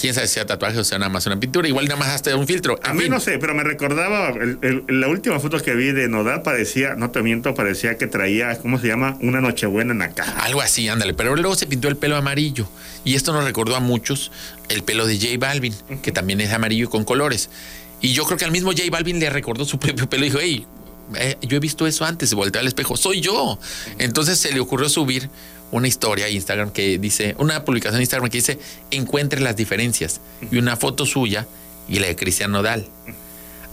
quién 0.00 0.14
sabe 0.14 0.26
si 0.28 0.34
sea 0.34 0.46
tatuaje 0.46 0.78
o 0.78 0.84
sea 0.84 0.98
nada 0.98 1.08
más 1.10 1.26
una 1.26 1.38
pintura. 1.38 1.66
Igual 1.68 1.86
nada 1.86 1.96
más 1.98 2.08
hasta 2.08 2.34
un 2.36 2.46
filtro. 2.46 2.78
A 2.82 2.92
mí 2.94 3.02
fin. 3.02 3.10
no 3.10 3.20
sé, 3.20 3.38
pero 3.38 3.54
me 3.54 3.64
recordaba, 3.64 4.28
el- 4.30 4.58
el- 4.62 5.00
la 5.00 5.08
última 5.08 5.38
foto 5.40 5.60
que 5.62 5.74
vi 5.74 5.92
de 5.92 6.08
Nodal 6.08 6.42
parecía, 6.42 6.94
no 6.94 7.10
te 7.10 7.22
miento, 7.22 7.54
parecía 7.54 7.96
que 7.96 8.06
traía, 8.06 8.58
¿cómo 8.58 8.78
se 8.78 8.86
llama? 8.88 9.16
Una 9.20 9.40
nochebuena 9.40 9.92
en 9.92 9.98
la 10.00 10.10
cara. 10.10 10.32
Algo 10.40 10.60
así, 10.60 10.88
ándale. 10.88 11.14
Pero 11.14 11.36
luego 11.36 11.54
se 11.56 11.66
pintó 11.66 11.88
el 11.88 11.96
pelo 11.96 12.16
amarillo. 12.16 12.68
Y 13.04 13.14
esto 13.14 13.32
nos 13.32 13.44
recordó 13.44 13.76
a 13.76 13.80
muchos 13.80 14.30
el 14.68 14.82
pelo 14.82 15.06
de 15.06 15.16
J 15.18 15.38
Balvin, 15.38 15.74
que 16.02 16.12
también 16.12 16.40
es 16.40 16.52
amarillo 16.52 16.84
y 16.84 16.88
con 16.88 17.04
colores. 17.04 17.50
Y 18.00 18.12
yo 18.12 18.24
creo 18.24 18.36
que 18.36 18.44
al 18.44 18.50
mismo 18.52 18.70
J 18.72 18.82
Balvin 18.90 19.18
le 19.20 19.30
recordó 19.30 19.64
su 19.64 19.78
propio 19.78 20.08
pelo 20.08 20.24
y 20.24 20.28
dijo, 20.28 20.38
hey, 20.42 20.66
eh, 21.16 21.36
yo 21.42 21.56
he 21.58 21.60
visto 21.60 21.86
eso 21.86 22.04
antes, 22.06 22.30
se 22.30 22.34
volteó 22.34 22.60
al 22.60 22.66
espejo, 22.66 22.96
soy 22.96 23.20
yo. 23.20 23.58
Entonces 23.98 24.38
se 24.38 24.52
le 24.52 24.60
ocurrió 24.60 24.88
subir 24.88 25.28
una 25.74 25.88
historia 25.88 26.28
Instagram 26.28 26.70
que 26.70 26.98
dice, 26.98 27.34
una 27.38 27.64
publicación 27.64 27.96
en 27.96 28.02
Instagram 28.02 28.30
que 28.30 28.38
dice, 28.38 28.58
encuentre 28.90 29.40
las 29.40 29.56
diferencias. 29.56 30.20
Y 30.50 30.58
una 30.58 30.76
foto 30.76 31.04
suya 31.04 31.46
y 31.88 31.98
la 31.98 32.06
de 32.06 32.16
Cristian 32.16 32.52
Nodal. 32.52 32.86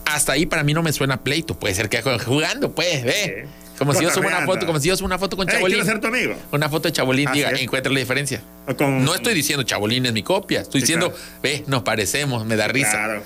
Hasta 0.06 0.34
ahí 0.34 0.46
para 0.46 0.64
mí 0.64 0.74
no 0.74 0.82
me 0.84 0.92
suena 0.94 1.24
pleito. 1.24 1.58
Puede 1.58 1.76
ser 1.76 1.90
que 1.90 2.02
jugando, 2.26 2.72
pues, 2.72 3.04
ve. 3.04 3.48
Como 3.78 3.94
si 3.96 4.04
yo 4.04 4.12
subo 4.12 4.28
una 4.28 4.46
foto, 4.46 4.68
como 4.68 4.80
si 4.80 4.90
yo 4.90 4.96
subo 4.98 5.08
una 5.08 5.18
foto 5.18 5.36
con 5.38 5.48
Chabolín. 5.48 5.78
quiero 5.78 5.86
ser 5.86 6.00
tu 6.00 6.08
amigo. 6.08 6.36
Una 6.52 6.70
foto 6.70 6.88
de 6.88 6.92
Chabolín, 6.94 7.28
diga, 7.34 7.50
encuentra 7.52 7.92
la 7.92 8.00
diferencia. 8.00 8.42
Con- 8.78 9.04
No 9.04 9.16
estoy 9.16 9.34
diciendo 9.34 9.64
Chabolín 9.64 10.06
es 10.06 10.14
mi 10.14 10.22
copia, 10.22 10.62
estoy 10.62 10.82
Sí, 10.82 10.86
diciendo, 10.86 11.10
claro. 11.12 11.24
ve, 11.42 11.64
nos 11.68 11.82
parecemos, 11.82 12.46
me 12.46 12.56
da 12.58 12.68
risa. 12.68 12.92
Claro. 12.92 13.24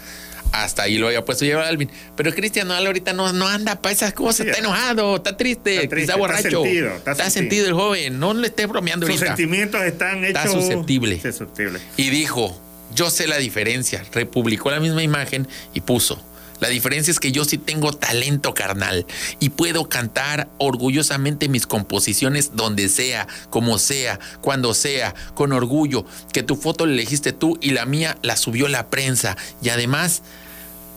Hasta 0.64 0.84
ahí 0.84 0.98
lo 0.98 1.08
había 1.08 1.26
puesto 1.26 1.44
yo 1.46 1.60
Alvin. 1.60 1.90
Pero 2.16 2.34
Cristian 2.34 2.68
Nodal 2.68 2.88
ahorita 2.88 3.14
no, 3.14 3.34
no 3.34 3.48
anda 3.48 3.82
para 3.82 3.94
esas 3.94 4.14
cosas, 4.14 4.46
Sí, 4.46 4.50
está 4.50 4.60
enojado, 4.60 5.18
está 5.18 5.36
triste, 5.36 5.76
Está 5.76 5.90
triste, 5.90 6.02
está 6.02 6.14
está 6.14 6.16
borracho. 6.16 6.64
sentido, 6.64 6.96
está 6.96 7.16
sentido. 7.16 7.32
sentido. 7.32 7.68
el 7.68 7.74
joven, 7.74 8.20
no 8.20 8.34
le 8.34 8.48
esté 8.48 8.66
bromeando 8.66 9.06
Sus 9.08 9.16
ahorita. 9.18 9.36
sentimientos 9.36 9.82
están 9.84 10.24
hechos. 10.24 10.46
Está 10.46 10.48
susceptible. 10.52 11.20
Susceptible. 11.22 11.80
Y 11.98 12.10
dijo, 12.10 12.60
yo 12.94 13.10
sé 13.10 13.28
la 13.28 13.38
diferencia. 13.38 14.04
Republicó 14.14 14.72
la 14.72 14.80
misma 14.80 15.04
imagen 15.04 15.48
y 15.74 15.82
puso. 15.82 16.22
La 16.62 16.70
diferencia 16.70 17.12
es 17.12 17.20
que 17.20 17.34
yo 17.34 17.44
sí 17.44 17.58
tengo 17.58 17.92
talento 17.92 18.54
carnal 18.54 19.06
y 19.42 19.50
puedo 19.50 19.90
cantar 19.90 20.48
orgullosamente 20.58 21.50
mis 21.50 21.68
composiciones 21.68 22.52
donde 22.56 22.88
sea, 22.88 23.28
como 23.50 23.78
sea, 23.78 24.22
cuando 24.40 24.74
sea, 24.74 25.14
con 25.34 25.52
orgullo, 25.52 26.06
que 26.32 26.44
tu 26.44 26.56
foto 26.56 26.86
la 26.86 26.94
elegiste 26.94 27.34
tú 27.34 27.58
y 27.62 27.72
la 27.72 27.86
mía 27.86 28.18
la 28.22 28.38
subió 28.38 28.70
la 28.70 28.88
prensa. 28.88 29.36
Y 29.62 29.68
además 29.68 30.22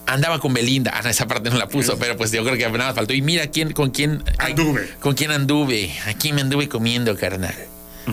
andaba 0.09 0.39
con 0.41 0.53
Belinda. 0.55 0.93
Ah, 0.95 1.09
esa 1.09 1.27
parte 1.27 1.51
no 1.51 1.57
la 1.57 1.69
puso, 1.69 1.99
pero 1.99 2.17
pues 2.17 2.33
yo 2.33 2.43
creo 2.45 2.57
que 2.57 2.65
nada 2.65 2.87
más 2.87 2.95
faltó. 2.95 3.13
Y 3.13 3.23
mira 3.23 3.47
quién, 3.49 3.73
con 3.73 3.91
quién 3.91 4.25
Anduve. 4.39 4.89
Con 5.01 5.15
quién 5.15 5.31
anduve. 5.31 5.95
Aquí 6.07 6.33
me 6.33 6.41
anduve 6.41 6.69
comiendo, 6.69 7.17
carnal. 7.17 7.55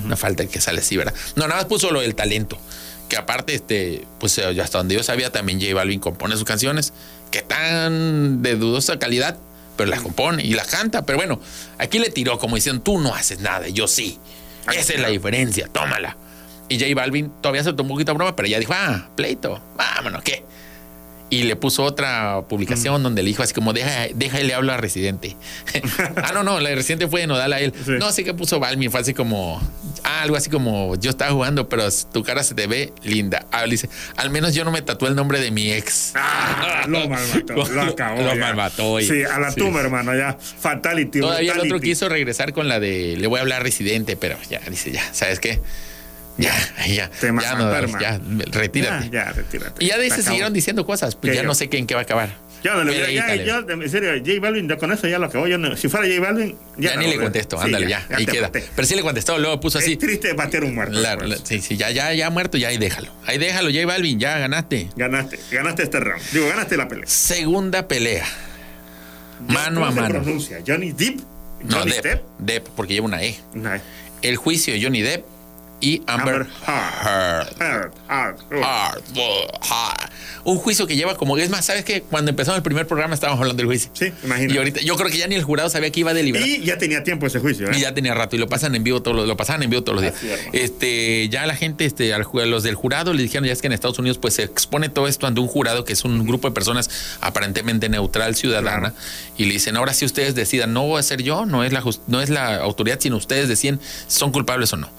No 0.03 0.17
falta 0.17 0.43
el 0.43 0.49
que 0.49 0.59
sale 0.59 0.81
así, 0.81 0.97
¿verdad? 0.97 1.13
No, 1.35 1.47
nada 1.47 1.61
más 1.61 1.65
puso 1.65 1.89
lo 1.91 2.01
del 2.01 2.15
talento. 2.15 2.59
Que 3.07 3.17
aparte, 3.17 3.55
este, 3.55 4.03
pues 4.19 4.37
eh, 4.37 4.61
hasta 4.61 4.79
donde 4.79 4.95
yo 4.95 5.03
sabía, 5.03 5.31
también 5.31 5.61
J 5.61 5.73
Balvin 5.73 5.99
compone 5.99 6.35
sus 6.35 6.43
canciones, 6.43 6.91
que 7.31 7.37
están 7.37 8.41
de 8.41 8.55
dudosa 8.55 8.99
calidad, 8.99 9.37
pero 9.77 9.89
las 9.89 10.01
compone 10.01 10.43
y 10.43 10.53
las 10.53 10.67
canta. 10.67 11.05
Pero 11.05 11.17
bueno, 11.17 11.39
aquí 11.77 11.99
le 11.99 12.09
tiró 12.09 12.39
como 12.39 12.55
diciendo, 12.55 12.81
tú 12.81 12.99
no 12.99 13.15
haces 13.15 13.39
nada, 13.39 13.69
yo 13.69 13.87
sí. 13.87 14.19
Esa 14.73 14.93
es 14.93 14.99
la 14.99 15.09
diferencia, 15.09 15.67
tómala. 15.71 16.17
Y 16.67 16.79
J 16.79 16.93
Balvin 16.93 17.31
todavía 17.41 17.63
se 17.63 17.71
tomó 17.71 17.91
un 17.91 17.95
poquito 17.95 18.11
a 18.11 18.15
broma, 18.15 18.35
pero 18.35 18.49
ya 18.49 18.59
dijo, 18.59 18.73
ah, 18.75 19.07
pleito, 19.15 19.61
vámonos, 19.77 20.23
¿qué? 20.23 20.43
Y 21.29 21.43
le 21.43 21.55
puso 21.55 21.83
otra 21.83 22.41
publicación 22.47 23.01
donde 23.01 23.23
le 23.23 23.29
dijo 23.29 23.41
así 23.41 23.53
como, 23.53 23.73
deja, 23.73 24.07
déjale 24.13 24.53
hablo 24.53 24.73
a 24.73 24.77
Residente. 24.77 25.35
ah, 26.17 26.31
no, 26.33 26.43
no, 26.43 26.59
la 26.59 26.69
de 26.69 26.75
Residente 26.75 27.07
fue 27.07 27.21
de 27.21 27.27
Nodal 27.27 27.51
a 27.51 27.59
él. 27.59 27.73
Sí. 27.83 27.91
No, 27.99 28.11
sí 28.11 28.23
que 28.23 28.33
puso 28.33 28.59
Balmi, 28.59 28.89
fue 28.89 28.99
así 28.99 29.13
como, 29.13 29.59
ah, 30.03 30.21
algo 30.21 30.35
así 30.35 30.49
como, 30.49 30.95
yo 30.97 31.09
estaba 31.09 31.31
jugando, 31.31 31.67
pero 31.67 31.87
tu 32.13 32.23
cara 32.23 32.43
se 32.43 32.53
te 32.53 32.67
ve 32.67 32.93
linda. 33.03 33.45
Ah, 33.51 33.65
le 33.65 33.71
dice, 33.71 33.89
al 34.17 34.29
menos 34.29 34.53
yo 34.53 34.63
no 34.63 34.71
me 34.71 34.81
tatué 34.81 35.09
el 35.09 35.15
nombre 35.15 35.39
de 35.39 35.49
mi 35.51 35.71
ex. 35.71 36.11
Ah, 36.15 36.85
lo 36.87 37.09
malmató, 37.09 37.53
lo 37.73 37.81
acabó. 37.81 38.21
Lo 38.21 38.35
malmató, 38.35 38.99
y- 38.99 39.07
Sí, 39.07 39.23
a 39.23 39.39
la 39.39 39.51
sí. 39.51 39.59
tumba, 39.59 39.81
hermano, 39.81 40.15
ya. 40.15 40.37
Fatality. 40.39 41.21
Todavía 41.21 41.53
el 41.53 41.59
otro 41.61 41.79
quiso 41.79 42.07
regresar 42.07 42.53
con 42.53 42.67
la 42.67 42.79
de 42.79 43.15
le 43.17 43.27
voy 43.27 43.39
a 43.39 43.41
hablar 43.41 43.63
residente, 43.63 44.15
pero 44.15 44.37
ya 44.49 44.59
dice, 44.69 44.91
ya, 44.91 45.03
¿sabes 45.13 45.39
qué? 45.39 45.59
Ya, 46.37 46.53
ya, 46.85 47.09
Te 47.09 47.27
ya, 47.27 47.55
no, 47.55 47.71
ya, 47.99 48.19
retírate. 48.51 49.05
Ya, 49.09 49.25
ya, 49.25 49.31
retírate. 49.31 49.83
Y 49.83 49.87
ya 49.87 49.95
Se 49.95 50.01
se 50.01 50.13
acabó. 50.15 50.23
siguieron 50.27 50.53
diciendo 50.53 50.85
cosas, 50.85 51.15
pues 51.15 51.31
¿Qué 51.31 51.37
ya 51.37 51.43
yo? 51.43 51.47
no 51.47 51.55
sé 51.55 51.69
qué 51.69 51.77
en 51.77 51.87
qué 51.87 51.93
va 51.93 52.01
a 52.01 52.03
acabar. 52.03 52.29
Yo, 52.61 52.73
no 52.73 52.79
Pero 52.79 52.91
hubiera- 53.05 53.11
ya, 53.11 53.25
ahí, 53.27 53.45
yo, 53.45 53.59
en 53.69 53.89
serio, 53.89 54.09
J 54.17 54.39
Balvin, 54.41 54.67
con 54.75 54.91
eso 54.91 55.07
ya 55.07 55.17
lo 55.19 55.27
acabó. 55.27 55.47
Yo 55.47 55.57
no- 55.57 55.77
si 55.77 55.87
fuera 55.87 56.07
J 56.07 56.19
Balvin, 56.19 56.57
ya, 56.77 56.89
ya 56.89 56.95
no, 56.95 57.01
ni 57.03 57.07
le 57.09 57.19
contesto, 57.19 57.57
Sí, 57.57 57.63
ándale, 57.65 57.87
ya, 57.87 58.05
ahí 58.09 58.25
queda. 58.25 58.41
maté. 58.47 58.65
Pero 58.75 58.85
sí 58.87 58.95
le 58.95 59.01
contestó, 59.03 59.37
luego 59.37 59.59
puso 59.61 59.77
así. 59.77 59.93
Es 59.93 59.99
triste 59.99 60.33
bater 60.33 60.63
un 60.65 60.73
muerto. 60.75 60.99
la- 60.99 61.15
pues. 61.15 61.29
la- 61.29 61.37
sí, 61.37 61.61
sí, 61.61 61.77
ya, 61.77 61.91
ya, 61.91 62.11
ya 62.13 62.29
muerto, 62.31 62.57
ya 62.57 62.67
ahí 62.69 62.77
déjalo. 62.79 63.13
Ahí 63.27 63.37
déjalo, 63.37 63.69
J 63.71 63.85
Balvin, 63.85 64.19
ya 64.19 64.37
ganaste. 64.39 64.89
Ganaste, 64.97 65.39
ganaste 65.51 65.83
este 65.83 65.99
round. 65.99 66.21
Digo, 66.33 66.47
ganaste 66.49 66.75
la 66.75 66.87
pelea. 66.87 67.05
Segunda 67.07 67.87
pelea. 67.87 68.25
Mano 69.47 69.75
¿Cómo 69.81 69.85
a 69.85 69.93
se 69.93 70.01
mano. 70.01 70.15
pronuncia? 70.21 70.57
Johnny 70.65 70.91
Depp. 70.91 71.19
No, 71.63 71.77
Johnny 71.79 71.91
Depp, 72.01 72.23
Depp, 72.39 72.67
porque 72.75 72.93
lleva 72.93 73.05
una 73.05 73.23
E. 73.23 73.37
No, 73.53 73.69
El 74.21 74.35
juicio 74.37 74.73
de 74.73 74.81
Johnny 74.83 75.01
Depp 75.01 75.23
y 75.85 76.01
Amber, 76.07 76.47
Heard. 76.65 77.93
Un 80.43 80.57
juicio 80.57 80.87
que 80.87 80.95
lleva 80.95 81.15
como. 81.15 81.37
Es 81.37 81.51
más, 81.51 81.65
¿sabes 81.65 81.85
qué? 81.85 82.01
Cuando 82.01 82.31
empezamos 82.31 82.57
el 82.57 82.63
primer 82.63 82.87
programa 82.87 83.13
estábamos 83.13 83.39
hablando 83.39 83.61
del 83.61 83.67
juicio. 83.67 83.91
Sí, 83.93 84.11
imagínate. 84.23 84.53
Y 84.55 84.57
ahorita, 84.57 84.81
yo 84.81 84.95
creo 84.95 85.11
que 85.11 85.17
ya 85.19 85.27
ni 85.27 85.35
el 85.35 85.43
jurado 85.43 85.69
sabía 85.69 85.91
que 85.91 85.99
iba 85.99 86.09
a 86.09 86.15
deliberar. 86.15 86.47
Y 86.47 86.63
ya 86.63 86.79
tenía 86.79 87.03
tiempo 87.03 87.27
ese 87.27 87.39
juicio, 87.39 87.69
¿eh? 87.69 87.77
Y 87.77 87.81
ya 87.81 87.93
tenía 87.93 88.15
rato 88.15 88.35
y 88.35 88.39
lo 88.39 88.47
pasan 88.47 88.73
en 88.73 88.83
vivo 88.83 89.03
todos 89.03 89.15
los, 89.15 89.27
lo 89.27 89.37
pasaban 89.37 89.61
en 89.61 89.69
vivo 89.69 89.83
todos 89.83 90.01
los 90.01 90.21
días. 90.21 90.39
Este, 90.53 91.29
ya 91.29 91.45
la 91.45 91.55
gente, 91.55 91.85
este, 91.85 92.15
a 92.15 92.17
los 92.17 92.63
del 92.63 92.73
jurado 92.73 93.13
le 93.13 93.21
dijeron 93.21 93.45
ya 93.45 93.53
es 93.53 93.61
que 93.61 93.67
en 93.67 93.73
Estados 93.73 93.99
Unidos 93.99 94.17
pues 94.17 94.33
se 94.33 94.43
expone 94.43 94.89
todo 94.89 95.07
esto 95.07 95.27
ante 95.27 95.39
un 95.39 95.47
jurado 95.47 95.85
que 95.85 95.93
es 95.93 96.03
un 96.03 96.25
grupo 96.25 96.47
de 96.47 96.53
personas 96.55 96.89
aparentemente 97.21 97.89
neutral, 97.89 98.35
ciudadana, 98.35 98.95
y 99.37 99.45
le 99.45 99.53
dicen 99.53 99.77
ahora 99.77 99.93
si 99.93 100.05
ustedes 100.05 100.33
decidan, 100.33 100.73
no 100.73 100.87
voy 100.87 100.99
a 100.99 101.03
ser 101.03 101.21
yo, 101.21 101.45
no 101.45 101.63
es 101.63 101.71
la 101.71 101.83
no 102.07 102.21
es 102.21 102.29
la 102.31 102.55
autoridad, 102.55 102.99
sino 102.99 103.17
ustedes 103.17 103.47
deciden 103.47 103.79
si 104.07 104.17
son 104.17 104.31
culpables 104.31 104.73
o 104.73 104.77
no. 104.77 104.89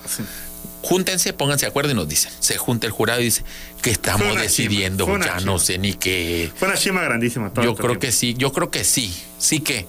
Júntense, 0.87 1.32
pónganse 1.32 1.66
de 1.66 1.70
acuerdo 1.70 1.91
y 1.91 1.95
nos 1.95 2.07
dicen. 2.09 2.30
Se 2.39 2.59
junta 2.59 2.87
el 2.87 2.93
jurado 2.93 3.20
y 3.20 3.24
dice 3.24 3.43
que 3.82 3.91
estamos 3.91 4.41
decidiendo, 4.41 5.05
fue 5.05 5.18
ya 5.18 5.41
no 5.41 5.59
sé 5.59 5.78
ni 5.78 5.95
qué. 5.95 6.49
Fue 6.55 6.68
una 6.68 6.76
chima 6.76 7.03
grandísima. 7.03 7.53
todo 7.53 7.64
Yo 7.64 7.70
este 7.72 7.80
creo 7.82 7.91
tiempo. 7.95 8.07
que 8.07 8.12
sí, 8.12 8.34
yo 8.39 8.53
creo 8.53 8.70
que 8.70 8.84
sí, 8.84 9.12
sí 9.37 9.59
que, 9.59 9.84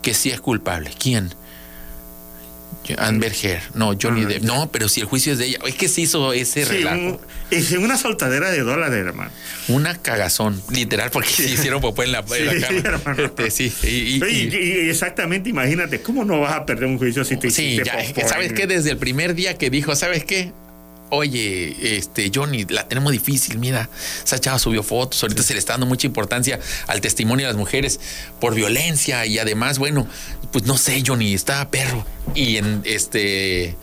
que 0.00 0.14
sí 0.14 0.30
es 0.30 0.40
culpable. 0.40 0.92
¿Quién? 0.96 1.34
Amber 2.98 3.32
Heard, 3.42 3.62
no, 3.74 3.96
Johnny 4.00 4.24
Depp. 4.24 4.42
No, 4.44 4.70
pero 4.72 4.88
si 4.88 5.00
el 5.00 5.06
juicio 5.06 5.32
es 5.32 5.38
de 5.38 5.46
ella, 5.46 5.58
es 5.66 5.74
que 5.74 5.88
se 5.88 6.00
hizo 6.02 6.32
ese 6.32 6.64
Sí, 6.64 6.72
relajo. 6.72 7.00
un- 7.00 7.18
es 7.50 7.70
una 7.72 7.96
soltadera 7.96 8.50
de 8.50 8.60
dólares, 8.60 8.98
hermano. 9.06 9.30
Una 9.68 9.96
cagazón, 10.00 10.62
literal, 10.70 11.10
porque 11.10 11.28
se 11.30 11.44
hicieron 11.50 11.80
popó 11.80 12.02
en 12.02 12.12
la, 12.12 12.24
en 12.36 12.46
la 12.46 12.52
Sí, 12.52 12.60
cama. 12.60 12.78
hermano. 12.84 13.24
Este, 13.24 13.50
sí, 13.50 13.72
y- 13.82 14.88
exactamente, 14.88 15.50
imagínate, 15.50 16.00
¿cómo 16.02 16.24
no 16.24 16.40
vas 16.40 16.54
a 16.54 16.64
perder 16.66 16.86
un 16.86 16.98
juicio 16.98 17.24
si 17.24 17.36
te 17.36 17.50
sí, 17.50 17.62
hiciste 17.64 17.84
ya, 17.84 18.00
es 18.00 18.08
que, 18.08 18.14
popó 18.20 18.28
¿sabes 18.28 18.50
en- 18.50 18.54
qué? 18.56 18.66
Desde 18.66 18.90
el 18.90 18.98
primer 18.98 19.34
día 19.34 19.54
que 19.58 19.70
dijo, 19.70 19.94
¿sabes 19.96 20.24
qué? 20.24 20.52
Oye, 21.10 21.96
este 21.96 22.30
Johnny, 22.34 22.64
la 22.68 22.86
tenemos 22.86 23.12
difícil, 23.12 23.58
mira, 23.58 23.88
esa 24.24 24.38
chava 24.38 24.58
subió 24.58 24.82
fotos, 24.82 25.22
ahorita 25.22 25.42
se 25.42 25.54
le 25.54 25.58
está 25.58 25.72
dando 25.72 25.86
mucha 25.86 26.06
importancia 26.06 26.60
al 26.86 27.00
testimonio 27.00 27.46
de 27.46 27.52
las 27.52 27.58
mujeres 27.58 27.98
por 28.40 28.54
violencia 28.54 29.24
y 29.24 29.38
además, 29.38 29.78
bueno, 29.78 30.06
pues 30.52 30.64
no 30.64 30.76
sé, 30.76 31.02
Johnny, 31.06 31.32
está 31.32 31.70
perro. 31.70 32.04
Y 32.34 32.56
en 32.56 32.82
este 32.84 33.76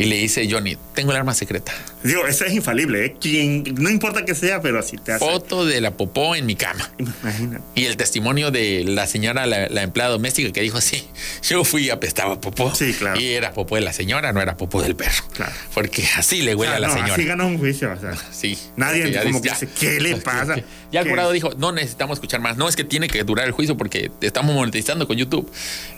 y 0.00 0.06
le 0.06 0.16
dice 0.16 0.48
Johnny, 0.50 0.76
tengo 0.94 1.10
el 1.10 1.18
arma 1.18 1.34
secreta. 1.34 1.72
Digo, 2.02 2.26
eso 2.26 2.46
es 2.46 2.54
infalible, 2.54 3.04
¿eh? 3.04 3.16
Quien, 3.20 3.62
no 3.74 3.90
importa 3.90 4.24
que 4.24 4.34
sea, 4.34 4.62
pero 4.62 4.78
así 4.78 4.96
te 4.96 5.12
hace. 5.12 5.24
Foto 5.24 5.66
de 5.66 5.80
la 5.82 5.90
popó 5.90 6.34
en 6.34 6.46
mi 6.46 6.56
cama. 6.56 6.90
Imagínate. 6.96 7.62
Y 7.74 7.84
el 7.84 7.96
testimonio 7.98 8.50
de 8.50 8.84
la 8.86 9.06
señora, 9.06 9.44
la, 9.46 9.68
la 9.68 9.82
empleada 9.82 10.12
doméstica, 10.12 10.50
que 10.52 10.62
dijo, 10.62 10.80
sí, 10.80 11.06
yo 11.42 11.64
fui 11.64 11.86
y 11.86 11.90
apestaba 11.90 12.40
popó. 12.40 12.74
Sí, 12.74 12.94
claro. 12.94 13.20
Y 13.20 13.28
era 13.34 13.52
popó 13.52 13.74
de 13.74 13.82
la 13.82 13.92
señora, 13.92 14.32
no 14.32 14.40
era 14.40 14.56
popó 14.56 14.80
del 14.80 14.96
perro. 14.96 15.22
Claro. 15.34 15.52
Porque 15.74 16.02
así 16.16 16.40
le 16.40 16.54
huele 16.54 16.72
O 16.72 16.72
sea, 16.72 16.76
a 16.76 16.80
la 16.80 16.88
no, 16.88 16.94
señora. 16.94 17.14
Así 17.14 17.24
ganas 17.24 17.46
un 17.46 17.58
juicio, 17.58 17.92
o 17.92 18.00
sea. 18.00 18.14
Sí. 18.32 18.58
Nadie 18.76 19.10
ya 19.10 19.22
como 19.22 19.40
dice, 19.40 19.66
que 19.66 19.66
dice, 19.66 19.78
¿qué 19.78 20.00
le 20.00 20.16
pasa? 20.22 20.56
Ya 20.90 21.00
el 21.00 21.04
¿Qué? 21.04 21.10
jurado 21.10 21.32
dijo, 21.32 21.50
no 21.58 21.72
necesitamos 21.72 22.16
escuchar 22.16 22.40
más. 22.40 22.56
No, 22.56 22.68
es 22.68 22.76
que 22.76 22.84
tiene 22.84 23.08
que 23.08 23.22
durar 23.24 23.46
el 23.46 23.52
juicio 23.52 23.76
porque 23.76 24.10
estamos 24.22 24.54
monetizando 24.54 25.06
con 25.06 25.16
YouTube. 25.16 25.50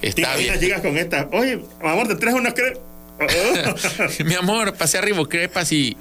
Está 0.02 0.34
bien. 0.36 0.58
llegas 0.58 0.80
con 0.80 0.96
esta, 0.98 1.28
oye, 1.32 1.60
amor, 1.80 2.08
te 2.08 2.16
traes 2.16 2.36
unos. 2.36 2.52
Mi 4.24 4.34
amor, 4.34 4.74
pasé 4.74 4.98
arriba 4.98 5.24
crepas 5.28 5.72
y. 5.72 5.96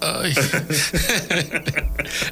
Ay. 0.00 0.34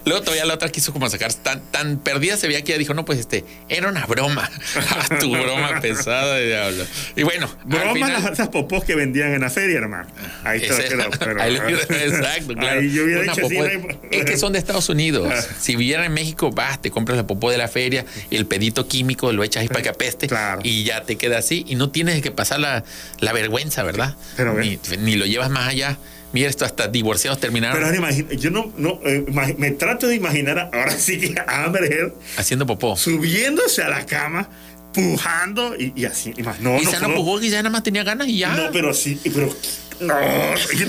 Luego 0.05 0.23
todavía 0.23 0.45
la 0.45 0.55
otra 0.55 0.69
quiso 0.71 0.93
como 0.93 1.09
sacar 1.11 1.33
tan, 1.35 1.61
tan 1.71 1.99
perdida 1.99 2.37
se 2.37 2.47
veía 2.47 2.63
que 2.63 2.73
ella 2.73 2.79
dijo, 2.79 2.95
no, 2.95 3.05
pues 3.05 3.19
este, 3.19 3.45
era 3.69 3.89
una 3.89 4.07
broma. 4.07 4.49
Ah, 4.89 5.19
tu 5.21 5.31
broma 5.31 5.81
pesada 5.81 6.37
de 6.37 6.47
diablo. 6.47 6.85
Y 7.17 7.23
bueno, 7.23 7.49
final- 7.95 8.13
las 8.23 8.33
esas 8.33 8.49
popós 8.49 8.85
que 8.85 8.95
vendían 8.95 9.33
en 9.35 9.41
la 9.41 9.51
feria, 9.51 9.79
hermano. 9.79 10.09
Ahí 10.45 10.61
te 10.61 10.69
creo, 10.69 11.11
pero- 11.19 11.43
ahí 11.43 11.57
exacto, 11.57 12.55
claro. 12.55 12.81
Ahí 12.81 12.93
yo 12.93 13.05
hubiera 13.05 13.23
Una 13.23 13.33
dicho, 13.35 13.49
sí, 13.49 13.55
popó- 13.57 13.81
no 13.83 13.89
hay- 13.91 13.99
es 14.11 14.25
que 14.25 14.37
son 14.39 14.53
de 14.53 14.59
Estados 14.59 14.89
Unidos. 14.89 15.29
Ah. 15.33 15.43
Si 15.61 15.77
viviera 15.77 16.05
en 16.07 16.13
México, 16.15 16.51
vas, 16.51 16.81
te 16.81 16.91
compras 16.91 17.17
la 17.17 17.27
popó 17.27 17.51
de 17.51 17.59
la 17.59 17.69
feria, 17.69 18.05
el 18.31 18.47
pedito 18.47 18.87
químico 18.87 19.33
lo 19.33 19.43
echas 19.45 19.63
ahí 19.63 19.69
para 19.69 19.83
que 19.83 19.89
apeste 19.89 20.29
Claro. 20.29 20.61
y 20.63 20.85
ya 20.85 21.03
te 21.03 21.17
queda 21.17 21.39
así. 21.39 21.65
Y 21.69 21.75
no 21.75 21.91
tienes 21.91 22.23
que 22.23 22.31
pasar 22.31 22.61
la, 22.61 22.85
la 23.21 23.33
vergüenza, 23.33 23.83
¿verdad? 23.83 24.15
Pero 24.37 24.55
ni, 24.55 24.79
ni 24.99 25.17
lo 25.17 25.27
llevas 25.27 25.51
más 25.51 25.69
allá. 25.69 25.99
Esto 26.45 26.65
hasta 26.65 26.89
divorciados 26.89 27.41
terminaron 27.41 27.75
Pero 27.77 27.87
ahora 27.87 27.99
imagina, 27.99 28.33
yo 28.35 28.51
no, 28.51 28.73
no 28.77 29.01
eh, 29.05 29.25
me 29.59 29.71
trato 29.73 30.07
de 30.07 30.15
imaginar 30.17 30.59
a- 30.59 30.71
ahora 30.73 30.91
sí 30.99 31.19
que 31.19 31.35
a 31.41 31.65
Amber 31.65 31.85
Heard 31.85 32.13
haciendo 32.37 32.67
popó. 32.67 32.97
subiéndose 32.97 33.83
a 33.83 33.89
la 33.89 34.05
cama, 34.07 34.49
pujando 34.93 35.75
y, 35.77 35.93
y 35.97 36.05
así. 36.05 36.33
y 36.37 36.43
más, 36.43 36.61
No, 36.61 36.81
y 36.81 36.85
no, 36.85 37.01
no 37.09 37.15
pujó 37.15 37.41
ya 37.41 37.59
nada 37.59 37.71
más 37.71 37.83
tenía 37.83 38.03
ganas 38.05 38.29
y 38.29 38.39
ya. 38.39 38.55
no, 38.55 38.71
pero 38.73 38.93
sí, 38.95 39.21
pero 39.25 39.55
no, 40.01 40.15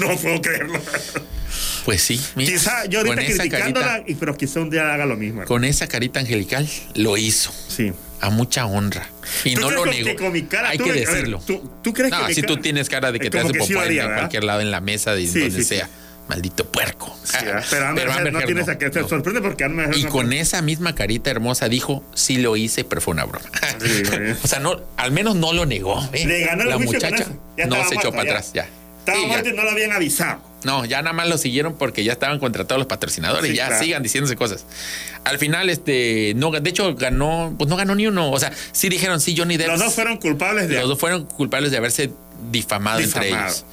no 0.08 0.18
puedo 0.18 0.42
creerlo. 0.42 0.80
Pues 1.86 2.02
sí. 2.02 2.20
mira, 2.36 2.52
Quizá 2.52 2.86
yo 2.86 3.00
ahorita 3.00 3.16
criticándola, 3.26 3.88
carita, 4.00 4.18
pero 4.20 4.36
quizá 4.38 4.60
un 4.60 4.70
día 4.70 4.94
haga 4.94 5.06
lo 5.06 5.16
mismo. 5.16 5.46
con 5.46 5.64
esa 5.64 5.88
carita 5.88 6.20
angelical 6.20 6.68
lo 6.96 7.16
hizo. 7.18 7.52
Sí. 7.70 7.94
A 8.22 8.30
mucha 8.30 8.66
honra. 8.66 9.08
Y 9.44 9.54
¿Tú 9.56 9.62
no 9.62 9.70
lo 9.72 9.86
negó. 9.86 10.06
que 10.06 10.16
con 10.16 10.32
mi 10.32 10.44
cara, 10.44 10.70
Hay 10.70 10.78
tú 10.78 10.86
que 10.86 10.90
a 10.92 10.94
ver, 10.94 11.08
decirlo. 11.08 11.42
¿tú- 11.46 11.72
tú 11.84 11.94
crees 11.94 12.12
que 12.12 12.18
no, 12.20 12.28
si 12.30 12.42
tú 12.42 12.54
cara- 12.54 12.62
tienes 12.62 12.90
cara 12.90 13.12
de 13.12 13.20
que 13.20 13.30
te 13.30 13.40
hace 13.40 13.50
sí 13.54 13.60
popó 13.60 13.74
lo 13.74 13.82
haría, 13.82 14.02
en 14.04 14.08
¿verdad? 14.10 14.22
cualquier 14.24 14.44
lado 14.44 14.62
en 14.62 14.72
la 14.72 14.82
mesa 14.82 15.14
de 15.14 15.28
Sí, 15.28 15.40
donde 15.40 15.56
sí, 15.58 15.64
sea. 15.64 15.86
sí. 15.86 15.92
Maldito 16.28 16.66
puerco. 16.66 17.18
Sí, 17.24 17.38
pero 17.70 17.88
Amber 17.88 18.10
Amber 18.10 18.34
no 18.34 18.40
Heard 18.40 18.46
tiene 18.48 18.60
no, 18.62 18.64
esa 18.66 18.78
que 18.78 18.90
te 18.90 19.00
no. 19.02 19.08
sorprende 19.08 19.40
porque 19.42 19.64
Amber 19.64 19.96
Y 19.96 20.04
no- 20.04 20.10
con 20.10 20.34
esa 20.34 20.62
misma 20.62 20.94
carita 20.94 21.30
hermosa 21.32 21.70
dijo, 21.70 22.04
sí 22.16 22.38
lo 22.38 22.58
hice, 22.58 22.84
pero 22.84 23.00
fue 23.02 23.14
una 23.14 23.24
broma. 23.26 23.46
Sí, 23.80 24.04
o 24.44 24.48
sea, 24.48 24.60
no, 24.60 24.82
al 24.98 25.12
menos 25.12 25.36
no 25.36 25.54
lo 25.54 25.66
negó. 25.66 26.04
¿eh? 26.12 26.26
Le 26.26 26.42
ganó 26.46 26.64
el 26.64 26.70
La 26.70 26.78
muchacha 26.80 27.26
no 27.68 27.88
se 27.88 27.96
echó 27.96 28.10
para 28.12 28.24
atrás, 28.24 28.52
ya. 28.54 28.68
Estaba 29.00 29.42
Sí, 29.44 29.52
no 29.56 29.64
lo 29.64 29.70
habían 29.72 29.94
avisado. 29.94 30.42
No, 30.64 30.86
ya 30.86 31.02
nada 31.02 31.14
más 31.14 31.28
lo 31.30 31.38
siguieron 31.38 31.76
porque 31.76 32.04
ya 32.04 32.14
estaban 32.14 32.40
contratados 32.40 32.80
los 32.80 32.88
patrocinadores. 32.88 33.52
Sí, 33.52 33.56
ya 33.58 33.68
claro. 33.68 33.84
sigan 33.84 34.04
diciéndose 34.04 34.36
cosas. 34.36 34.66
Al 35.24 35.38
final, 35.38 35.70
este, 35.70 36.34
no, 36.36 36.52
de 36.52 36.70
hecho, 36.70 36.96
ganó, 36.96 37.54
pues 37.58 37.70
no 37.70 37.76
ganó 37.76 37.94
ni 37.96 38.08
uno. 38.08 38.32
O 38.32 38.40
sea, 38.40 38.52
sí 38.72 38.90
dijeron, 38.90 39.22
sí, 39.22 39.36
Johnny 39.38 39.58
Depp. 39.58 39.68
Los 39.70 39.80
dos 39.80 39.94
fueron 39.94 40.18
culpables 40.18 40.68
de. 40.68 40.76
los 40.80 40.90
dos 40.90 41.00
fueron 41.00 41.26
culpables 41.26 41.72
de 41.72 41.78
haberse 41.78 42.12
difamado, 42.52 43.00
entre 43.00 43.30
ellos. 43.30 43.66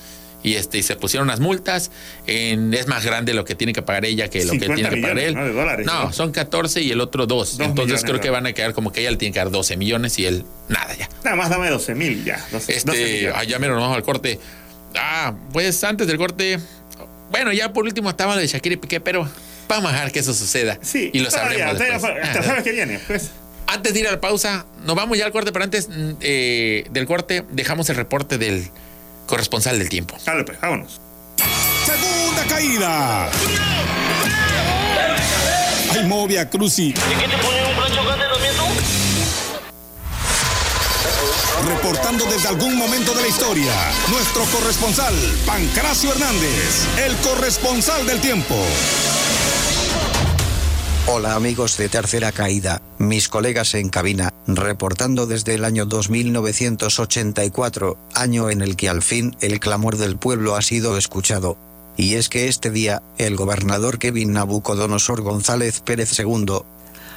Y 0.42 0.56
este, 0.56 0.76
y 0.76 0.82
se 0.82 0.94
pusieron 0.96 1.26
unas 1.28 1.40
multas. 1.40 1.90
En, 2.26 2.74
es 2.74 2.86
más 2.86 3.02
grande 3.02 3.32
lo 3.32 3.46
que 3.46 3.54
tiene 3.54 3.72
que 3.72 3.80
pagar 3.80 4.04
ella 4.04 4.28
que 4.28 4.44
lo 4.44 4.52
que 4.52 4.58
50 4.58 4.74
tiene 4.74 4.90
que 4.90 5.00
pagar 5.00 5.18
él. 5.18 5.34
¿no? 5.34 5.44
de 5.46 5.52
dólares, 5.54 5.86
no, 5.86 6.04
¿no? 6.04 6.12
son 6.12 6.32
14 6.32 6.82
y 6.82 6.90
el 6.90 7.00
otro 7.00 7.26
2. 7.26 7.56
Dos 7.56 7.66
Entonces 7.66 8.02
creo 8.04 8.20
que 8.20 8.28
van 8.28 8.44
a 8.46 8.52
quedar 8.52 8.74
como 8.74 8.92
que 8.92 9.00
ella 9.00 9.10
le 9.10 9.16
tiene 9.16 9.32
que 9.32 9.38
dar 9.38 9.50
12 9.50 9.78
millones 9.78 10.18
y 10.18 10.26
él 10.26 10.44
nada 10.68 10.94
ya. 10.96 11.08
Nada 11.24 11.34
más 11.36 11.48
dame 11.48 11.70
12 11.70 11.94
mil 11.94 12.22
ya. 12.26 12.36
12, 12.52 12.52
12 12.52 12.72
Este, 12.76 12.90
millones. 12.92 13.32
ah, 13.36 13.44
ya 13.44 13.58
me 13.58 13.68
lo 13.68 13.76
vamos 13.76 13.96
al 13.96 14.02
corte. 14.02 14.38
Ah, 14.96 15.34
pues 15.52 15.82
antes 15.84 16.06
del 16.06 16.16
corte. 16.16 16.58
Bueno, 17.30 17.52
ya 17.52 17.72
por 17.72 17.84
último 17.84 18.10
estaba 18.10 18.34
lo 18.34 18.40
de 18.40 18.46
Shakira 18.46 18.74
y 18.74 18.76
Piqué, 18.76 19.00
pero 19.00 19.28
vamos 19.68 19.90
a 19.90 19.94
dejar 19.94 20.12
que 20.12 20.20
eso 20.20 20.32
suceda. 20.34 20.78
Sí, 20.82 21.10
y 21.12 21.20
lo 21.20 21.30
sabremos 21.30 21.72
todavía 21.76 21.94
después. 21.98 22.16
hasta 22.22 22.40
Ah, 22.40 22.42
sabes 22.42 22.62
que 22.62 22.72
viene, 22.72 23.00
pues. 23.06 23.30
Antes 23.66 23.94
de 23.94 24.00
ir 24.00 24.08
a 24.08 24.12
la 24.12 24.20
pausa, 24.20 24.66
nos 24.84 24.94
vamos 24.94 25.16
ya 25.18 25.24
al 25.24 25.32
corte, 25.32 25.50
pero 25.50 25.64
antes 25.64 25.88
eh, 26.20 26.84
del 26.90 27.06
corte 27.06 27.44
dejamos 27.50 27.88
el 27.88 27.96
reporte 27.96 28.36
del 28.38 28.68
corresponsal 29.26 29.78
del 29.78 29.88
tiempo. 29.88 30.16
Dale, 30.24 30.44
pues, 30.44 30.60
vámonos. 30.60 31.00
Segunda 31.84 32.44
caída. 32.48 33.30
Ay, 35.92 36.04
Movia 36.06 36.48
Cruci. 36.50 36.94
Reportando 41.62 42.24
desde 42.26 42.48
algún 42.48 42.76
momento 42.76 43.14
de 43.14 43.22
la 43.22 43.28
historia, 43.28 43.72
nuestro 44.10 44.42
corresponsal, 44.46 45.14
Pancracio 45.46 46.10
Hernández, 46.12 46.84
el 46.98 47.16
corresponsal 47.18 48.04
del 48.06 48.20
tiempo. 48.20 48.56
Hola 51.06 51.36
amigos 51.36 51.76
de 51.76 51.88
Tercera 51.88 52.32
Caída, 52.32 52.82
mis 52.98 53.28
colegas 53.28 53.74
en 53.74 53.88
cabina, 53.88 54.30
reportando 54.46 55.26
desde 55.26 55.54
el 55.54 55.64
año 55.64 55.86
2984, 55.86 57.98
año 58.14 58.50
en 58.50 58.60
el 58.60 58.74
que 58.76 58.88
al 58.88 59.02
fin 59.02 59.36
el 59.40 59.60
clamor 59.60 59.96
del 59.96 60.18
pueblo 60.18 60.56
ha 60.56 60.62
sido 60.62 60.98
escuchado. 60.98 61.56
Y 61.96 62.16
es 62.16 62.28
que 62.28 62.48
este 62.48 62.70
día, 62.70 63.02
el 63.16 63.36
gobernador 63.36 63.98
Kevin 63.98 64.32
Nabucodonosor 64.32 65.22
González 65.22 65.80
Pérez 65.80 66.18
II 66.18 66.64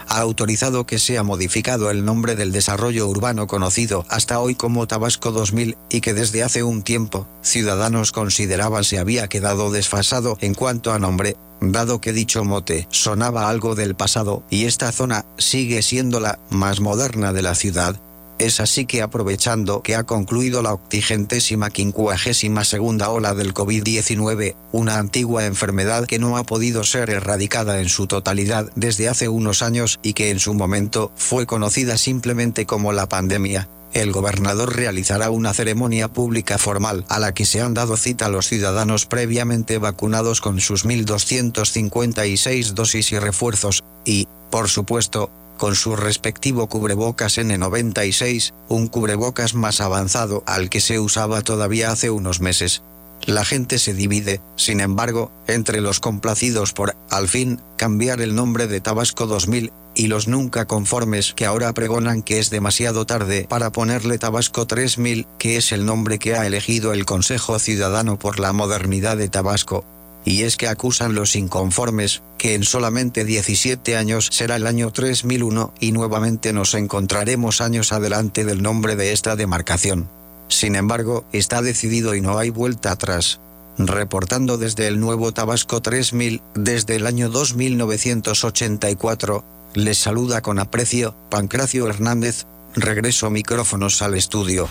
ha 0.09 0.19
autorizado 0.19 0.85
que 0.85 0.99
sea 0.99 1.23
modificado 1.23 1.89
el 1.89 2.05
nombre 2.05 2.35
del 2.35 2.51
desarrollo 2.51 3.07
urbano 3.07 3.47
conocido 3.47 4.05
hasta 4.09 4.39
hoy 4.39 4.55
como 4.55 4.87
Tabasco 4.87 5.31
2000 5.31 5.77
y 5.89 6.01
que 6.01 6.13
desde 6.13 6.43
hace 6.43 6.63
un 6.63 6.83
tiempo 6.83 7.27
Ciudadanos 7.41 8.11
consideraban 8.11 8.83
se 8.83 8.99
había 8.99 9.27
quedado 9.27 9.71
desfasado 9.71 10.37
en 10.41 10.53
cuanto 10.53 10.93
a 10.93 10.99
nombre 10.99 11.35
dado 11.61 12.01
que 12.01 12.13
dicho 12.13 12.43
mote 12.43 12.87
sonaba 12.91 13.49
algo 13.49 13.75
del 13.75 13.95
pasado 13.95 14.43
y 14.49 14.65
esta 14.65 14.91
zona 14.91 15.25
sigue 15.37 15.81
siendo 15.81 16.19
la 16.19 16.39
más 16.49 16.79
moderna 16.79 17.33
de 17.33 17.41
la 17.41 17.55
ciudad, 17.55 17.99
es 18.39 18.59
así 18.59 18.85
que 18.85 19.01
aprovechando 19.01 19.81
que 19.81 19.95
ha 19.95 20.03
concluido 20.03 20.61
la 20.61 20.73
octigentésima 20.73 21.69
quincuagésima 21.69 22.63
segunda 22.65 23.09
ola 23.09 23.33
del 23.33 23.53
COVID-19, 23.53 24.55
una 24.71 24.97
antigua 24.97 25.45
enfermedad 25.45 26.05
que 26.05 26.19
no 26.19 26.37
ha 26.37 26.43
podido 26.43 26.83
ser 26.83 27.09
erradicada 27.09 27.81
en 27.81 27.89
su 27.89 28.07
totalidad 28.07 28.71
desde 28.75 29.09
hace 29.09 29.29
unos 29.29 29.61
años 29.61 29.99
y 30.03 30.13
que 30.13 30.29
en 30.29 30.39
su 30.39 30.53
momento 30.53 31.11
fue 31.15 31.45
conocida 31.45 31.97
simplemente 31.97 32.65
como 32.65 32.93
la 32.93 33.09
pandemia, 33.09 33.67
el 33.93 34.11
gobernador 34.11 34.75
realizará 34.75 35.31
una 35.31 35.53
ceremonia 35.53 36.07
pública 36.07 36.57
formal 36.57 37.05
a 37.09 37.19
la 37.19 37.33
que 37.33 37.45
se 37.45 37.61
han 37.61 37.73
dado 37.73 37.97
cita 37.97 38.29
los 38.29 38.47
ciudadanos 38.47 39.05
previamente 39.05 39.77
vacunados 39.77 40.41
con 40.41 40.59
sus 40.59 40.85
1.256 40.85 42.73
dosis 42.73 43.11
y 43.11 43.19
refuerzos, 43.19 43.83
y, 44.05 44.27
por 44.51 44.69
supuesto, 44.69 45.31
con 45.57 45.75
su 45.75 45.95
respectivo 45.95 46.67
cubrebocas 46.67 47.37
N96, 47.37 48.53
un 48.69 48.87
cubrebocas 48.87 49.53
más 49.53 49.81
avanzado 49.81 50.43
al 50.45 50.69
que 50.69 50.81
se 50.81 50.99
usaba 50.99 51.41
todavía 51.41 51.91
hace 51.91 52.09
unos 52.09 52.39
meses. 52.39 52.83
La 53.25 53.43
gente 53.43 53.79
se 53.79 53.93
divide, 53.93 54.39
sin 54.55 54.79
embargo, 54.79 55.31
entre 55.47 55.81
los 55.81 55.99
complacidos 55.99 56.71
por, 56.71 56.95
al 57.09 57.27
fin, 57.27 57.59
cambiar 57.75 58.21
el 58.21 58.35
nombre 58.35 58.67
de 58.67 58.79
Tabasco 58.79 59.25
2000 59.25 59.71
y 59.95 60.07
los 60.07 60.27
nunca 60.27 60.65
conformes 60.65 61.33
que 61.33 61.45
ahora 61.45 61.73
pregonan 61.73 62.21
que 62.21 62.39
es 62.39 62.49
demasiado 62.51 63.05
tarde 63.05 63.47
para 63.49 63.71
ponerle 63.71 64.19
Tabasco 64.19 64.67
3000, 64.67 65.25
que 65.39 65.57
es 65.57 65.71
el 65.71 65.85
nombre 65.85 66.19
que 66.19 66.35
ha 66.35 66.45
elegido 66.45 66.93
el 66.93 67.05
Consejo 67.05 67.57
Ciudadano 67.59 68.19
por 68.19 68.39
la 68.39 68.53
modernidad 68.53 69.17
de 69.17 69.27
Tabasco. 69.27 69.83
Y 70.27 70.43
es 70.43 70.57
que 70.57 70.67
acusan 70.67 71.15
los 71.15 71.37
inconformes 71.37 72.21
que 72.37 72.53
en 72.53 72.63
solamente 72.63 73.23
17 73.23 73.95
años 73.95 74.27
será 74.29 74.57
el 74.57 74.67
año 74.67 74.91
3001 74.91 75.73
y 75.79 75.93
nuevamente 75.93 76.51
nos 76.51 76.73
encontraremos 76.73 77.61
años 77.61 77.93
adelante 77.93 78.43
del 78.43 78.61
nombre 78.61 78.97
de 78.97 79.13
esta 79.13 79.37
demarcación. 79.37 80.09
Sin 80.49 80.75
embargo, 80.75 81.23
está 81.31 81.61
decidido 81.61 82.13
y 82.13 82.19
no 82.19 82.37
hay 82.37 82.49
vuelta 82.49 82.91
atrás. 82.91 83.39
Reportando 83.77 84.57
desde 84.57 84.87
el 84.87 84.99
nuevo 84.99 85.31
Tabasco 85.31 85.81
3000 85.81 86.41
desde 86.55 86.97
el 86.97 87.07
año 87.07 87.29
2984, 87.29 89.45
les 89.75 89.97
saluda 89.97 90.41
con 90.41 90.59
aprecio 90.59 91.15
Pancracio 91.29 91.87
Hernández. 91.87 92.45
Regreso 92.75 93.29
micrófonos 93.29 94.01
al 94.01 94.15
estudio. 94.15 94.67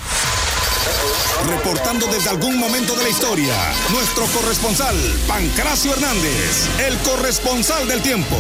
Reportando 1.49 2.07
desde 2.09 2.31
algún 2.31 2.59
momento 2.59 2.95
de 2.97 3.05
la 3.05 3.09
historia, 3.09 3.55
nuestro 3.91 4.25
corresponsal, 4.27 4.97
Pancracio 5.29 5.93
Hernández, 5.93 6.69
el 6.87 6.97
corresponsal 6.99 7.87
del 7.87 8.03
tiempo. 8.03 8.37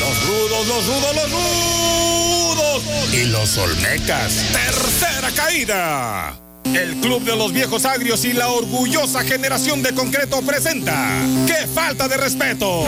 Los 0.00 0.26
rudos, 0.26 0.66
los 0.66 0.86
rudos, 0.86 1.14
los 1.14 1.30
rudos. 1.30 2.82
Y 3.12 3.24
los 3.24 3.58
olmecas. 3.58 4.32
Tercera 4.52 5.30
caída. 5.34 6.36
El 6.64 6.96
Club 6.96 7.22
de 7.22 7.36
los 7.36 7.52
Viejos 7.52 7.84
Agrios 7.84 8.24
y 8.24 8.32
la 8.32 8.48
orgullosa 8.48 9.22
generación 9.24 9.82
de 9.82 9.94
concreto 9.94 10.42
presenta. 10.42 11.22
¡Qué 11.46 11.66
falta 11.66 12.08
de 12.08 12.16
respeto! 12.16 12.86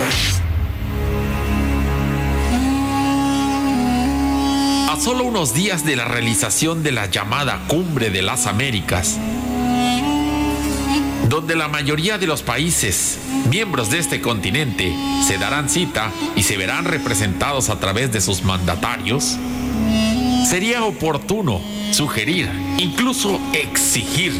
Solo 5.01 5.25
unos 5.25 5.55
días 5.55 5.87
de 5.87 5.97
la 5.97 6.05
realización 6.05 6.83
de 6.83 6.93
la 6.93 7.07
llamada 7.07 7.65
Cumbre 7.69 8.11
de 8.11 8.21
las 8.21 8.47
Américas, 8.47 9.17
donde 11.27 11.57
la 11.57 11.69
mayoría 11.69 12.19
de 12.19 12.27
los 12.27 12.43
países 12.43 13.19
miembros 13.49 13.91
de 13.91 13.99
este 13.99 14.21
continente 14.21 14.95
se 15.27 15.39
darán 15.39 15.71
cita 15.71 16.13
y 16.37 16.43
se 16.43 16.59
verán 16.59 16.85
representados 16.85 17.71
a 17.71 17.81
través 17.81 18.13
de 18.13 18.21
sus 18.21 18.43
mandatarios, 18.43 19.39
sería 20.47 20.85
oportuno 20.85 21.63
sugerir, 21.93 22.51
incluso 22.77 23.41
exigir 23.55 24.35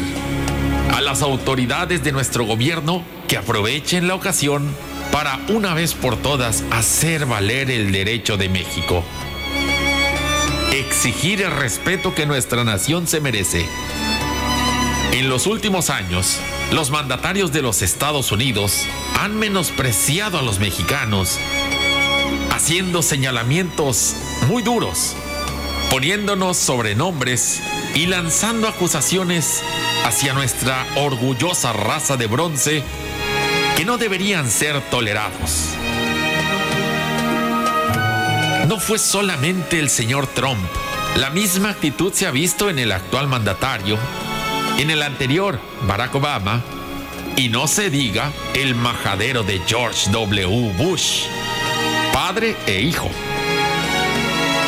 a 0.93 1.01
las 1.01 1.23
autoridades 1.23 2.03
de 2.03 2.11
nuestro 2.11 2.45
gobierno 2.45 3.01
que 3.27 3.37
aprovechen 3.37 4.07
la 4.07 4.13
ocasión 4.13 4.69
para 5.11 5.39
una 5.49 5.73
vez 5.73 5.95
por 5.95 6.17
todas 6.17 6.63
hacer 6.69 7.25
valer 7.25 7.71
el 7.71 7.91
derecho 7.91 8.37
de 8.37 8.47
México. 8.47 9.03
Exigir 10.71 11.41
el 11.41 11.51
respeto 11.51 12.15
que 12.15 12.25
nuestra 12.25 12.63
nación 12.63 13.07
se 13.07 13.19
merece. 13.19 13.65
En 15.11 15.29
los 15.29 15.47
últimos 15.47 15.89
años, 15.89 16.39
los 16.71 16.91
mandatarios 16.91 17.51
de 17.51 17.61
los 17.61 17.81
Estados 17.81 18.31
Unidos 18.31 18.85
han 19.19 19.37
menospreciado 19.37 20.39
a 20.39 20.41
los 20.41 20.59
mexicanos, 20.59 21.37
haciendo 22.51 23.01
señalamientos 23.01 24.15
muy 24.47 24.63
duros 24.63 25.15
poniéndonos 25.91 26.55
sobrenombres 26.55 27.61
y 27.95 28.05
lanzando 28.05 28.69
acusaciones 28.69 29.61
hacia 30.05 30.33
nuestra 30.33 30.87
orgullosa 30.95 31.73
raza 31.73 32.15
de 32.15 32.27
bronce 32.27 32.81
que 33.75 33.83
no 33.83 33.97
deberían 33.97 34.49
ser 34.49 34.79
tolerados. 34.89 35.80
No 38.71 38.79
fue 38.79 38.99
solamente 38.99 39.79
el 39.79 39.89
señor 39.89 40.27
Trump, 40.27 40.63
la 41.17 41.29
misma 41.29 41.71
actitud 41.71 42.13
se 42.13 42.25
ha 42.25 42.31
visto 42.31 42.69
en 42.69 42.79
el 42.79 42.93
actual 42.93 43.27
mandatario, 43.27 43.97
en 44.77 44.89
el 44.89 45.03
anterior 45.03 45.59
Barack 45.81 46.15
Obama, 46.15 46.63
y 47.35 47.49
no 47.49 47.67
se 47.67 47.89
diga 47.89 48.31
el 48.53 48.73
majadero 48.75 49.43
de 49.43 49.59
George 49.67 50.09
W. 50.11 50.71
Bush, 50.77 51.23
padre 52.13 52.55
e 52.65 52.79
hijo 52.79 53.11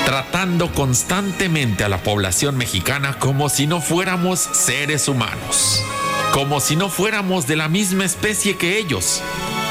tratando 0.05 0.73
constantemente 0.73 1.85
a 1.85 1.89
la 1.89 2.03
población 2.03 2.57
mexicana 2.57 3.17
como 3.19 3.47
si 3.47 3.67
no 3.67 3.79
fuéramos 3.79 4.37
seres 4.37 5.07
humanos, 5.07 5.81
como 6.33 6.59
si 6.59 6.75
no 6.75 6.89
fuéramos 6.89 7.47
de 7.47 7.55
la 7.55 7.69
misma 7.69 8.03
especie 8.03 8.57
que 8.57 8.79
ellos, 8.79 9.21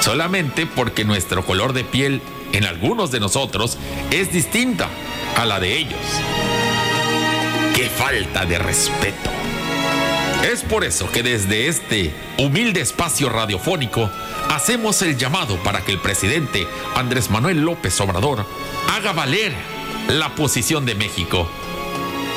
solamente 0.01 0.65
porque 0.65 1.05
nuestro 1.05 1.45
color 1.45 1.75
de 1.75 1.85
piel 1.85 2.23
en 2.53 2.65
algunos 2.65 3.11
de 3.11 3.21
nosotros 3.21 3.79
es 4.11 4.33
distinta 4.33 4.89
a 5.37 5.45
la 5.45 5.61
de 5.61 5.77
ellos. 5.79 6.01
¡Qué 7.75 7.89
falta 7.89 8.45
de 8.45 8.59
respeto! 8.59 9.31
Es 10.51 10.63
por 10.63 10.85
eso 10.85 11.11
que 11.11 11.23
desde 11.23 11.69
este 11.69 12.13
humilde 12.37 12.81
espacio 12.81 13.29
radiofónico 13.29 14.11
hacemos 14.51 15.01
el 15.03 15.17
llamado 15.17 15.57
para 15.63 15.83
que 15.83 15.93
el 15.93 15.99
presidente 15.99 16.67
Andrés 16.97 17.31
Manuel 17.31 17.63
López 17.63 17.99
Obrador 18.01 18.45
haga 18.91 19.13
valer 19.13 19.53
la 20.09 20.35
posición 20.35 20.85
de 20.85 20.95
México 20.95 21.49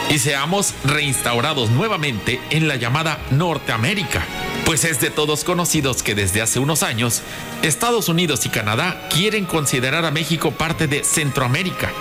y 0.09 0.19
seamos 0.19 0.73
reinstaurados 0.83 1.71
nuevamente 1.71 2.39
en 2.51 2.67
la 2.67 2.75
llamada 2.75 3.19
Norteamérica, 3.31 4.23
pues 4.65 4.83
es 4.83 4.99
de 4.99 5.11
todos 5.11 5.43
conocidos 5.43 6.01
que 6.01 6.15
desde 6.15 6.41
hace 6.41 6.59
unos 6.59 6.81
años 6.81 7.21
Estados 7.61 8.09
Unidos 8.09 8.45
y 8.45 8.49
Canadá 8.49 9.07
quieren 9.13 9.45
considerar 9.45 10.05
a 10.05 10.11
México 10.11 10.51
parte 10.51 10.87
de 10.87 11.03
Centroamérica, 11.03 11.91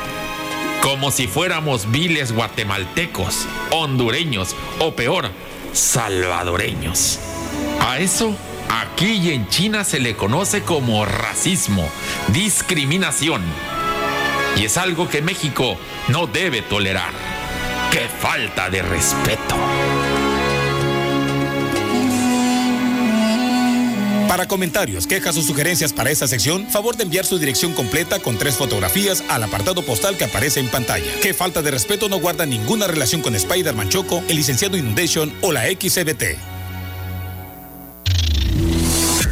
como 0.83 1.11
si 1.11 1.27
fuéramos 1.27 1.91
viles 1.91 2.33
guatemaltecos, 2.33 3.47
hondureños 3.71 4.57
o 4.79 4.95
peor, 4.95 5.31
salvadoreños. 5.73 7.21
A 7.81 7.99
eso 7.99 8.35
aquí 8.71 9.13
y 9.13 9.33
en 9.33 9.47
China 9.49 9.85
se 9.85 10.01
le 10.01 10.17
conoce 10.17 10.63
como 10.63 11.05
racismo, 11.05 11.87
discriminación 12.29 13.43
y 14.57 14.65
es 14.65 14.77
algo 14.79 15.09
que 15.09 15.21
México 15.21 15.77
no 16.09 16.27
debe 16.27 16.63
tolerar. 16.63 17.13
¡Qué 17.91 18.09
falta 18.21 18.71
de 18.71 18.83
respeto! 18.83 19.57
Para 24.35 24.49
comentarios, 24.49 25.07
quejas 25.07 25.37
o 25.37 25.43
sugerencias 25.43 25.93
para 25.93 26.11
esta 26.11 26.27
sección, 26.27 26.67
favor 26.69 26.97
de 26.97 27.05
enviar 27.05 27.25
su 27.25 27.39
dirección 27.39 27.73
completa 27.73 28.19
con 28.19 28.37
tres 28.37 28.57
fotografías 28.57 29.23
al 29.29 29.45
apartado 29.45 29.83
postal 29.83 30.17
que 30.17 30.25
aparece 30.25 30.59
en 30.59 30.69
pantalla. 30.69 31.07
Qué 31.23 31.33
falta 31.33 31.63
de 31.63 31.71
respeto 31.71 32.09
no 32.09 32.19
guarda 32.19 32.45
ninguna 32.45 32.89
relación 32.89 33.23
con 33.23 33.37
Spider-Man 33.37 33.91
Choco, 33.91 34.25
el 34.27 34.35
licenciado 34.35 34.77
Inundation 34.77 35.33
o 35.41 35.53
la 35.53 35.67
XBT. 35.67 36.37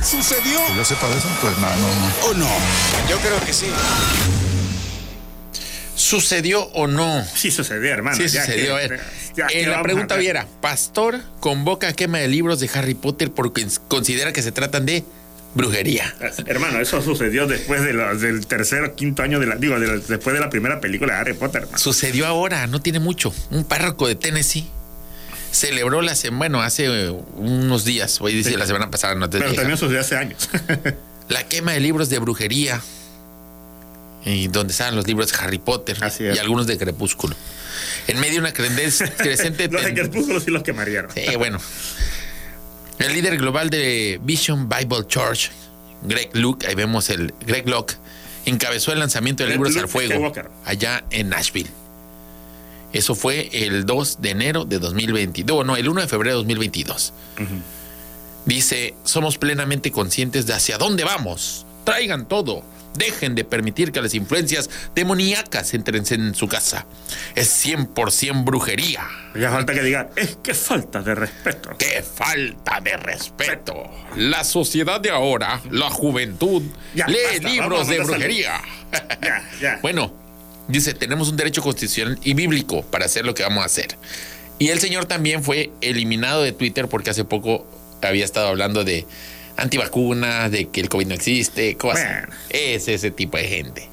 ¿Sucedió 0.09 0.65
Que 0.69 0.77
yo 0.77 0.85
sepa 0.85 1.09
de 1.09 1.19
eso, 1.19 1.29
pues 1.41 1.59
no, 1.59 1.67
no, 1.69 1.77
no. 1.77 2.27
o 2.31 2.35
no? 2.35 2.49
Yo 3.11 3.19
creo 3.19 3.45
que 3.45 3.53
sí. 3.53 3.67
¿Sucedió 5.97 6.63
o 6.75 6.87
no? 6.87 7.25
Sí 7.35 7.51
sucedió, 7.51 7.93
hermano. 7.93 8.17
Sí, 8.19 8.29
ya 8.29 8.45
sucedió. 8.45 8.77
que- 8.77 9.01
ya 9.37 9.47
eh, 9.47 9.67
la 9.67 9.83
pregunta 9.83 10.15
a 10.15 10.17
ver. 10.17 10.25
hubiera: 10.25 10.47
Pastor 10.61 11.21
convoca 11.41 11.89
a 11.89 11.93
quema 11.93 12.19
de 12.19 12.29
libros 12.29 12.61
de 12.61 12.71
Harry 12.75 12.95
Potter 12.95 13.31
porque 13.33 13.67
considera 13.89 14.33
que 14.33 14.43
se 14.43 14.53
tratan 14.53 14.87
de 14.87 15.05
brujería. 15.55 16.15
Hermano, 16.47 16.81
eso 16.81 17.03
sucedió 17.03 17.47
después 17.47 17.83
de 17.83 17.93
la- 17.93 18.15
del 18.15 18.47
tercer 18.47 18.83
o 18.85 18.95
quinto 18.95 19.23
año 19.23 19.39
de 19.39 19.47
la. 19.47 19.57
Digo, 19.57 19.79
de 19.79 19.87
la- 19.87 19.97
después 19.99 20.35
de 20.35 20.41
la 20.41 20.49
primera 20.51 20.81
película 20.81 21.15
de 21.15 21.21
Harry 21.21 21.35
Potter, 21.35 21.63
hermano. 21.63 21.79
Sucedió 21.79 22.27
ahora, 22.27 22.67
no 22.67 22.81
tiene 22.81 23.01
mucho. 23.01 23.35
Un 23.51 23.65
párroco 23.65 24.09
de 24.09 24.15
Tennessee 24.15 24.67
celebró 25.51 26.01
la 26.01 26.15
semana, 26.15 26.39
bueno, 26.39 26.63
hace 26.63 26.87
eh, 26.87 27.11
unos 27.37 27.85
días, 27.85 28.21
hoy 28.23 28.33
dice 28.35 28.51
Sí. 28.51 28.57
la 28.57 28.67
semana 28.67 28.91
pasada, 28.91 29.15
no 29.15 29.29
te 29.29 29.39
Pero 29.39 29.51
dije. 29.51 29.61
también 29.61 29.77
sucedió 29.79 30.01
hace 30.01 30.17
años. 30.17 30.49
la 31.29 31.47
quema 31.47 31.73
de 31.73 31.81
libros 31.81 32.09
de 32.09 32.19
brujería. 32.19 32.81
Y 34.25 34.49
donde 34.49 34.73
estaban 34.73 34.95
los 34.95 35.07
libros 35.07 35.33
de 35.33 35.39
Harry 35.39 35.59
Potter 35.59 35.99
y 36.21 36.39
algunos 36.39 36.67
de 36.67 36.79
Crepúsculo. 36.79 37.35
En 38.07 38.21
medio 38.21 38.35
de 38.35 38.41
una 38.41 38.53
creciente 38.53 39.69
los 39.71 39.85
de 39.85 39.95
Crepúsculo 39.95 40.41
sí 40.41 40.51
los 40.51 40.63
quemarían. 40.63 41.09
Sí, 41.15 41.37
bueno. 41.37 41.59
El 42.99 43.15
líder 43.15 43.37
global 43.37 43.71
de 43.71 44.21
Vision 44.23 44.69
Bible 44.69 45.07
Church, 45.09 45.51
Greg 46.03 46.31
Luke, 46.35 46.67
ahí 46.67 46.75
vemos 46.75 47.11
el 47.11 47.35
Greg 47.45 47.69
Locke, 47.69 47.97
encabezó 48.45 48.93
el 48.93 49.01
lanzamiento 49.01 49.43
de 49.43 49.49
Greg 49.49 49.59
libros 49.59 49.75
Luke 49.75 49.83
al 49.83 49.89
fuego 49.89 50.33
allá 50.65 51.05
en 51.11 51.31
Nashville. 51.31 51.71
Eso 52.93 53.15
fue 53.15 53.49
el 53.53 53.87
2 53.87 54.21
de 54.21 54.31
enero 54.31 54.65
de 54.65 54.79
2022, 54.79 55.65
no, 55.65 55.77
el 55.77 55.89
1 55.89 56.03
de 56.03 56.09
febrero 56.09 56.37
de 56.37 56.39
2022. 56.39 57.13
Dice, 58.45 58.95
somos 59.05 59.39
plenamente 59.39 59.91
conscientes 59.91 60.47
de 60.47 60.53
hacia 60.53 60.77
dónde 60.77 61.05
vamos. 61.05 61.65
Traigan 61.85 62.27
todo. 62.27 62.63
Dejen 62.95 63.35
de 63.35 63.45
permitir 63.45 63.93
que 63.93 64.03
las 64.03 64.15
influencias 64.15 64.69
demoníacas 64.95 65.73
entren 65.75 66.05
en 66.11 66.35
su 66.35 66.49
casa. 66.49 66.87
Es 67.35 67.65
100% 67.67 68.45
brujería. 68.45 69.07
Ya 69.35 69.51
falta 69.51 69.73
que 69.73 69.83
diga, 69.83 70.11
es 70.17 70.37
que 70.43 70.55
falta 70.55 71.01
de 71.03 71.15
respeto. 71.15 71.71
¡Qué 71.79 72.03
falta 72.03 72.81
de 72.81 72.97
respeto! 72.97 73.91
La 74.17 74.45
sociedad 74.45 75.01
de 75.01 75.11
ahora, 75.11 75.61
la 75.71 75.91
juventud, 75.91 76.63
Ya, 76.95 77.07
lee 77.07 77.17
basta, 77.33 77.49
libros 77.49 77.89
de 77.89 78.01
brujería. 78.01 78.61
Ya, 79.23 79.51
ya. 79.61 79.79
Bueno, 79.83 80.13
dice, 80.69 80.93
tenemos 80.93 81.31
un 81.31 81.37
derecho 81.37 81.63
constitucional 81.63 82.19
y 82.23 82.35
bíblico 82.35 82.83
para 82.83 83.07
hacer 83.07 83.25
lo 83.25 83.35
que 83.35 83.43
vamos 83.43 83.63
a 83.63 83.67
hacer. 83.67 83.97
Y 84.59 84.69
el 84.69 84.81
señor 84.81 85.07
también 85.07 85.43
fue 85.43 85.73
eliminado 85.81 86.43
de 86.43 86.53
Twitter 86.53 86.89
porque 86.89 87.11
hace 87.11 87.25
poco 87.25 87.67
había 88.03 88.25
estado 88.25 88.49
hablando 88.49 88.85
de 88.85 89.07
antivacunas, 89.57 90.51
de 90.51 90.69
que 90.69 90.81
el 90.81 90.89
COVID 90.89 91.07
no 91.07 91.15
existe, 91.15 91.77
cosas. 91.77 92.05
Bueno. 92.05 92.29
Es 92.51 92.89
ese 92.89 93.11
tipo 93.11 93.37
de 93.37 93.45
gente. 93.45 93.89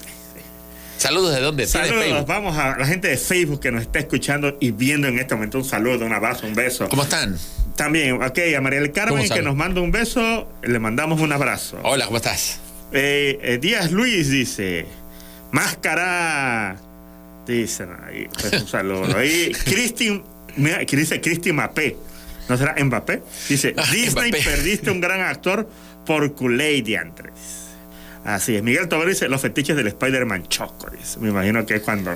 Saludos 0.99 1.33
de 1.33 1.39
dónde 1.39 1.65
Saludos, 1.65 2.25
vamos 2.27 2.57
a 2.57 2.77
la 2.77 2.85
gente 2.85 3.07
de 3.07 3.15
Facebook 3.15 3.61
que 3.61 3.71
nos 3.71 3.83
está 3.83 3.99
escuchando 3.99 4.57
y 4.59 4.71
viendo 4.71 5.07
en 5.07 5.17
este 5.17 5.33
momento. 5.33 5.57
Un 5.57 5.63
saludo, 5.63 6.05
un 6.05 6.11
abrazo, 6.11 6.45
un 6.45 6.55
beso. 6.55 6.89
¿Cómo 6.89 7.03
están? 7.03 7.37
También, 7.77 8.21
ok, 8.21 8.37
a 8.57 8.59
María 8.59 8.81
del 8.81 8.91
¿Cómo 8.91 9.05
Carmen 9.05 9.29
que 9.29 9.41
nos 9.41 9.55
manda 9.55 9.79
un 9.79 9.91
beso, 9.91 10.51
le 10.61 10.77
mandamos 10.77 11.21
un 11.21 11.31
abrazo. 11.31 11.79
Hola, 11.83 12.05
¿cómo 12.05 12.17
estás? 12.17 12.59
Eh, 12.91 13.39
eh, 13.41 13.57
Díaz 13.61 13.91
Luis 13.91 14.29
dice, 14.29 14.85
máscara. 15.51 16.75
Dicen 17.47 17.89
ahí, 18.05 18.27
pues 18.33 18.61
un 18.61 18.67
saludo. 18.67 19.05
Ahí, 19.17 19.53
Cristi, 19.63 20.21
mira, 20.57 20.85
que 20.85 20.97
dice 20.97 21.21
Cristi 21.21 21.53
Mapé. 21.53 21.95
¿No 22.49 22.57
será 22.57 22.75
Mbappé? 22.83 23.21
Dice, 23.47 23.73
Ah, 23.77 23.85
Disney 23.91 24.29
Mbappé. 24.31 24.43
perdiste 24.43 24.91
un 24.91 24.99
gran 24.99 25.21
actor 25.21 25.69
por 26.05 26.33
Kool-Aid 26.35 26.83
diantres. 26.83 27.33
Así 28.25 28.55
es. 28.55 28.63
Miguel 28.63 28.87
Tobar 28.89 29.07
dice, 29.07 29.29
los 29.29 29.39
fetiches 29.41 29.75
del 29.77 29.87
Spider-Man 29.87 30.47
Choco. 30.49 30.89
Dice. 30.89 31.19
Me 31.19 31.29
imagino 31.29 31.65
que 31.65 31.75
es 31.75 31.81
cuando 31.81 32.11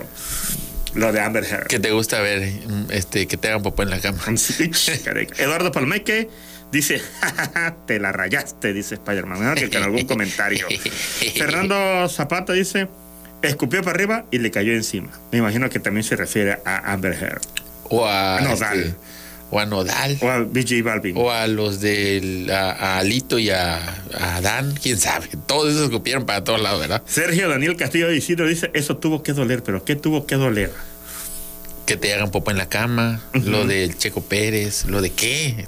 lo 0.95 1.11
de 1.13 1.21
Amber 1.21 1.43
Heard. 1.45 1.67
¿Qué 1.67 1.79
te 1.79 1.91
gusta 1.91 2.19
ver? 2.21 2.51
Este, 2.89 3.27
que 3.27 3.37
te 3.37 3.47
hagan 3.47 3.61
popó 3.63 3.83
en 3.83 3.89
la 3.91 3.99
cama. 4.01 4.19
Eduardo 5.37 5.71
Palmeque 5.71 6.29
dice, 6.71 6.99
"Ja, 6.99 7.75
te 7.87 7.99
la 7.99 8.11
rayaste, 8.11 8.73
dice 8.73 8.95
Spider-Man. 8.95 9.39
Me 9.39 9.45
imagino 9.45 9.69
que 9.69 9.77
en 9.77 9.83
algún 9.83 10.05
comentario. 10.05 10.67
Fernando 11.37 12.09
Zapata 12.09 12.53
dice, 12.53 12.87
escupió 13.41 13.81
para 13.81 13.95
arriba 13.95 14.25
y 14.31 14.39
le 14.39 14.51
cayó 14.51 14.73
encima. 14.73 15.09
Me 15.31 15.37
imagino 15.39 15.69
que 15.69 15.79
también 15.79 16.03
se 16.03 16.15
refiere 16.15 16.59
a 16.65 16.91
Amber 16.91 17.13
Heard. 17.13 17.41
O 17.89 18.05
a, 18.07 18.39
Nodal. 18.41 18.79
este, 18.79 18.95
o 19.53 19.59
a 19.59 19.65
Nodal. 19.67 20.17
O 20.21 20.29
a 20.29 20.39
BJ 20.39 20.81
Balvin. 20.81 21.15
O 21.15 21.29
a 21.29 21.45
los 21.45 21.79
de 21.79 22.47
a, 22.51 22.71
a 22.71 22.97
Alito 22.97 23.37
y 23.37 23.51
a, 23.51 23.77
a 24.19 24.37
Adán, 24.37 24.73
quién 24.81 24.97
sabe. 24.97 25.29
Todos 25.45 25.71
esos 25.73 25.91
copiaron 25.91 26.25
para 26.25 26.43
todos 26.43 26.59
lados, 26.59 26.79
¿verdad? 26.79 27.03
Sergio 27.05 27.47
Daniel 27.47 27.75
Castillo 27.75 28.07
de 28.07 28.17
Isidro 28.17 28.47
dice, 28.47 28.71
eso 28.73 28.97
tuvo 28.97 29.21
que 29.21 29.33
doler, 29.33 29.61
pero 29.61 29.85
¿qué 29.85 29.95
tuvo 29.95 30.25
que 30.25 30.35
doler? 30.35 30.71
Que 31.85 31.97
te 31.97 32.11
hagan 32.13 32.31
popó 32.31 32.49
en 32.49 32.57
la 32.57 32.67
cama, 32.67 33.21
lo 33.33 33.67
del 33.67 33.95
Checo 33.95 34.21
Pérez, 34.21 34.85
lo 34.85 35.01
de 35.01 35.11
qué. 35.11 35.67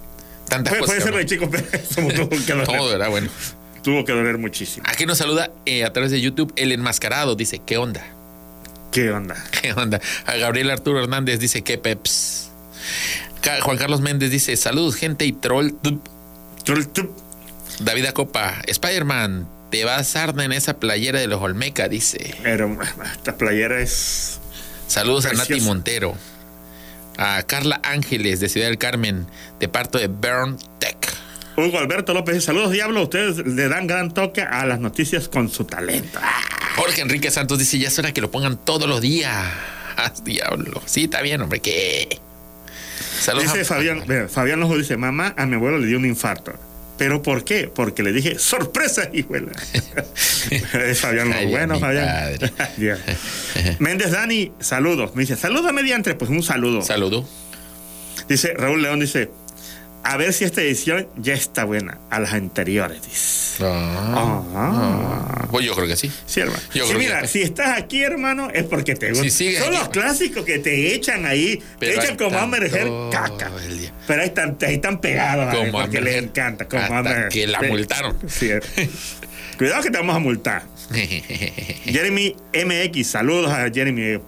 Tantas 0.50 0.74
Puede, 0.74 0.86
puede 0.86 1.02
ser 1.02 1.12
lo 1.12 1.18
de 1.18 1.26
Chico 1.28 1.50
Pérez, 1.50 1.90
como 1.96 2.12
tuvo 2.12 2.30
que 2.30 2.38
doler. 2.38 2.66
Todo, 2.66 2.90
¿verdad? 2.90 3.10
Bueno. 3.10 3.30
Tuvo 3.84 4.04
que 4.04 4.14
doler 4.14 4.40
muchísimo. 4.40 4.84
Aquí 4.90 5.06
nos 5.06 5.20
saluda 5.20 5.52
eh, 5.68 5.84
a 5.84 5.94
través 5.94 6.10
de 6.10 6.20
YouTube 6.20 6.52
el 6.56 6.72
enmascarado. 6.72 7.36
Dice, 7.36 7.62
¿qué 7.64 7.78
onda? 7.78 8.04
¿Qué 8.92 9.12
onda? 9.12 9.36
¿Qué 9.62 9.74
onda? 9.74 10.02
A 10.26 10.38
Gabriel 10.38 10.72
Arturo 10.72 11.00
Hernández 11.04 11.40
dice, 11.40 11.62
¿qué 11.62 11.78
peps? 11.78 12.50
Juan 13.62 13.78
Carlos 13.78 14.02
Méndez 14.02 14.32
dice, 14.32 14.56
saludos, 14.58 14.96
gente 14.96 15.26
y 15.26 15.32
troll. 15.32 15.72
Tup. 15.82 16.08
David 17.80 18.06
Acopa, 18.08 18.62
Spider-Man, 18.66 19.48
te 19.70 19.86
vas 19.86 20.16
a 20.16 20.24
arder 20.24 20.46
en 20.46 20.52
esa 20.54 20.80
playera 20.80 21.20
de 21.20 21.28
los 21.28 21.42
Olmeca, 21.42 21.88
dice. 21.88 22.36
Pero 22.42 22.78
esta 23.14 23.38
playera 23.38 23.80
es... 23.80 24.40
Saludos 24.88 25.26
a 25.26 25.34
Nati 25.34 25.48
Preciosa. 25.48 25.66
Montero. 25.66 26.16
A 27.18 27.44
Carla 27.44 27.80
Ángeles 27.84 28.40
de 28.40 28.50
Ciudad 28.50 28.68
del 28.68 28.78
Carmen, 28.78 29.26
de 29.60 29.68
parte 29.68 30.00
de 30.00 30.08
Burn 30.08 30.58
Tech. 30.80 30.98
Hugo 31.58 31.78
Alberto 31.78 32.14
López, 32.14 32.44
saludos 32.44 32.72
Diablo, 32.72 33.04
ustedes 33.04 33.38
le 33.38 33.70
dan 33.70 33.88
gran 33.88 34.14
toque 34.14 34.42
a 34.42 34.66
las 34.66 34.80
noticias 34.80 35.30
con 35.30 35.50
su 35.50 35.64
talento. 35.64 36.20
Jorge 36.76 37.02
Enrique 37.02 37.32
Santos 37.32 37.60
dice, 37.60 37.80
ya 37.80 37.88
es 37.88 37.98
hora 37.98 38.14
que 38.14 38.22
lo 38.22 38.30
pongan 38.30 38.58
todos 38.58 38.90
los 38.90 39.02
días. 39.02 39.34
Ah, 39.98 40.12
diablo. 40.24 40.82
Sí, 40.86 41.06
está 41.06 41.22
bien, 41.22 41.42
hombre, 41.42 41.62
¿qué? 41.62 42.20
Saludos 43.20 43.54
Dice 43.54 43.66
Fabián, 43.66 44.04
mira, 44.08 44.28
Fabián 44.28 44.60
Lojo 44.60 44.78
dice, 44.78 44.98
mamá, 44.98 45.34
a 45.38 45.46
mi 45.46 45.56
abuelo 45.56 45.78
le 45.78 45.88
dio 45.88 45.98
un 45.98 46.06
infarto. 46.06 46.54
¿Pero 46.98 47.22
por 47.22 47.44
qué? 47.44 47.70
Porque 47.74 48.04
le 48.04 48.14
dije, 48.14 48.40
sorpresa, 48.40 49.10
hijuela. 49.12 49.52
Fabián. 50.96 51.34
Ay, 51.34 51.48
bueno, 51.48 51.80
Fabián. 51.80 52.38
Méndez 53.80 54.12
Dani, 54.12 54.54
saludos. 54.60 55.14
Me 55.16 55.24
dice, 55.24 55.36
saluda 55.36 55.74
mediante, 55.74 56.16
pues 56.16 56.32
un 56.32 56.42
saludo. 56.42 56.82
Saludo. 56.82 57.28
Dice 58.30 58.54
Raúl 58.54 58.82
León, 58.82 59.02
dice, 59.02 59.30
a 60.08 60.18
ver 60.18 60.34
si 60.34 60.44
esta 60.46 60.62
edición 60.62 61.08
ya 61.18 61.34
está 61.34 61.64
buena. 61.66 61.98
A 62.10 62.20
las 62.20 62.34
anteriores, 62.34 63.02
dice. 63.02 63.64
Ah, 63.66 64.42
Ah. 64.56 65.48
Pues 65.52 65.66
yo 65.66 65.74
creo 65.76 65.88
que 65.88 65.96
sí. 65.96 66.12
Sí, 66.26 66.42
hermano. 66.42 66.60
Yo 66.74 66.84
Sí, 66.86 66.90
creo 66.94 67.00
mira, 67.00 67.22
que- 67.22 67.28
si 67.28 67.42
estás 67.42 67.78
aquí, 67.78 68.02
hermano, 68.04 68.50
es 68.54 68.64
porque 68.64 68.96
te 68.96 69.10
gusta. 69.12 69.30
Si 69.30 69.56
Son 69.56 69.68
aquí. 69.70 69.78
los 69.78 69.90
clásicos 69.90 70.46
que 70.46 70.60
te 70.60 70.94
echan 70.94 71.26
ahí, 71.26 71.62
Pero 71.80 72.00
te 72.00 72.06
echan 72.06 72.18
como 72.18 72.38
Amber 72.38 72.64
Heard, 72.64 73.10
caca. 73.12 73.52
Pero 74.08 74.22
ahí 74.22 74.28
están, 74.28 74.58
ahí 74.62 74.76
están 74.76 75.00
pegados. 75.02 75.56
Como 75.56 75.72
porque 75.72 76.02
les 76.02 76.22
encanta. 76.24 76.68
Como 76.68 76.84
Hasta 76.84 76.98
Amber 77.00 77.28
que 77.30 77.48
la 77.48 77.62
multaron. 77.62 78.18
Sí. 78.28 78.50
Cuidado 79.58 79.82
que 79.84 79.90
te 79.90 79.98
vamos 79.98 80.16
a 80.16 80.20
multar. 80.20 80.64
Jeremy 81.86 82.36
MX, 82.54 83.08
saludos 83.08 83.52
a 83.52 83.70
Jeremy. 83.74 84.20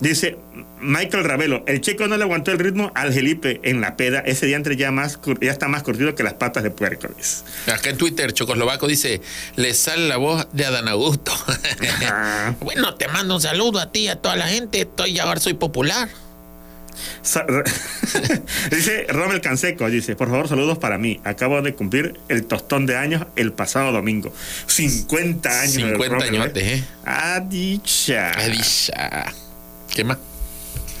Dice 0.00 0.36
Michael 0.80 1.24
Ravelo, 1.24 1.64
el 1.66 1.80
chico 1.80 2.06
no 2.06 2.16
le 2.16 2.24
aguantó 2.24 2.52
el 2.52 2.58
ritmo 2.58 2.92
al 2.94 3.12
Gelipe 3.12 3.60
en 3.62 3.80
la 3.80 3.96
peda. 3.96 4.20
Ese 4.20 4.46
día 4.46 4.56
entre 4.56 4.76
ya, 4.76 4.90
más, 4.90 5.18
ya 5.40 5.50
está 5.50 5.68
más 5.68 5.82
curtido 5.82 6.14
que 6.14 6.22
las 6.22 6.34
patas 6.34 6.62
de 6.62 6.70
puerco. 6.70 7.08
Acá 7.72 7.90
en 7.90 7.96
Twitter, 7.96 8.32
Chocoslovaco 8.32 8.86
dice, 8.86 9.22
le 9.56 9.72
sale 9.74 10.06
la 10.08 10.18
voz 10.18 10.46
de 10.52 10.66
Adán 10.66 10.88
Augusto. 10.88 11.32
Bueno, 12.60 12.94
te 12.94 13.08
mando 13.08 13.36
un 13.36 13.40
saludo 13.40 13.80
a 13.80 13.90
ti 13.90 14.00
y 14.00 14.08
a 14.08 14.16
toda 14.16 14.36
la 14.36 14.46
gente. 14.46 14.80
Estoy 14.82 15.18
ahora 15.18 15.40
soy 15.40 15.54
popular. 15.54 16.08
Dice 18.70 19.06
Rommel 19.08 19.40
Canseco, 19.40 19.88
dice, 19.90 20.16
por 20.16 20.30
favor, 20.30 20.48
saludos 20.48 20.78
para 20.78 20.98
mí. 20.98 21.20
Acabo 21.24 21.60
de 21.60 21.74
cumplir 21.74 22.18
el 22.28 22.46
tostón 22.46 22.86
de 22.86 22.96
años 22.96 23.26
el 23.36 23.52
pasado 23.52 23.92
domingo. 23.92 24.32
50 24.66 25.60
años. 25.60 25.74
50 25.74 26.08
Rommel, 26.08 26.28
añotes, 26.28 26.62
¿eh? 26.62 26.84
Ah, 27.04 27.40
dicha. 27.40 28.32
¿Qué 29.96 30.04
más? 30.04 30.18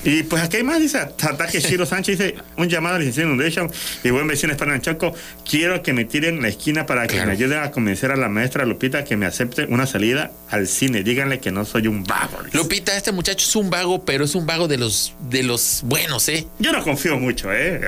Y 0.04 0.22
pues 0.22 0.40
aquí 0.42 0.56
hay 0.58 0.62
más, 0.62 0.80
dice 0.80 0.98
Tataque 1.18 1.60
Shiro 1.60 1.84
Sánchez, 1.86 2.18
dice, 2.18 2.34
un 2.56 2.68
llamado 2.68 2.94
a 2.94 2.98
licenciado 2.98 3.28
Inundation 3.28 3.70
y 4.04 4.10
buen 4.10 4.26
vecino 4.26 4.52
España 4.52 4.80
Chaco, 4.80 5.12
quiero 5.48 5.82
que 5.82 5.92
me 5.92 6.04
tiren 6.06 6.40
la 6.40 6.48
esquina 6.48 6.86
para 6.86 7.02
que 7.06 7.14
Claro. 7.14 7.26
me 7.26 7.32
ayuden 7.32 7.58
a 7.58 7.70
convencer 7.72 8.10
a 8.12 8.16
la 8.16 8.28
maestra 8.30 8.64
Lupita 8.64 9.04
que 9.04 9.16
me 9.18 9.26
acepte 9.26 9.66
una 9.66 9.84
salida 9.86 10.30
al 10.48 10.66
cine. 10.68 11.02
Díganle 11.02 11.40
que 11.40 11.50
no 11.50 11.64
soy 11.66 11.88
un 11.88 12.04
vago. 12.04 12.42
dice. 12.44 12.56
Lupita, 12.56 12.96
este 12.96 13.12
muchacho 13.12 13.44
es 13.46 13.54
un 13.56 13.68
vago, 13.68 14.02
pero 14.04 14.24
es 14.24 14.34
un 14.34 14.46
vago 14.46 14.66
de 14.68 14.78
los, 14.78 15.12
de 15.28 15.42
los 15.42 15.80
buenos, 15.84 16.26
¿eh? 16.28 16.46
Yo 16.58 16.72
no 16.72 16.82
confío 16.84 17.18
mucho, 17.18 17.52
¿eh? 17.52 17.80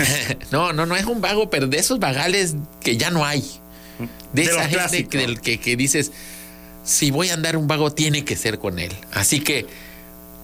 no, 0.50 0.72
no, 0.72 0.84
no 0.86 0.96
es 0.96 1.04
un 1.04 1.20
vago, 1.20 1.48
pero 1.50 1.66
de 1.68 1.76
esos 1.78 2.00
vagales 2.00 2.56
que 2.82 2.96
ya 2.96 3.10
no 3.10 3.24
hay. 3.24 3.44
De, 4.32 4.42
De 4.42 4.48
esa 4.48 4.66
gente 4.68 5.06
que, 5.08 5.18
del 5.18 5.40
que, 5.40 5.60
que 5.60 5.76
dices, 5.76 6.10
si 6.84 7.10
voy 7.10 7.28
a 7.28 7.34
andar 7.34 7.56
un 7.56 7.66
vago, 7.68 7.92
tiene 7.92 8.24
que 8.24 8.34
ser 8.34 8.58
con 8.58 8.78
él. 8.78 8.92
Así 9.12 9.40
que 9.40 9.66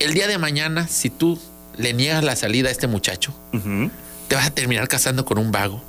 el 0.02 0.14
día 0.14 0.26
de 0.26 0.38
mañana, 0.38 0.86
si 0.88 1.10
tú 1.10 1.40
le 1.76 1.92
niegas 1.92 2.22
la 2.24 2.36
salida 2.36 2.68
a 2.68 2.72
este 2.72 2.86
muchacho, 2.86 3.34
te 4.28 4.34
vas 4.34 4.46
a 4.46 4.50
terminar 4.50 4.88
casando 4.88 5.24
con 5.24 5.38
un 5.38 5.50
vago, 5.52 5.82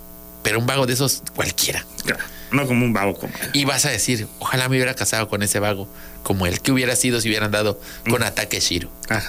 pero 0.44 0.60
un 0.60 0.66
vago 0.66 0.86
de 0.86 0.94
esos 0.94 1.24
cualquiera. 1.36 1.86
Claro, 2.06 2.24
No 2.52 2.68
como 2.68 2.86
un 2.86 2.94
vago 2.94 3.16
como. 3.16 3.34
Y 3.54 3.66
vas 3.66 3.86
a 3.86 3.90
decir, 3.90 4.28
ojalá 4.40 4.70
me 4.70 4.76
hubiera 4.78 4.94
casado 4.94 5.28
con 5.28 5.42
ese 5.44 5.60
vago, 5.60 5.88
como 6.24 6.46
el 6.46 6.62
que 6.62 6.72
hubiera 6.72 6.96
sido 6.96 7.20
si 7.20 7.28
hubieran 7.30 7.52
dado 7.52 7.80
con 8.10 8.24
ataque 8.24 8.60
Shiro. 8.60 8.90
Ah. 9.10 9.22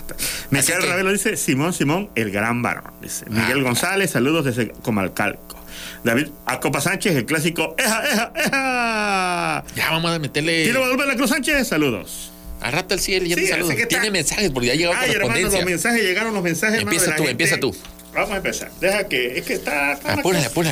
Miguel 0.50 0.80
que- 0.80 0.86
Ravelo 0.86 1.10
dice 1.12 1.36
Simón 1.36 1.72
Simón, 1.72 2.10
el 2.14 2.30
gran 2.30 2.62
varón. 2.62 2.92
Dice 3.00 3.24
Miguel 3.30 3.60
Ah. 3.60 3.62
González, 3.62 4.10
saludos 4.10 4.44
desde 4.44 4.68
Comalcalco. 4.82 5.54
David 6.04 6.28
Acopa 6.46 6.80
Sánchez, 6.80 7.16
el 7.16 7.24
clásico 7.26 7.74
¡Eja, 7.78 8.02
eja, 8.06 8.32
eja! 8.36 9.64
Ya 9.74 9.90
vamos 9.90 10.10
a 10.12 10.18
meterle 10.18 10.64
Tiro 10.64 10.80
Guadalupe 10.80 11.16
Cruz 11.16 11.30
Sánchez, 11.30 11.66
saludos. 11.66 12.30
Al 12.64 12.72
rato 12.72 12.94
al 12.94 13.00
cielo, 13.00 13.26
ya 13.26 13.36
Sí, 13.36 13.42
te 13.42 13.48
saludo. 13.48 13.74
Tiene 13.88 14.10
mensajes, 14.10 14.50
porque 14.50 14.68
ya 14.68 14.74
hermano, 14.90 15.12
correspondencia. 15.12 15.58
los 15.60 15.68
mensajes, 15.68 16.02
llegaron 16.02 16.32
los 16.32 16.42
mensajes. 16.42 16.80
Empieza 16.80 17.14
tú, 17.14 17.28
empieza 17.28 17.56
tú. 17.58 17.76
Vamos 18.14 18.30
a 18.30 18.36
empezar. 18.36 18.70
Deja 18.80 19.08
que. 19.08 19.38
Es 19.38 19.44
que 19.44 19.54
está. 19.54 19.92
está 19.94 20.14
apúrale. 20.14 20.48
Bueno, 20.54 20.70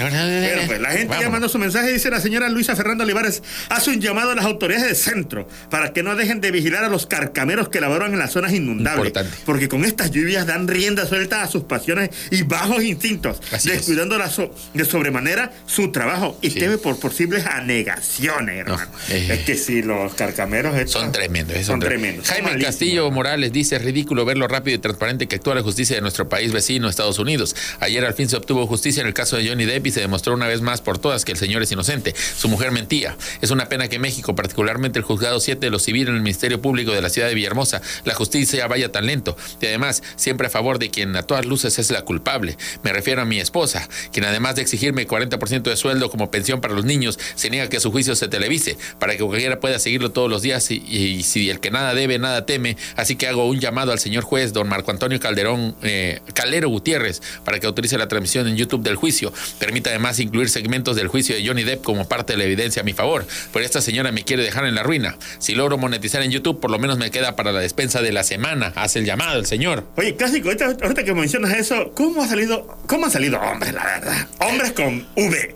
pues 0.67 0.81
la 0.81 0.91
gente 0.91 1.07
ya 1.09 1.09
Vámonos. 1.09 1.31
mandó 1.33 1.49
su 1.49 1.59
mensaje. 1.59 1.93
Dice 1.93 2.11
la 2.11 2.21
señora 2.21 2.49
Luisa 2.49 2.77
Fernanda 2.77 3.05
Olivares: 3.05 3.43
hace 3.69 3.91
un 3.91 4.01
llamado 4.01 4.31
a 4.31 4.35
las 4.35 4.45
autoridades 4.45 4.87
del 4.87 4.97
centro 4.97 5.49
para 5.71 5.93
que 5.93 6.03
no 6.03 6.15
dejen 6.17 6.41
de 6.41 6.51
vigilar 6.51 6.85
a 6.85 6.89
los 6.89 7.07
carcameros 7.07 7.69
que 7.69 7.81
laboran 7.81 8.13
en 8.13 8.19
las 8.19 8.33
zonas 8.33 8.53
inundables. 8.53 9.07
Importante. 9.09 9.37
Porque 9.45 9.69
con 9.69 9.85
estas 9.85 10.11
lluvias 10.11 10.47
dan 10.47 10.69
rienda 10.69 11.07
suelta 11.07 11.43
a 11.43 11.49
sus 11.49 11.65
pasiones 11.65 12.11
y 12.31 12.43
bajos 12.43 12.83
instintos, 12.85 13.41
Así 13.51 13.71
descuidando 13.71 14.19
la 14.19 14.29
so- 14.31 14.55
de 14.75 14.85
sobremanera 14.85 15.53
su 15.67 15.91
trabajo 15.93 16.39
y 16.43 16.51
Sí. 16.51 16.59
teme 16.61 16.79
por 16.79 16.99
posibles 17.01 17.45
anegaciones, 17.47 18.61
hermano. 18.61 18.91
eh. 19.11 19.29
es 19.33 19.41
que 19.41 19.57
si 19.57 19.83
los 19.83 20.15
carcameros 20.15 20.77
estos 20.77 21.01
Son 21.03 21.13
tremendos, 21.13 21.57
eh, 21.57 21.65
son, 21.65 21.75
son 21.75 21.81
tremendos. 21.81 22.29
Jaime. 22.29 22.63
Castillo 22.63 23.11
Morales 23.11 23.53
dice, 23.53 23.77
es 23.77 23.83
ridículo 23.83 24.25
ver 24.25 24.37
lo 24.39 24.47
rápido 24.49 24.77
y 24.77 24.79
transparente 24.79 25.27
que 25.27 25.37
actúa 25.37 25.55
la 25.55 25.63
justicia 25.63 25.97
de 25.97 26.03
nuestro 26.03 26.29
país 26.29 26.53
vecino, 26.53 26.89
Estados 26.89 27.19
Unidos. 27.19 27.32
Ayer 27.81 28.05
al 28.05 28.15
fin 28.15 28.29
se 28.29 28.37
obtuvo 28.37 28.67
justicia 28.67 29.01
en 29.01 29.07
el 29.07 29.15
caso 29.15 29.37
de 29.37 29.49
Johnny 29.49 29.65
Depp 29.65 29.87
y 29.87 29.91
se 29.91 30.01
demostró 30.01 30.35
una 30.35 30.47
vez 30.47 30.61
más 30.61 30.81
por 30.81 30.99
todas 30.99 31.25
que 31.25 31.33
el 31.33 31.39
señor 31.39 31.63
es 31.63 31.73
inocente. 31.73 32.15
Su 32.37 32.49
mujer 32.49 32.73
mentía. 32.73 33.17
Es 33.41 33.51
una 33.51 33.69
pena 33.69 33.89
que 33.89 33.99
México, 33.99 34.35
particularmente 34.35 34.99
el 34.99 35.05
juzgado 35.05 35.41
7 35.41 35.65
de 35.65 35.71
los 35.71 35.83
civiles 35.83 36.09
en 36.09 36.17
el 36.17 36.23
Ministerio 36.23 36.61
Público 36.61 36.93
de 36.93 37.01
la 37.01 37.09
ciudad 37.09 37.29
de 37.29 37.35
Villahermosa, 37.35 37.81
la 38.05 38.15
justicia 38.15 38.67
vaya 38.67 38.91
tan 38.93 39.07
lento. 39.07 39.37
Y 39.61 39.67
además, 39.67 40.03
siempre 40.17 40.49
a 40.49 40.51
favor 40.51 40.79
de 40.79 40.91
quien 40.91 41.17
a 41.17 41.23
todas 41.23 41.47
luces 41.47 41.79
es 41.79 41.91
la 41.91 42.03
culpable. 42.03 42.57
Me 42.83 42.93
refiero 42.93 43.23
a 43.23 43.25
mi 43.25 43.41
esposa, 43.41 43.89
quien 44.13 44.25
además 44.25 44.57
de 44.57 44.63
exigirme 44.63 45.07
40% 45.07 45.63
de 45.63 45.77
sueldo 45.77 46.11
como 46.11 46.31
pensión 46.31 46.61
para 46.61 46.75
los 46.75 46.85
niños, 46.85 47.19
se 47.35 47.51
niega 47.51 47.69
que 47.69 47.81
su 47.81 47.91
juicio 47.91 48.15
se 48.15 48.29
televise, 48.29 48.77
para 48.99 49.17
que 49.17 49.25
cualquiera 49.25 49.61
pueda 49.61 49.79
seguirlo 49.79 50.11
todos 50.11 50.31
los 50.31 50.43
días 50.43 50.71
y, 50.71 50.83
y 50.87 51.23
si 51.23 51.51
el 51.51 51.61
que 51.61 51.71
nada 51.71 51.95
debe, 51.95 52.19
nada 52.19 52.47
teme. 52.47 52.77
Así 52.97 53.17
que 53.17 53.29
hago 53.29 53.47
un 53.47 53.61
llamado 53.61 53.93
al 53.93 53.99
señor 53.99 54.25
juez, 54.25 54.53
don 54.53 54.69
Marco 54.69 54.91
Antonio 54.91 55.19
Calderón, 55.21 55.75
eh, 55.83 56.21
Calero 56.35 56.69
Gutiérrez, 56.69 57.22
para 57.45 57.59
que 57.61 57.67
autorice 57.67 57.99
la 57.99 58.09
transmisión 58.09 58.49
en 58.49 58.57
YouTube 58.57 58.83
del 58.83 58.97
juicio. 58.97 59.33
Permita 59.59 59.91
además 59.91 60.19
incluir 60.19 60.49
segmentos 60.49 60.97
del 60.97 61.09
juicio 61.09 61.35
de 61.35 61.47
Johnny 61.47 61.65
Depp 61.65 61.83
como 61.83 62.09
parte 62.09 62.35
de 62.35 62.39
la 62.39 62.45
evidencia 62.45 62.83
a 62.83 62.85
mi 62.85 62.93
favor. 62.93 63.27
Pero 63.53 63.65
esta 63.65 63.81
señora 63.81 64.13
me 64.13 64.25
quiere 64.25 64.43
dejar 64.43 64.65
en 64.65 64.75
la 64.75 64.83
ruina. 64.83 65.17
Si 65.39 65.55
logro 65.55 65.79
monetizar 65.79 66.23
en 66.23 66.31
YouTube, 66.31 66.61
por 66.61 66.71
lo 66.71 66.79
menos 66.79 66.99
me 66.99 67.11
queda 67.11 67.37
para 67.37 67.53
la 67.53 67.61
despensa 67.61 68.03
de 68.03 68.13
la 68.13 68.25
semana. 68.25 68.73
Hace 68.77 68.99
el 68.99 69.05
llamado 69.05 69.39
el 69.39 69.47
señor. 69.47 69.87
Oye, 69.97 70.17
clásico, 70.17 70.49
ahorita, 70.49 70.77
ahorita 70.83 71.05
que 71.05 71.15
mencionas 71.15 71.53
eso, 71.53 71.93
¿cómo 71.95 72.23
ha 72.23 72.29
salido, 72.29 72.79
cómo 72.87 73.07
han 73.07 73.13
salido 73.13 73.41
hombres, 73.41 73.73
la 73.73 73.85
verdad? 73.85 74.29
Hombres 74.41 74.73
con 74.73 75.07
V. 75.17 75.55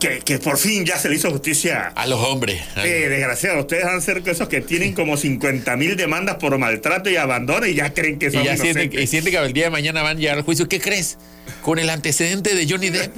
Que, 0.00 0.20
que 0.20 0.38
por 0.38 0.56
fin 0.56 0.86
ya 0.86 0.98
se 0.98 1.10
le 1.10 1.16
hizo 1.16 1.30
justicia. 1.30 1.92
A 1.94 2.06
los 2.06 2.18
hombres. 2.20 2.62
Eh, 2.76 3.06
desgraciado, 3.08 3.60
ustedes 3.60 3.84
han 3.84 4.00
ser 4.00 4.22
esos 4.24 4.48
que 4.48 4.62
tienen 4.62 4.94
como 4.94 5.16
50 5.16 5.76
mil 5.76 5.96
demandas 5.96 6.36
por 6.36 6.56
maltrato 6.56 7.10
y 7.10 7.16
abandono 7.16 7.66
y 7.66 7.74
ya 7.74 7.92
creen 7.92 8.18
que 8.18 8.30
son 8.30 8.42
Y 8.42 8.46
ya 8.46 8.56
sienten, 8.56 8.90
y 8.98 9.06
sienten 9.06 9.32
que 9.32 9.38
el 9.38 9.52
día 9.52 9.64
de 9.64 9.70
mañana 9.70 10.02
van 10.02 10.16
a 10.16 10.20
llegar 10.20 10.38
al 10.38 10.42
juicio. 10.42 10.68
¿Qué 10.68 10.80
crees? 10.80 11.18
Con 11.62 11.78
el 11.78 11.90
antecedente 11.90 12.54
de 12.54 12.66
Johnny 12.66 12.88
Depp, 12.88 13.14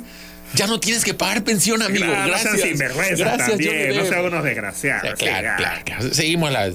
ya 0.54 0.66
no 0.66 0.80
tienes 0.80 1.04
que 1.04 1.14
pagar 1.14 1.44
pensión, 1.44 1.82
amigo. 1.82 2.04
Claro, 2.04 2.30
Gracias. 2.30 2.52
No 2.52 2.58
sean 2.58 2.68
sinvergüenzas 2.68 3.18
Gracias, 3.18 3.48
también, 3.48 3.96
no 3.96 4.04
sean 4.04 4.24
unos 4.24 4.44
desgraciados. 4.44 5.14
Claro, 5.18 5.50
sí, 5.50 5.62
claro, 5.62 5.82
claro. 5.84 6.14
Seguimos 6.14 6.50
la. 6.50 6.72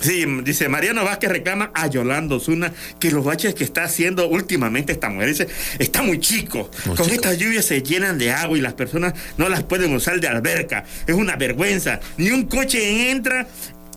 Sí, 0.00 0.24
dice 0.42 0.68
Mariano 0.68 1.04
Vázquez 1.04 1.30
reclama 1.30 1.70
a 1.74 1.86
Yolanda 1.86 2.36
Osuna 2.36 2.72
que 2.98 3.10
los 3.10 3.24
baches 3.24 3.54
que 3.54 3.64
está 3.64 3.84
haciendo 3.84 4.28
últimamente 4.28 4.92
esta 4.92 5.08
mujer 5.08 5.28
dice 5.28 5.48
está 5.78 6.02
muy 6.02 6.18
chico. 6.20 6.70
Muy 6.84 6.96
Con 6.96 7.10
estas 7.10 7.38
lluvias 7.38 7.64
se 7.64 7.82
llenan 7.82 8.18
de 8.18 8.32
agua 8.32 8.58
y 8.58 8.60
las 8.60 8.74
personas 8.74 9.14
no 9.36 9.48
las 9.48 9.62
pueden 9.62 9.94
usar 9.94 10.20
de 10.20 10.28
alberca. 10.28 10.84
Es 11.06 11.14
una 11.14 11.36
vergüenza. 11.36 12.00
Ni 12.16 12.30
un 12.30 12.44
coche 12.44 13.10
entra 13.10 13.46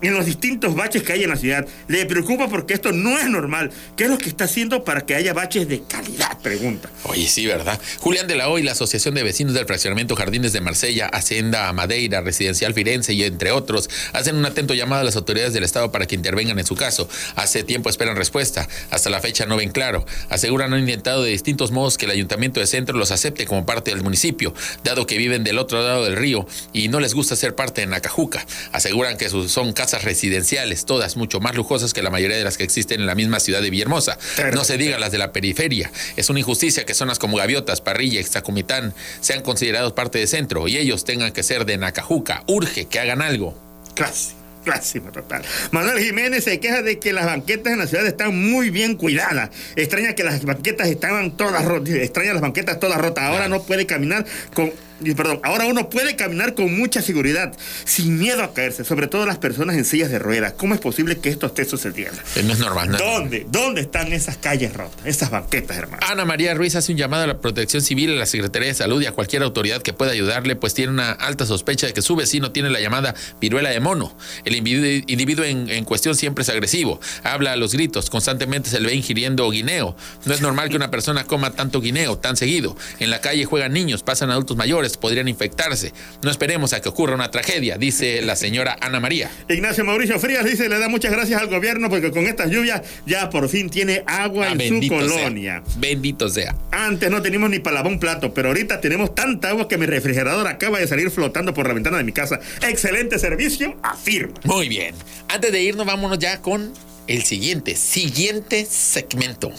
en 0.02 0.14
los 0.14 0.26
distintos 0.26 0.74
baches 0.74 1.02
que 1.02 1.12
hay 1.12 1.24
en 1.24 1.30
la 1.30 1.36
ciudad. 1.36 1.66
Le 1.88 2.06
preocupa 2.06 2.48
porque 2.48 2.74
esto 2.74 2.92
no 2.92 3.18
es 3.18 3.28
normal. 3.28 3.70
¿Qué 3.96 4.04
es 4.04 4.10
lo 4.10 4.18
que 4.18 4.28
está 4.28 4.44
haciendo 4.44 4.84
para 4.84 5.06
que 5.06 5.14
haya 5.14 5.32
baches 5.32 5.68
de 5.68 5.82
calidad? 5.82 6.38
Pregunta. 6.38 6.90
Oye, 7.04 7.26
sí, 7.26 7.46
¿verdad? 7.46 7.80
Julián 8.00 8.26
de 8.26 8.36
la 8.36 8.48
O 8.48 8.58
la 8.58 8.72
Asociación 8.72 9.14
de 9.14 9.22
Vecinos 9.22 9.54
del 9.54 9.66
Fraccionamiento 9.66 10.16
Jardines 10.16 10.52
de 10.52 10.60
Marsella, 10.60 11.06
Hacienda 11.06 11.72
Madeira, 11.72 12.20
Residencial 12.20 12.74
Firenze 12.74 13.12
y 13.12 13.22
entre 13.22 13.52
otros, 13.52 13.88
hacen 14.12 14.36
un 14.36 14.44
atento 14.44 14.74
llamado 14.74 15.02
a 15.02 15.04
las 15.04 15.16
autoridades 15.16 15.52
del 15.52 15.64
Estado 15.64 15.92
para 15.92 16.06
que 16.06 16.14
intervengan 16.14 16.58
en 16.58 16.66
su 16.66 16.74
caso. 16.74 17.08
Hace 17.36 17.62
tiempo 17.62 17.88
esperan 17.88 18.16
respuesta. 18.16 18.68
Hasta 18.90 19.10
la 19.10 19.20
fecha 19.20 19.46
no 19.46 19.56
ven 19.56 19.70
claro. 19.70 20.04
Aseguran 20.28 20.72
han 20.72 20.80
intentado 20.80 21.22
de 21.22 21.30
distintos 21.30 21.70
modos 21.70 21.98
que 21.98 22.06
el 22.06 22.10
Ayuntamiento 22.10 22.60
de 22.60 22.66
Centro 22.66 22.96
los 22.96 23.10
acepte 23.10 23.46
como 23.46 23.66
parte 23.66 23.90
del 23.90 24.02
municipio, 24.02 24.54
dado 24.84 25.06
que 25.06 25.18
viven 25.18 25.44
del 25.44 25.58
otro 25.58 25.82
lado 25.82 26.04
del 26.04 26.16
río 26.16 26.46
y 26.72 26.88
no 26.88 27.00
les 27.00 27.14
gusta 27.14 27.36
ser 27.36 27.54
parte 27.54 27.80
de 27.80 27.86
Nacajuca. 27.86 28.44
Aseguran 28.72 29.16
que 29.16 29.28
son 29.28 29.72
casas 29.88 30.04
residenciales, 30.04 30.84
todas 30.84 31.16
mucho 31.16 31.40
más 31.40 31.54
lujosas 31.54 31.94
que 31.94 32.02
la 32.02 32.10
mayoría 32.10 32.36
de 32.36 32.44
las 32.44 32.58
que 32.58 32.64
existen 32.64 33.00
en 33.00 33.06
la 33.06 33.14
misma 33.14 33.40
ciudad 33.40 33.62
de 33.62 33.70
Villahermosa. 33.70 34.18
No 34.52 34.62
se 34.62 34.76
diga 34.76 34.98
las 34.98 35.12
de 35.12 35.16
la 35.16 35.32
periferia. 35.32 35.90
Es 36.16 36.28
una 36.28 36.40
injusticia 36.40 36.84
que 36.84 36.92
zonas 36.92 37.18
como 37.18 37.38
Gaviotas, 37.38 37.80
Parrilla, 37.80 38.20
Extacumitán 38.20 38.92
sean 39.22 39.42
considerados 39.42 39.94
parte 39.94 40.18
de 40.18 40.26
centro 40.26 40.68
y 40.68 40.76
ellos 40.76 41.06
tengan 41.06 41.32
que 41.32 41.42
ser 41.42 41.64
de 41.64 41.78
Nacajuca. 41.78 42.42
Urge 42.46 42.84
que 42.84 43.00
hagan 43.00 43.22
algo. 43.22 43.58
Clásico, 43.94 44.38
clásico 44.62 45.10
total. 45.10 45.42
Manuel 45.70 46.04
Jiménez 46.04 46.44
se 46.44 46.60
queja 46.60 46.82
de 46.82 46.98
que 46.98 47.14
las 47.14 47.24
banquetas 47.24 47.72
en 47.72 47.78
la 47.78 47.86
ciudad 47.86 48.06
están 48.06 48.38
muy 48.50 48.68
bien 48.68 48.94
cuidadas. 48.94 49.48
Extraña 49.74 50.14
que 50.14 50.22
las 50.22 50.44
banquetas 50.44 50.88
estaban 50.88 51.34
todas 51.34 51.64
rotas. 51.64 51.94
Extraña 51.94 52.34
las 52.34 52.42
banquetas 52.42 52.78
todas 52.78 53.00
rotas. 53.00 53.24
Ahora 53.24 53.48
no 53.48 53.62
puede 53.62 53.86
caminar 53.86 54.26
con. 54.52 54.70
Y, 55.00 55.14
Perdón, 55.14 55.40
ahora 55.42 55.66
uno 55.66 55.88
puede 55.90 56.16
caminar 56.16 56.54
con 56.54 56.76
mucha 56.78 57.02
seguridad, 57.02 57.52
sin 57.84 58.18
miedo 58.18 58.42
a 58.42 58.52
caerse, 58.54 58.84
sobre 58.84 59.06
todo 59.06 59.26
las 59.26 59.38
personas 59.38 59.76
en 59.76 59.84
sillas 59.84 60.10
de 60.10 60.18
ruedas. 60.18 60.54
¿Cómo 60.56 60.74
es 60.74 60.80
posible 60.80 61.18
que 61.18 61.28
esto 61.28 61.46
esté 61.46 61.64
sucediendo? 61.64 62.18
Eh, 62.36 62.42
No 62.44 62.52
es 62.52 62.58
normal. 62.58 62.90
no. 62.90 62.98
¿Dónde? 62.98 63.46
¿Dónde 63.50 63.80
están 63.82 64.12
esas 64.12 64.36
calles 64.36 64.72
rotas? 64.74 64.98
Esas 65.04 65.30
banquetas, 65.30 65.76
hermano. 65.76 66.04
Ana 66.08 66.24
María 66.24 66.54
Ruiz 66.54 66.74
hace 66.76 66.92
un 66.92 66.98
llamado 66.98 67.24
a 67.24 67.26
la 67.26 67.38
protección 67.38 67.82
civil, 67.82 68.12
a 68.12 68.16
la 68.16 68.26
Secretaría 68.26 68.68
de 68.68 68.74
Salud 68.74 69.00
y 69.02 69.06
a 69.06 69.12
cualquier 69.12 69.42
autoridad 69.42 69.82
que 69.82 69.92
pueda 69.92 70.12
ayudarle, 70.12 70.56
pues 70.56 70.74
tiene 70.74 70.92
una 70.92 71.12
alta 71.12 71.46
sospecha 71.46 71.86
de 71.86 71.92
que 71.92 72.02
su 72.02 72.16
vecino 72.16 72.52
tiene 72.52 72.70
la 72.70 72.80
llamada 72.80 73.14
viruela 73.40 73.70
de 73.70 73.80
mono. 73.80 74.16
El 74.44 74.56
individuo, 74.56 75.04
individuo 75.06 75.44
en, 75.44 75.68
en 75.68 75.84
cuestión 75.84 76.14
siempre 76.14 76.42
es 76.42 76.48
agresivo, 76.48 77.00
habla 77.24 77.52
a 77.52 77.56
los 77.56 77.72
gritos, 77.74 78.10
constantemente 78.10 78.70
se 78.70 78.80
le 78.80 78.86
ve 78.88 78.94
ingiriendo 78.94 79.48
guineo. 79.50 79.96
No 80.24 80.34
es 80.34 80.40
normal 80.40 80.68
que 80.70 80.76
una 80.76 80.90
persona 80.90 81.24
coma 81.24 81.50
tanto 81.52 81.80
guineo 81.80 82.18
tan 82.18 82.36
seguido. 82.36 82.76
En 82.98 83.10
la 83.10 83.20
calle 83.20 83.44
juegan 83.44 83.72
niños, 83.72 84.02
pasan 84.02 84.30
adultos 84.30 84.56
mayores, 84.56 84.87
podrían 84.96 85.28
infectarse. 85.28 85.92
No 86.22 86.30
esperemos 86.30 86.72
a 86.72 86.80
que 86.80 86.88
ocurra 86.88 87.14
una 87.14 87.30
tragedia, 87.30 87.76
dice 87.76 88.22
la 88.22 88.36
señora 88.36 88.76
Ana 88.80 89.00
María. 89.00 89.30
Ignacio 89.48 89.84
Mauricio 89.84 90.18
Frías 90.20 90.44
dice, 90.44 90.68
le 90.68 90.78
da 90.78 90.88
muchas 90.88 91.10
gracias 91.12 91.40
al 91.40 91.48
gobierno 91.48 91.90
porque 91.90 92.10
con 92.10 92.26
estas 92.26 92.50
lluvias 92.50 92.82
ya 93.06 93.28
por 93.30 93.48
fin 93.48 93.68
tiene 93.70 94.02
agua 94.06 94.46
Ah, 94.48 94.52
en 94.52 94.58
su 94.60 94.64
bendito 94.74 95.00
sea. 95.00 95.08
colonia. 95.08 95.62
Bendito 95.78 96.28
sea. 96.28 96.54
Antes 96.70 97.10
no 97.10 97.20
teníamos 97.22 97.50
ni 97.50 97.58
para 97.58 97.82
un 97.82 97.98
plato, 97.98 98.32
pero 98.34 98.48
ahorita 98.48 98.80
tenemos 98.80 99.14
tanta 99.14 99.48
agua 99.50 99.66
que 99.68 99.78
mi 99.78 99.86
refrigerador 99.86 100.46
acaba 100.46 100.78
de 100.78 100.86
salir 100.86 101.10
flotando 101.10 101.54
por 101.54 101.66
la 101.66 101.74
ventana 101.74 101.96
de 101.98 102.04
mi 102.04 102.12
casa. 102.12 102.38
Excelente 102.62 103.18
servicio, 103.18 103.76
afirma. 103.82 104.34
Muy 104.44 104.68
bien. 104.68 104.94
Antes 105.28 105.50
de 105.52 105.62
irnos, 105.62 105.86
vámonos 105.86 106.18
ya 106.18 106.40
con 106.42 106.72
el 107.06 107.22
siguiente, 107.24 107.74
siguiente 107.76 108.66
segmento. 108.66 109.50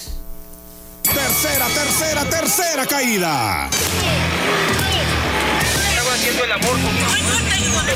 Tercera, 1.03 1.67
tercera, 1.69 2.25
tercera 2.30 2.86
caída. 2.86 3.69
Estaba 6.20 6.36
haciendo 6.38 6.43
el 6.45 6.51
amor 6.51 6.72
con 6.72 6.95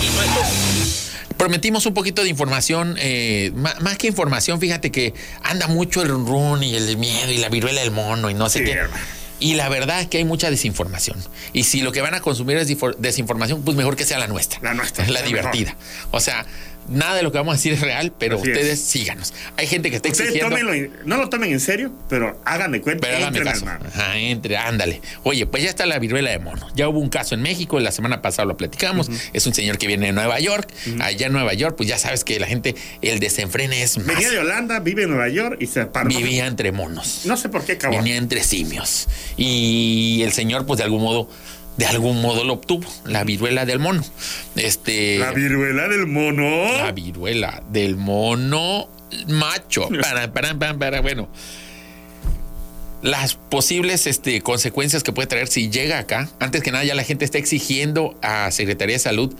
y 0.03 0.09
no 0.09 0.24
esto. 0.24 1.34
Prometimos 1.38 1.86
un 1.86 1.93
poquito 1.93 2.24
de 2.24 2.30
información, 2.30 2.95
eh, 2.99 3.51
más, 3.55 3.97
que 3.97 4.07
información, 4.07 4.59
fíjate 4.61 4.91
que 4.91 5.13
anda 5.41 5.67
mucho 5.67 6.01
el 6.01 6.07
run 6.09 6.26
run 6.26 6.63
y 6.63 6.76
el 6.76 6.95
miedo 6.97 7.32
y 7.32 7.38
la 7.38 7.49
viruela 7.49 7.82
del 7.82 7.91
mono 7.91 8.30
y 8.30 8.34
no 8.34 8.47
sé 8.49 8.59
Sí, 8.59 8.65
qué. 8.65 8.71
hermano. 8.71 9.03
Y 9.39 9.55
la 9.55 9.67
verdad 9.67 9.99
es 9.99 10.07
que 10.07 10.19
hay 10.19 10.24
mucha 10.26 10.49
desinformación. 10.49 11.17
Y 11.51 11.63
si 11.65 11.82
lo 11.82 11.91
que 11.91 11.99
van 11.99 12.13
a 12.13 12.21
consumir 12.21 12.55
es 12.57 12.67
desinformación, 12.97 13.61
pues 13.63 13.76
mejor 13.76 13.97
que 13.97 14.05
sea 14.05 14.19
la 14.19 14.28
nuestra. 14.28 14.59
La 14.61 14.74
nuestra, 14.74 15.05
La 15.07 15.19
la 15.19 15.21
divertida. 15.24 15.76
O 16.11 16.21
sea, 16.21 16.45
Nada 16.89 17.15
de 17.15 17.23
lo 17.23 17.31
que 17.31 17.38
vamos 17.38 17.53
a 17.53 17.57
decir 17.57 17.73
es 17.73 17.81
real, 17.81 18.13
pero 18.17 18.38
Así 18.39 18.49
es. 18.51 18.57
ustedes 18.57 18.79
síganos. 18.81 19.34
Hay 19.57 19.67
gente 19.67 19.89
que 19.89 19.95
está 19.95 20.09
Ustedes 20.09 20.29
exigiendo. 20.36 20.55
tómenlo, 20.57 20.93
no 21.05 21.17
lo 21.17 21.29
tomen 21.29 21.51
en 21.51 21.59
serio, 21.59 21.91
pero 22.09 22.39
hagan 22.45 22.71
de 22.71 22.81
cuenta. 22.81 23.07
Pero 23.07 23.25
al 23.27 23.43
caso. 23.43 23.65
Ajá, 23.67 24.17
entre, 24.17 24.57
ándale. 24.57 25.01
Oye, 25.23 25.45
pues 25.45 25.63
ya 25.63 25.69
está 25.69 25.86
la 25.86 25.97
viruela 25.99 26.31
de 26.31 26.39
mono. 26.39 26.67
Ya 26.75 26.88
hubo 26.89 26.99
un 26.99 27.09
caso 27.09 27.36
en 27.36 27.41
México, 27.41 27.79
la 27.79 27.91
semana 27.91 28.21
pasada 28.21 28.45
lo 28.45 28.57
platicamos. 28.57 29.09
Es 29.34 29.47
un 29.47 29.53
señor 29.53 29.77
que 29.77 29.88
viene 29.88 30.07
de 30.07 30.11
Nueva 30.13 30.39
York. 30.39 30.67
Allá 31.01 31.27
en 31.27 31.34
Nueva 31.34 31.53
York, 31.53 31.75
pues 31.77 31.88
ya 31.89 31.97
sabes 31.97 32.23
que 32.23 32.39
la 32.39 32.47
gente, 32.47 32.75
el 33.01 33.19
desenfrene 33.19 33.84
es 33.84 33.97
más. 33.97 34.07
Venía 34.07 34.31
de 34.31 34.39
Holanda, 34.39 34.79
vive 34.79 35.03
en 35.03 35.09
Nueva 35.09 35.29
York 35.29 35.57
y 35.59 35.67
se 35.67 35.86
paró. 35.86 36.09
Vivía 36.09 36.47
entre 36.47 36.71
monos. 36.71 37.21
No 37.25 37.38
sé 37.38 37.49
por 37.49 37.63
qué 37.65 37.73
acabó. 37.73 37.95
Venía 37.97 38.17
entre 38.17 38.43
simios. 38.43 39.07
Y 39.38 40.21
el 40.23 40.34
señor, 40.34 40.65
pues 40.65 40.77
de 40.79 40.84
algún 40.84 41.01
modo, 41.01 41.29
de 41.78 41.86
algún 41.86 42.21
modo 42.21 42.43
lo 42.43 42.53
obtuvo. 42.53 42.88
La 43.05 43.24
viruela 43.24 43.65
del 43.65 43.80
mono. 43.80 44.03
Este. 44.55 45.17
La 45.17 45.32
viruela 45.32 45.88
del 45.88 46.07
mono. 46.07 46.78
La 46.78 46.91
viruela 46.91 47.63
del 47.69 47.95
mono 47.95 48.89
macho. 49.28 49.88
Para, 50.01 50.34
para, 50.34 50.57
para, 50.57 50.78
para, 50.78 51.01
bueno. 51.01 51.30
Las 53.04 53.36
posibles 53.36 54.08
este, 54.08 54.41
consecuencias 54.41 55.04
que 55.04 55.12
puede 55.12 55.28
traer 55.28 55.47
si 55.49 55.70
llega 55.70 55.99
acá, 55.99 56.30
antes 56.39 56.64
que 56.64 56.72
nada 56.72 56.84
ya 56.86 56.95
la 56.95 57.04
gente 57.04 57.26
está 57.26 57.38
exigiendo 57.38 58.16
a 58.22 58.49
Secretaría 58.49 58.95
de 58.95 58.99
Salud, 58.99 59.36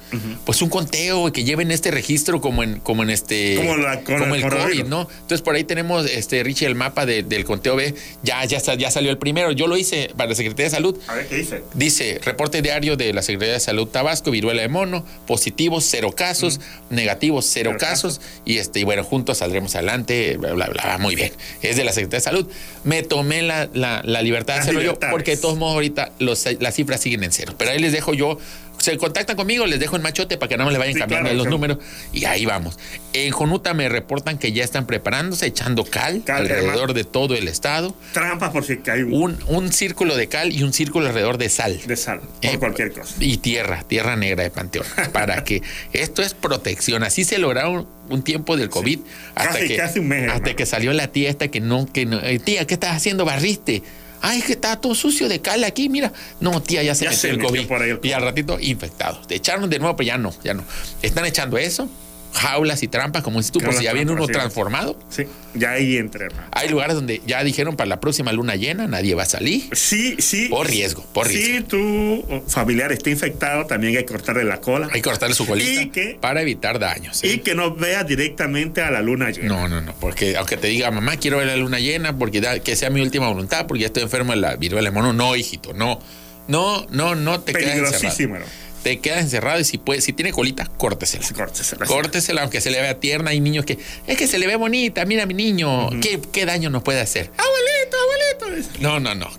pues 0.46 0.62
un 0.62 0.70
conteo 0.70 1.32
que 1.32 1.46
lleven 1.46 1.72
este 1.72 1.90
registro 1.90 2.42
como 2.42 2.62
en, 2.62 2.80
como 2.82 3.04
en 3.04 3.10
este, 3.10 3.56
Como 3.56 3.78
la- 3.78 4.02
con 4.04 4.20
como 4.20 4.36
el 4.36 4.44
el 4.44 4.50
COVID. 4.50 4.84
¿no? 4.86 5.08
Entonces 5.10 5.42
por 5.42 5.56
ahí 5.56 5.64
tenemos, 5.64 6.06
este, 6.10 6.44
Richie, 6.44 6.66
el 6.68 6.76
mapa 6.76 7.06
de- 7.06 7.24
del 7.24 7.46
conteo 7.46 7.78
B, 7.78 7.96
ya, 8.22 8.44
ya, 8.44 8.60
ya 8.76 8.92
salió 8.92 9.10
el 9.12 9.18
primero, 9.18 9.54
yo 9.54 9.68
lo 9.68 9.78
hice 9.78 10.12
para 10.18 10.30
la 10.32 10.36
Secretaría 10.36 10.66
de 10.66 10.70
Salud, 10.72 11.00
A 11.08 11.16
ver 11.16 11.28
qué 11.28 11.36
dice. 11.38 11.64
Dice, 11.74 12.20
reporte 12.24 12.62
diario 12.62 12.98
de 12.98 13.14
la 13.14 13.22
Secretaría 13.22 13.54
de 13.54 13.60
Salud 13.62 13.88
Tabasco, 13.88 14.30
viruela 14.30 14.62
de 14.62 14.68
mono, 14.68 15.06
positivos, 15.26 15.86
cero 15.90 16.12
casos, 16.16 16.60
negativos, 16.90 17.46
cero 17.50 17.72
Cero 17.72 17.78
casos, 17.80 18.20
y 18.46 18.58
este, 18.58 18.82
y 18.82 18.84
bueno, 18.84 19.06
juntos 19.06 19.38
saldremos 19.38 19.74
adelante, 19.76 20.36
bla, 20.38 20.52
bla, 20.54 20.68
bla, 20.68 20.98
muy 21.00 21.16
bien. 21.16 21.32
Es 21.62 21.78
de 21.78 21.86
la 21.86 21.94
Secretaría 21.94 22.18
de 22.20 22.24
Salud. 22.26 22.48
Me 22.84 23.04
tomé 23.04 23.42
la, 23.42 23.53
la- 23.74 24.02
la 24.04 24.22
libertad 24.22 24.54
de 24.54 24.58
Las 24.60 24.64
hacerlo 24.66 24.82
yo, 24.82 24.84
libertades. 24.92 25.12
porque 25.14 25.32
de 25.32 25.38
todos 25.38 25.58
modos 25.58 25.74
ahorita 25.76 26.12
los- 26.20 26.46
las 26.60 26.76
cifras 26.76 27.02
siguen 27.02 27.24
en 27.24 27.32
cero. 27.32 27.54
Pero 27.58 27.72
ahí 27.72 27.80
les 27.80 27.92
dejo 27.92 28.14
yo, 28.14 28.38
se 28.78 28.98
contactan 28.98 29.36
conmigo, 29.36 29.66
les 29.66 29.80
dejo 29.80 29.96
en 29.96 30.02
machote 30.02 30.38
para 30.38 30.50
que 30.50 30.58
no 30.58 30.66
me 30.66 30.72
le 30.72 30.78
vayan 30.78 30.94
Sí, 30.94 31.00
cambiando 31.00 31.30
claro, 31.30 31.38
los 31.38 31.46
claro. 31.48 31.58
números, 31.58 31.78
y 32.12 32.26
ahí 32.26 32.46
vamos. 32.46 32.78
En 33.14 33.32
Jonuta 33.32 33.74
me 33.74 33.88
reportan 33.90 34.38
que 34.38 34.52
ya 34.52 34.64
están 34.64 34.86
preparándose, 34.86 35.46
echando 35.46 35.86
cal, 35.86 36.24
Cal, 36.26 36.42
alrededor 36.42 36.74
hermano. 36.74 36.94
de 36.94 37.04
todo 37.06 37.36
el 37.36 37.48
estado, 37.48 37.96
Trampas 38.14 38.52
por 38.52 38.66
si 38.66 38.78
cae 38.78 39.04
un 39.04 39.14
un, 39.14 39.38
un 39.48 39.72
círculo 39.72 40.18
de 40.18 40.28
cal 40.28 40.52
y 40.52 40.64
un 40.64 40.74
círculo 40.74 41.08
alrededor 41.08 41.38
de 41.38 41.50
sal. 41.50 41.80
de 41.86 41.96
sal. 41.96 42.20
Por 42.20 42.30
Eh, 42.52 42.60
cualquier 42.60 42.92
cosa. 42.92 43.16
Y 43.20 43.38
tierra, 43.38 43.84
tierra 43.88 44.16
negra 44.16 44.44
de 44.44 44.50
Panteón. 44.50 44.86
Para 45.14 45.44
que 45.44 45.62
esto 45.94 46.22
es 46.22 46.34
protección. 46.34 47.04
Así 47.04 47.24
se 47.24 47.38
lograron 47.38 47.88
un 48.10 48.22
tiempo 48.24 48.58
del 48.58 48.70
COVID. 48.70 49.00
Hasta, 49.36 49.54
Casi- 49.54 49.68
que, 49.70 49.78
casi 49.78 50.00
un 50.00 50.08
mes, 50.10 50.24
hasta 50.24 50.36
hermano. 50.36 50.56
que 50.58 50.66
salió 50.66 50.92
la 50.94 51.08
tía 51.08 51.30
esta 51.30 51.48
que 51.48 51.62
no, 51.62 51.86
que 51.92 52.06
no. 52.06 52.20
eh, 52.22 52.40
tía, 52.40 52.66
¿qué 52.68 52.74
estás 52.74 52.96
haciendo? 52.96 53.24
¿Barriste? 53.24 53.82
Ay, 54.26 54.40
es 54.40 54.46
que 54.46 54.54
está 54.54 54.80
todo 54.80 54.96
sucio 54.96 55.28
de 55.28 55.42
cal 55.42 55.64
aquí, 55.66 55.90
mira. 55.90 56.14
No, 56.40 56.62
tía, 56.62 56.82
ya 56.82 56.96
se 56.96 57.04
Ya 57.04 57.10
metió 57.12 57.22
se 57.22 57.30
el 57.30 57.38
metió 57.38 57.50
COVID. 57.50 57.68
por 57.68 57.82
ahí 57.82 57.90
el 57.90 58.00
Y 58.02 58.12
al 58.14 58.22
ratito 58.22 58.58
infectados. 58.58 59.28
Te 59.28 59.36
echaron 59.36 59.70
de 59.70 59.80
nuevo, 59.80 59.98
pero 59.98 60.08
ya 60.08 60.18
no, 60.18 60.34
ya 60.46 60.54
no. 60.54 60.64
Están 61.02 61.26
echando 61.26 61.58
eso, 61.58 61.90
jaulas 62.34 62.84
y 62.84 62.88
trampas, 62.88 63.24
como 63.24 63.40
dices 63.40 63.52
tú, 63.52 63.60
si 63.78 63.84
ya 63.84 63.94
viene 63.94 64.12
uno 64.12 64.28
transformado. 64.28 64.98
Sí, 65.10 65.24
ya 65.54 65.72
ahí 65.72 65.98
entra, 65.98 66.26
hermano. 66.26 66.48
Hay 66.52 66.68
lugares 66.70 66.96
donde 66.96 67.22
ya 67.26 67.44
dijeron 67.44 67.76
para 67.76 67.88
la 67.88 68.00
próxima 68.00 68.32
luna 68.34 68.56
llena 68.56 68.88
nadie 68.88 69.16
va 69.16 69.24
a 69.24 69.28
salir. 69.28 69.70
Sí, 69.74 70.16
sí. 70.20 70.48
Por 70.50 70.68
riesgo, 70.68 71.06
por 71.14 71.28
riesgo. 71.28 71.58
Si 71.58 71.64
tu 71.64 72.44
familiar 72.48 72.92
está 72.92 73.10
infectado, 73.10 73.66
también 73.66 73.96
hay 73.96 74.04
que 74.04 74.12
cortarle 74.12 74.44
la 74.44 74.60
cola. 74.60 74.88
Hay 74.92 75.02
que 75.02 75.10
cortarle 75.10 75.36
su 75.36 75.46
colita 75.46 75.82
Y 75.84 75.90
que- 75.90 76.18
para 76.20 76.42
evitar 76.42 76.80
daños. 76.80 77.24
¿eh? 77.24 77.34
Y 77.34 77.38
que 77.40 77.56
no 77.56 77.76
vea 77.76 78.04
directamente 78.04 78.82
a 78.82 78.90
la 78.92 79.02
luna 79.02 79.30
llena. 79.30 79.48
No, 79.48 79.68
no, 79.70 79.82
no, 79.82 79.94
porque 80.00 80.36
aunque 80.38 80.58
te 80.58 80.68
diga, 80.68 80.90
mamá, 80.92 81.18
quiero 81.18 81.38
ver 81.38 81.48
la 81.48 81.56
luna 81.58 81.80
llena, 81.80 82.18
porque 82.18 82.42
da- 82.42 82.60
que 82.60 82.76
sea 82.76 82.90
mi 82.90 83.02
última 83.02 83.28
voluntad, 83.28 83.68
porque 83.68 83.82
ya 83.82 83.88
estoy 83.88 84.04
enfermo 84.04 84.34
de 84.34 84.40
la 84.40 84.56
viruela 84.56 84.90
de 84.90 84.94
mono, 84.94 85.14
no, 85.14 85.36
hijito, 85.36 85.74
no, 85.74 86.00
no, 86.48 86.86
no, 86.90 87.16
no 87.16 87.40
te 87.42 87.54
quedas 87.54 88.02
encerrado. 88.04 88.46
Te 88.84 89.00
quedas 89.00 89.22
encerrado 89.22 89.60
y 89.60 89.64
si 89.64 89.78
puede, 89.78 90.02
si 90.02 90.12
tiene 90.12 90.34
colita, 90.34 90.66
córtesela. 90.78 91.26
Córtesela. 91.34 91.86
Córtesela, 91.86 92.42
aunque 92.42 92.60
se 92.60 92.70
le 92.70 92.82
vea 92.82 93.00
tierna. 93.00 93.32
Hay 93.32 93.40
niños 93.40 93.66
que, 93.66 93.80
es 94.08 94.18
que 94.18 94.28
se 94.28 94.38
le 94.38 94.46
ve 94.46 94.58
bonita, 94.58 95.06
mira 95.06 95.26
mi 95.26 95.34
niño, 95.34 95.90
¿qué, 96.02 96.20
qué 96.32 96.46
daño 96.46 96.70
nos 96.70 96.84
puede 96.84 97.00
hacer? 97.00 97.32
Abuelito, 97.38 97.98
abuelito. 98.46 98.80
No, 98.82 99.00
no, 99.00 99.16
no. 99.16 99.30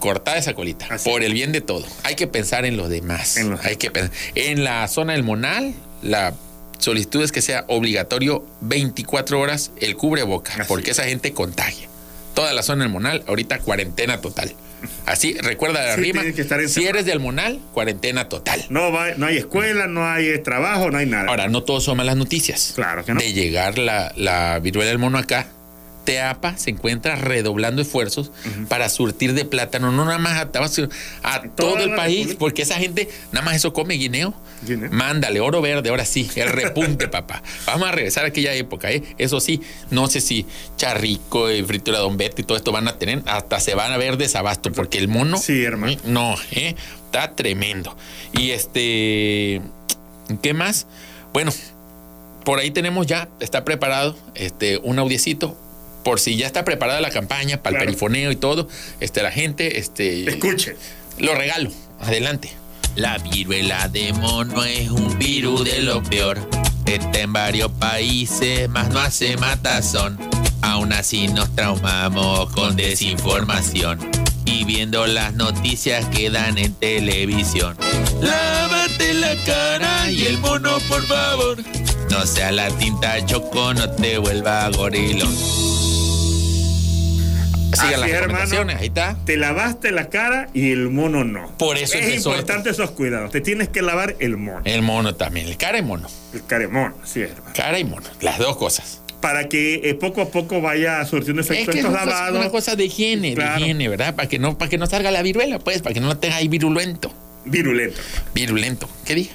Cortar 0.00 0.38
esa 0.38 0.54
colita. 0.54 0.86
Así 0.90 1.08
por 1.08 1.22
el 1.22 1.34
bien 1.34 1.52
de 1.52 1.60
todo. 1.60 1.86
Hay 2.02 2.16
que 2.16 2.26
pensar 2.26 2.64
en 2.64 2.76
los 2.76 2.88
demás. 2.88 3.36
En 3.36 3.50
los 3.50 3.64
Hay 3.64 3.76
que 3.76 3.90
pensar. 3.90 4.12
En 4.34 4.64
la 4.64 4.88
zona 4.88 5.12
del 5.12 5.22
Monal, 5.22 5.74
la 6.02 6.34
solicitud 6.78 7.22
es 7.22 7.30
que 7.30 7.42
sea 7.42 7.64
obligatorio 7.68 8.44
24 8.62 9.38
horas 9.38 9.70
el 9.78 9.96
cubreboca, 9.96 10.54
Así 10.54 10.62
porque 10.66 10.90
esa 10.90 11.04
gente 11.04 11.32
contagia. 11.32 11.88
Toda 12.34 12.52
la 12.54 12.62
zona 12.62 12.84
del 12.84 12.92
Monal, 12.92 13.22
ahorita 13.28 13.58
cuarentena 13.58 14.20
total. 14.20 14.54
Así, 15.06 15.34
recuerda 15.42 15.84
la 15.84 15.94
Sí, 15.96 16.00
rima. 16.02 16.20
tiene 16.20 16.34
que 16.34 16.42
estar 16.42 16.60
Si 16.68 16.86
eres 16.86 17.04
del 17.04 17.20
Monal, 17.20 17.60
cuarentena 17.72 18.28
total. 18.28 18.64
No, 18.70 18.92
va, 18.92 19.10
no 19.16 19.26
hay 19.26 19.36
escuela, 19.38 19.86
no 19.86 20.06
hay 20.08 20.38
trabajo, 20.42 20.90
no 20.90 20.98
hay 20.98 21.06
nada. 21.06 21.28
Ahora, 21.28 21.48
no 21.48 21.62
todos 21.62 21.84
son 21.84 21.96
malas 21.96 22.16
noticias. 22.16 22.72
Claro 22.74 23.04
que 23.04 23.14
no. 23.14 23.20
De 23.20 23.32
llegar 23.32 23.78
la, 23.78 24.12
la 24.16 24.58
viruela 24.60 24.88
del 24.90 24.98
mono 24.98 25.18
acá, 25.18 25.48
Teapa 26.10 26.56
se 26.56 26.70
encuentra 26.70 27.14
redoblando 27.14 27.80
esfuerzos 27.80 28.32
para 28.68 28.88
surtir 28.88 29.32
de 29.32 29.44
plátano, 29.44 29.92
no 29.92 30.04
nada 30.04 30.18
más 30.18 30.40
a 30.40 30.50
Tabasco, 30.50 30.88
a 31.22 31.42
todo 31.42 31.78
el 31.78 31.94
país, 31.94 32.18
República. 32.18 32.38
porque 32.40 32.62
esa 32.62 32.74
gente 32.74 33.08
nada 33.30 33.44
más 33.44 33.54
eso 33.54 33.72
come 33.72 33.94
guineo. 33.94 34.34
Guineo. 34.62 34.90
Mándale, 34.90 35.38
oro 35.38 35.60
verde, 35.62 35.88
ahora 35.90 36.04
sí, 36.04 36.28
el 36.34 36.48
repunte, 36.48 37.06
papá. 37.16 37.44
Vamos 37.64 37.88
a 37.88 37.92
regresar 37.92 38.24
a 38.24 38.28
aquella 38.28 38.52
época, 38.54 38.90
¿eh? 38.90 39.04
Eso 39.18 39.38
sí, 39.38 39.60
no 39.92 40.08
sé 40.08 40.20
si 40.20 40.46
charrico, 40.76 41.48
y 41.48 41.62
fritura 41.62 42.00
Don 42.00 42.16
Beto 42.16 42.40
y 42.40 42.44
todo 42.44 42.56
esto 42.58 42.72
van 42.72 42.88
a 42.88 42.98
tener, 42.98 43.22
hasta 43.26 43.60
se 43.60 43.76
van 43.76 43.92
a 43.92 43.96
ver 43.96 44.16
desabasto, 44.16 44.72
porque 44.72 44.98
el 44.98 45.06
mono. 45.06 45.38
Sí, 45.38 45.62
hermano. 45.62 45.92
¿eh? 45.92 45.98
No, 46.06 46.34
¿eh? 46.50 46.74
Está 47.04 47.36
tremendo. 47.36 47.96
Y 48.32 48.50
este. 48.50 49.62
¿Qué 50.42 50.54
más? 50.54 50.88
Bueno, 51.32 51.52
por 52.44 52.58
ahí 52.58 52.72
tenemos 52.72 53.06
ya, 53.06 53.28
está 53.38 53.64
preparado 53.64 54.16
este, 54.34 54.78
un 54.78 54.98
audiecito. 54.98 55.56
Por 56.04 56.20
si 56.20 56.36
ya 56.36 56.46
está 56.46 56.64
preparada 56.64 57.00
la 57.00 57.10
campaña 57.10 57.62
para 57.62 57.78
el 57.78 57.84
perifoneo 57.84 58.30
y 58.30 58.36
todo, 58.36 58.68
este, 59.00 59.22
la 59.22 59.30
gente, 59.30 59.78
este, 59.78 60.28
Escuche. 60.28 60.76
lo 61.18 61.34
regalo. 61.34 61.70
Adelante. 62.00 62.50
La 62.96 63.18
viruela 63.18 63.88
de 63.88 64.12
mono 64.14 64.64
es 64.64 64.90
un 64.90 65.18
virus 65.18 65.64
de 65.64 65.80
lo 65.82 66.02
peor. 66.02 66.38
Está 66.86 67.20
en 67.20 67.32
varios 67.32 67.70
países, 67.72 68.68
más 68.68 68.88
no 68.90 68.98
hace 68.98 69.36
matazón. 69.36 70.18
Aún 70.62 70.92
así 70.92 71.28
nos 71.28 71.54
traumamos 71.54 72.50
con 72.50 72.74
desinformación. 72.76 73.98
Y 74.44 74.64
viendo 74.64 75.06
las 75.06 75.34
noticias 75.34 76.04
que 76.06 76.30
dan 76.30 76.58
en 76.58 76.74
televisión. 76.74 77.76
Lávate 78.20 79.14
la 79.14 79.36
cara 79.44 80.10
y 80.10 80.24
el 80.26 80.38
mono, 80.38 80.78
por 80.88 81.06
favor. 81.06 81.58
No 82.10 82.26
sea 82.26 82.50
la 82.50 82.68
tinta 82.70 83.24
choco, 83.24 83.72
no 83.72 83.88
te 83.90 84.18
vuelva 84.18 84.68
gorilón. 84.70 85.32
Sigan 87.80 88.00
las 88.00 88.10
hermano. 88.10 88.72
ahí 88.78 88.86
está. 88.86 89.16
Te 89.24 89.36
lavaste 89.36 89.90
la 89.92 90.08
cara 90.08 90.48
y 90.54 90.70
el 90.72 90.90
mono 90.90 91.24
no. 91.24 91.56
Por 91.58 91.76
eso 91.78 91.96
es 91.98 92.16
importante 92.16 92.70
esos 92.70 92.90
cuidados. 92.92 93.30
Te 93.30 93.40
tienes 93.40 93.68
que 93.68 93.82
lavar 93.82 94.16
el 94.20 94.36
mono. 94.36 94.62
El 94.64 94.82
mono 94.82 95.14
también, 95.14 95.46
el 95.46 95.56
cara 95.56 95.78
y 95.78 95.82
mono. 95.82 96.08
El 96.34 96.44
caremono, 96.46 96.94
sí, 97.04 97.20
hermano. 97.22 97.52
Cara 97.54 97.78
y 97.78 97.84
mono, 97.84 98.06
las 98.20 98.38
dos 98.38 98.56
cosas. 98.56 99.00
Para 99.20 99.48
que 99.48 99.82
eh, 99.84 99.94
poco 99.94 100.22
a 100.22 100.30
poco 100.30 100.60
vaya 100.62 101.04
surtiendo 101.04 101.42
Es 101.42 101.50
efecto 101.50 101.72
que 101.72 101.78
es 101.80 101.84
estos 101.84 101.92
lavados. 102.06 102.38
una 102.38 102.50
cosa 102.50 102.74
de 102.76 102.84
higiene, 102.86 103.34
Claro. 103.34 103.56
de 103.56 103.60
higiene, 103.60 103.88
¿verdad? 103.88 104.14
Para 104.14 104.28
que 104.28 104.38
no, 104.38 104.56
para 104.56 104.68
que 104.70 104.78
no 104.78 104.86
salga 104.86 105.10
la 105.10 105.20
viruela, 105.22 105.58
pues, 105.58 105.82
para 105.82 105.92
que 105.92 106.00
no 106.00 106.08
la 106.08 106.14
tenga 106.20 106.36
ahí 106.36 106.48
virulento. 106.48 107.12
Virulento. 107.44 108.00
Virulento. 108.34 108.88
¿Qué 109.04 109.14
dije? 109.14 109.32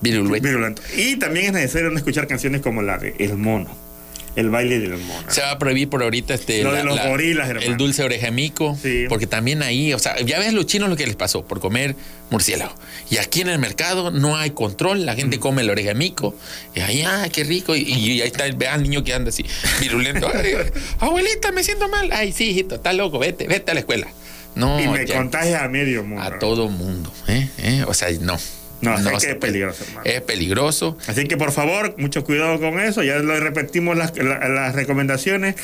Virulento. 0.00 0.46
Virulento. 0.48 0.82
Y 0.96 1.16
también 1.16 1.46
es 1.46 1.52
necesario 1.52 1.90
no 1.90 1.98
escuchar 1.98 2.26
canciones 2.26 2.60
como 2.62 2.82
la 2.82 2.98
de 2.98 3.14
El 3.18 3.36
Mono. 3.36 3.68
El 4.38 4.50
baile 4.50 4.78
del 4.78 4.96
mono. 4.98 5.28
Se 5.28 5.40
va 5.40 5.50
a 5.50 5.58
prohibir 5.58 5.88
por 5.88 6.02
ahorita 6.02 6.32
este 6.34 6.62
Lo 6.62 6.72
de 6.72 6.84
los 6.84 7.00
gorilas, 7.02 7.48
hermano. 7.48 7.66
el 7.66 7.76
dulce 7.76 8.04
orejamico, 8.04 8.78
Sí. 8.80 9.06
porque 9.08 9.26
también 9.26 9.62
ahí, 9.62 9.92
o 9.92 9.98
sea, 9.98 10.16
ya 10.20 10.38
ves 10.38 10.52
los 10.52 10.66
chinos 10.66 10.88
lo 10.88 10.96
que 10.96 11.06
les 11.06 11.16
pasó 11.16 11.44
por 11.44 11.58
comer 11.58 11.96
murciélago. 12.30 12.72
Y 13.10 13.16
aquí 13.16 13.40
en 13.40 13.48
el 13.48 13.58
mercado 13.58 14.10
no 14.12 14.36
hay 14.36 14.50
control, 14.50 15.04
la 15.06 15.14
Mm. 15.14 15.16
gente 15.16 15.38
come 15.40 15.62
el 15.62 15.70
orejamico 15.70 16.36
y 16.74 16.80
ahí, 16.80 17.02
ah, 17.02 17.28
qué 17.32 17.42
rico 17.42 17.74
y, 17.74 17.80
y 17.82 18.20
ahí 18.22 18.28
está, 18.28 18.44
ve 18.54 18.68
al 18.68 18.82
niño 18.84 19.02
que 19.02 19.12
anda 19.12 19.30
así 19.30 19.44
virulento. 19.80 20.30
Ay, 20.34 20.52
abuelita, 21.00 21.50
me 21.52 21.64
siento 21.64 21.88
mal. 21.88 22.08
Ay, 22.12 22.32
sí, 22.32 22.50
hijito, 22.50 22.76
está 22.76 22.92
loco, 22.92 23.18
vete, 23.18 23.48
vete 23.48 23.72
a 23.72 23.74
la 23.74 23.80
escuela. 23.80 24.06
No, 24.54 24.80
y 24.80 24.88
me 24.88 25.06
ya, 25.06 25.16
contagia 25.16 25.64
a 25.64 25.68
medio 25.68 26.02
mundo. 26.04 26.22
a 26.22 26.38
todo 26.38 26.68
mundo, 26.68 27.12
¿eh? 27.28 27.48
¿Eh? 27.58 27.84
O 27.86 27.94
sea, 27.94 28.08
no. 28.20 28.38
No, 28.80 28.94
es 28.96 29.24
que 29.24 29.30
es 29.32 29.36
peligroso, 29.36 29.84
hermano. 29.84 30.02
Es 30.04 30.20
peligroso. 30.22 30.96
Así 31.08 31.24
que 31.26 31.36
por 31.36 31.50
favor, 31.52 31.94
mucho 31.98 32.22
cuidado 32.24 32.60
con 32.60 32.78
eso. 32.78 33.02
Ya 33.02 33.18
lo 33.18 33.38
repetimos 33.40 33.96
las, 33.96 34.16
la- 34.16 34.48
las 34.48 34.74
recomendaciones. 34.74 35.56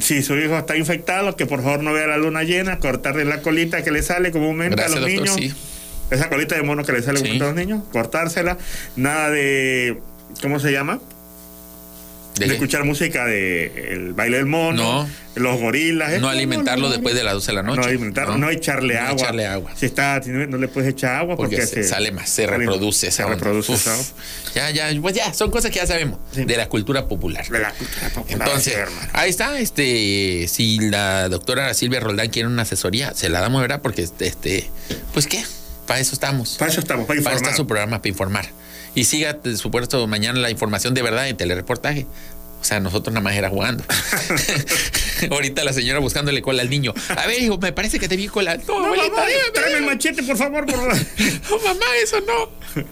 Si 0.00 0.22
su 0.22 0.36
hijo 0.38 0.56
está 0.58 0.76
infectado, 0.76 1.36
que 1.36 1.44
por 1.46 1.62
favor 1.62 1.82
no 1.82 1.92
vea 1.92 2.06
la 2.06 2.16
luna 2.16 2.44
llena, 2.44 2.78
cortarle 2.78 3.24
la 3.26 3.42
colita 3.42 3.82
que 3.84 3.90
le 3.90 4.02
sale 4.02 4.30
comúnmente 4.32 4.76
Gracias, 4.76 4.96
a 4.96 5.00
los 5.00 5.10
doctor, 5.14 5.38
niños. 5.38 5.54
sí. 5.54 5.62
Esa 6.10 6.28
colita 6.28 6.54
de 6.54 6.62
mono 6.62 6.84
que 6.84 6.92
le 6.92 7.02
sale 7.02 7.18
Sí. 7.18 7.24
comúnmente 7.24 7.44
a 7.44 7.48
los 7.48 7.56
niños, 7.56 7.84
cortársela. 7.92 8.56
Nada 8.96 9.30
de. 9.30 9.98
¿Cómo 10.40 10.58
se 10.58 10.72
llama? 10.72 10.98
¿De 12.38 12.46
escuchar 12.46 12.84
música 12.84 13.26
de 13.26 13.90
el 13.92 14.14
baile 14.14 14.38
del 14.38 14.46
mono, 14.46 15.04
No. 15.04 15.08
los 15.34 15.60
gorilas. 15.60 16.10
No 16.12 16.16
Eso, 16.16 16.28
alimentarlo 16.30 16.88
después 16.88 17.14
de 17.14 17.22
las 17.24 17.34
12 17.34 17.46
de 17.48 17.52
la 17.54 17.62
noche. 17.62 17.80
No, 17.82 17.86
alimentarlo, 17.86 18.38
no, 18.38 18.48
echarle 18.50 18.94
No 18.94 19.00
agua. 19.00 19.12
echarle 19.22 19.46
agua. 19.46 19.70
Si 19.76 19.84
está, 19.86 20.18
no, 20.26 20.56
le 20.56 20.68
puedes 20.68 20.88
echar 20.90 21.16
agua 21.16 21.36
Porque, 21.36 21.56
porque, 21.58 21.66
se, 21.70 21.84
sale 21.84 22.10
más, 22.10 22.30
se 22.30 22.46
reproduce. 22.46 23.00
Se 23.00 23.08
esa 23.08 23.24
onda. 23.26 23.34
reproduce 23.36 23.74
esa. 23.74 23.96
Ya, 24.54 24.70
ya, 24.70 24.90
pues 25.00 25.14
ya, 25.14 25.32
son 25.34 25.50
cosas 25.50 25.70
que 25.70 25.76
ya 25.76 25.86
sabemos 25.86 26.20
Sí. 26.34 26.44
de 26.44 26.56
la 26.56 26.68
cultura 26.70 27.06
popular. 27.06 27.46
De 27.46 27.58
la 27.58 27.70
cultura 27.72 28.08
popular, 28.08 28.48
Entonces, 28.48 28.74
sí, 28.74 29.08
ahí 29.12 29.28
está, 29.30 29.58
este, 29.58 30.46
si 30.48 30.78
la 30.78 31.28
doctora 31.28 31.74
Silvia 31.74 32.00
Roldán 32.00 32.30
quiere 32.30 32.48
una 32.48 32.62
asesoría, 32.62 33.12
se 33.14 33.28
la 33.28 33.40
damos, 33.40 33.60
¿verdad? 33.60 33.82
Porque, 33.82 34.02
este, 34.02 34.26
este, 34.26 34.70
pues 35.12 35.26
qué, 35.26 35.44
para 35.86 36.00
eso 36.00 36.14
estamos. 36.14 36.56
Para 36.58 36.70
eso 36.70 36.80
estamos, 36.80 37.06
para 37.06 37.20
Para 37.20 37.32
informar. 37.34 37.42
está 37.50 37.56
su 37.56 37.66
programa, 37.66 37.98
para 37.98 38.08
informar. 38.08 38.46
Y 38.94 39.04
siga, 39.04 39.34
por 39.38 39.56
supuesto, 39.56 40.06
mañana 40.06 40.38
la 40.40 40.50
información 40.50 40.94
de 40.94 41.02
verdad 41.02 41.28
en 41.28 41.36
telereportaje. 41.36 42.06
O 42.60 42.64
sea, 42.64 42.78
nosotros 42.78 43.12
nada 43.12 43.24
más 43.24 43.34
era 43.34 43.48
jugando. 43.48 43.82
Ahorita 45.30 45.64
la 45.64 45.72
señora 45.72 45.98
buscándole 45.98 46.42
cola 46.42 46.62
al 46.62 46.70
niño. 46.70 46.94
A 47.16 47.26
ver, 47.26 47.42
hijo, 47.42 47.58
me 47.58 47.72
parece 47.72 47.98
que 47.98 48.08
te 48.08 48.16
vi 48.16 48.28
cola. 48.28 48.56
No, 48.56 48.62
No, 48.80 48.84
abuelita, 48.86 49.10
mamá, 49.16 49.26
tráeme 49.52 49.78
el 49.78 49.84
machete, 49.86 50.22
por 50.22 50.36
favor, 50.36 50.66
por. 50.66 50.76
No, 50.96 51.58
mamá, 51.64 51.86
eso 52.02 52.18
no. 52.20 52.82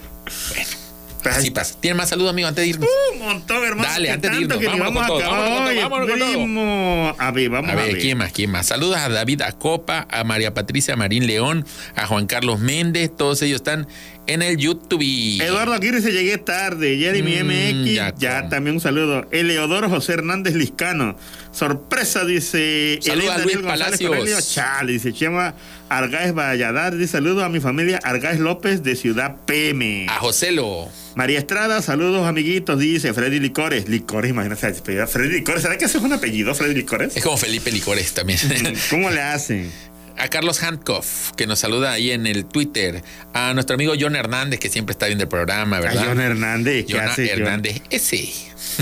Así 1.22 1.50
pasa. 1.50 1.78
¿Tiene 1.78 1.94
más 1.96 2.08
saludos, 2.08 2.30
amigo, 2.30 2.48
antes 2.48 2.64
de 2.64 2.68
irnos? 2.70 2.88
Un 3.12 3.18
montón, 3.18 3.62
hermano. 3.62 3.88
Dale, 3.88 4.10
antes 4.10 4.30
de 4.30 4.40
irnos, 4.40 4.58
que 4.58 4.66
vámonos 4.68 4.94
vamos 4.94 5.06
con 5.10 5.20
a 5.22 5.24
todo, 5.26 5.30
vámonos 5.30 5.58
con 5.58 5.74
todo, 5.74 5.82
vámonos 5.82 6.08
con 6.08 6.18
todo. 6.18 6.32
primo. 6.32 7.14
A 7.18 7.30
ver, 7.30 7.50
vamos 7.50 7.70
A 7.70 7.72
a, 7.72 7.76
ver, 7.76 7.92
ver. 7.92 7.98
¿quién 8.00 8.18
más? 8.18 8.32
¿Quién 8.32 8.50
más? 8.50 8.66
Saludos 8.66 8.96
a 8.96 9.08
David 9.10 9.42
Acopa, 9.42 10.06
a 10.10 10.24
María 10.24 10.54
Patricia 10.54 10.96
Marín 10.96 11.26
León, 11.26 11.66
a 11.94 12.06
Juan 12.06 12.26
Carlos 12.26 12.58
Méndez. 12.58 13.10
Todos 13.14 13.42
ellos 13.42 13.56
están 13.56 13.86
en 14.32 14.42
el 14.42 14.56
YouTube. 14.56 15.02
Eduardo 15.40 15.72
Aguirre 15.72 16.00
se 16.00 16.12
llegué 16.12 16.38
tarde. 16.38 16.96
Jeremy 16.98 17.42
Mm, 17.42 17.46
MX, 17.84 17.94
ya 17.94 18.14
ya, 18.16 18.48
también 18.48 18.76
un 18.76 18.80
saludo. 18.80 19.26
Eleodoro 19.30 19.88
José 19.88 20.14
Hernández 20.14 20.54
Liscano. 20.54 21.16
Sorpresa, 21.52 22.24
dice. 22.24 22.98
Saludos 23.02 23.30
a 23.30 23.38
Luis 23.38 23.56
González 23.60 24.00
Palacios. 24.00 24.54
Chale, 24.54 24.92
dice 24.92 25.12
Chema 25.12 25.54
Argáez 25.88 26.32
Valladar. 26.32 26.96
Dice 26.96 27.12
saludos 27.12 27.42
a 27.44 27.48
mi 27.48 27.60
familia 27.60 27.98
Argáez 28.02 28.38
López 28.38 28.82
de 28.82 28.96
Ciudad 28.96 29.36
PM. 29.46 30.06
A 30.08 30.18
Joselo. 30.20 30.88
María 31.16 31.40
Estrada, 31.40 31.82
saludos 31.82 32.26
amiguitos, 32.26 32.78
dice 32.78 33.12
Freddy 33.12 33.40
Licores. 33.40 33.88
Licores, 33.88 34.30
imagínate. 34.30 34.72
Freddy 35.08 35.32
Licores. 35.32 35.62
¿Será 35.62 35.76
que 35.76 35.86
ese 35.86 35.98
es 35.98 36.04
un 36.04 36.12
apellido, 36.12 36.54
Freddy 36.54 36.74
Licores? 36.74 37.16
Es 37.16 37.22
como 37.24 37.36
Felipe 37.36 37.72
Licores 37.72 38.14
también. 38.14 38.38
¿Cómo 38.90 39.10
le 39.10 39.20
hacen? 39.20 39.70
A 40.20 40.28
Carlos 40.28 40.62
Handkoff, 40.62 41.32
que 41.32 41.46
nos 41.46 41.58
saluda 41.58 41.92
ahí 41.92 42.10
en 42.10 42.26
el 42.26 42.44
Twitter. 42.44 43.02
A 43.34 43.54
nuestro 43.54 43.74
amigo 43.74 43.94
John 43.98 44.16
Hernández, 44.16 44.60
que 44.60 44.68
siempre 44.68 44.92
está 44.92 45.06
viendo 45.06 45.24
el 45.24 45.28
programa, 45.28 45.78
A 45.78 45.80
¿verdad? 45.80 46.04
John 46.06 46.20
Hernández. 46.20 46.86
¿Qué 46.86 46.94
John 46.94 47.08
hace 47.08 47.28
John? 47.30 47.40
Hernández, 47.42 47.82
ese. 47.90 48.28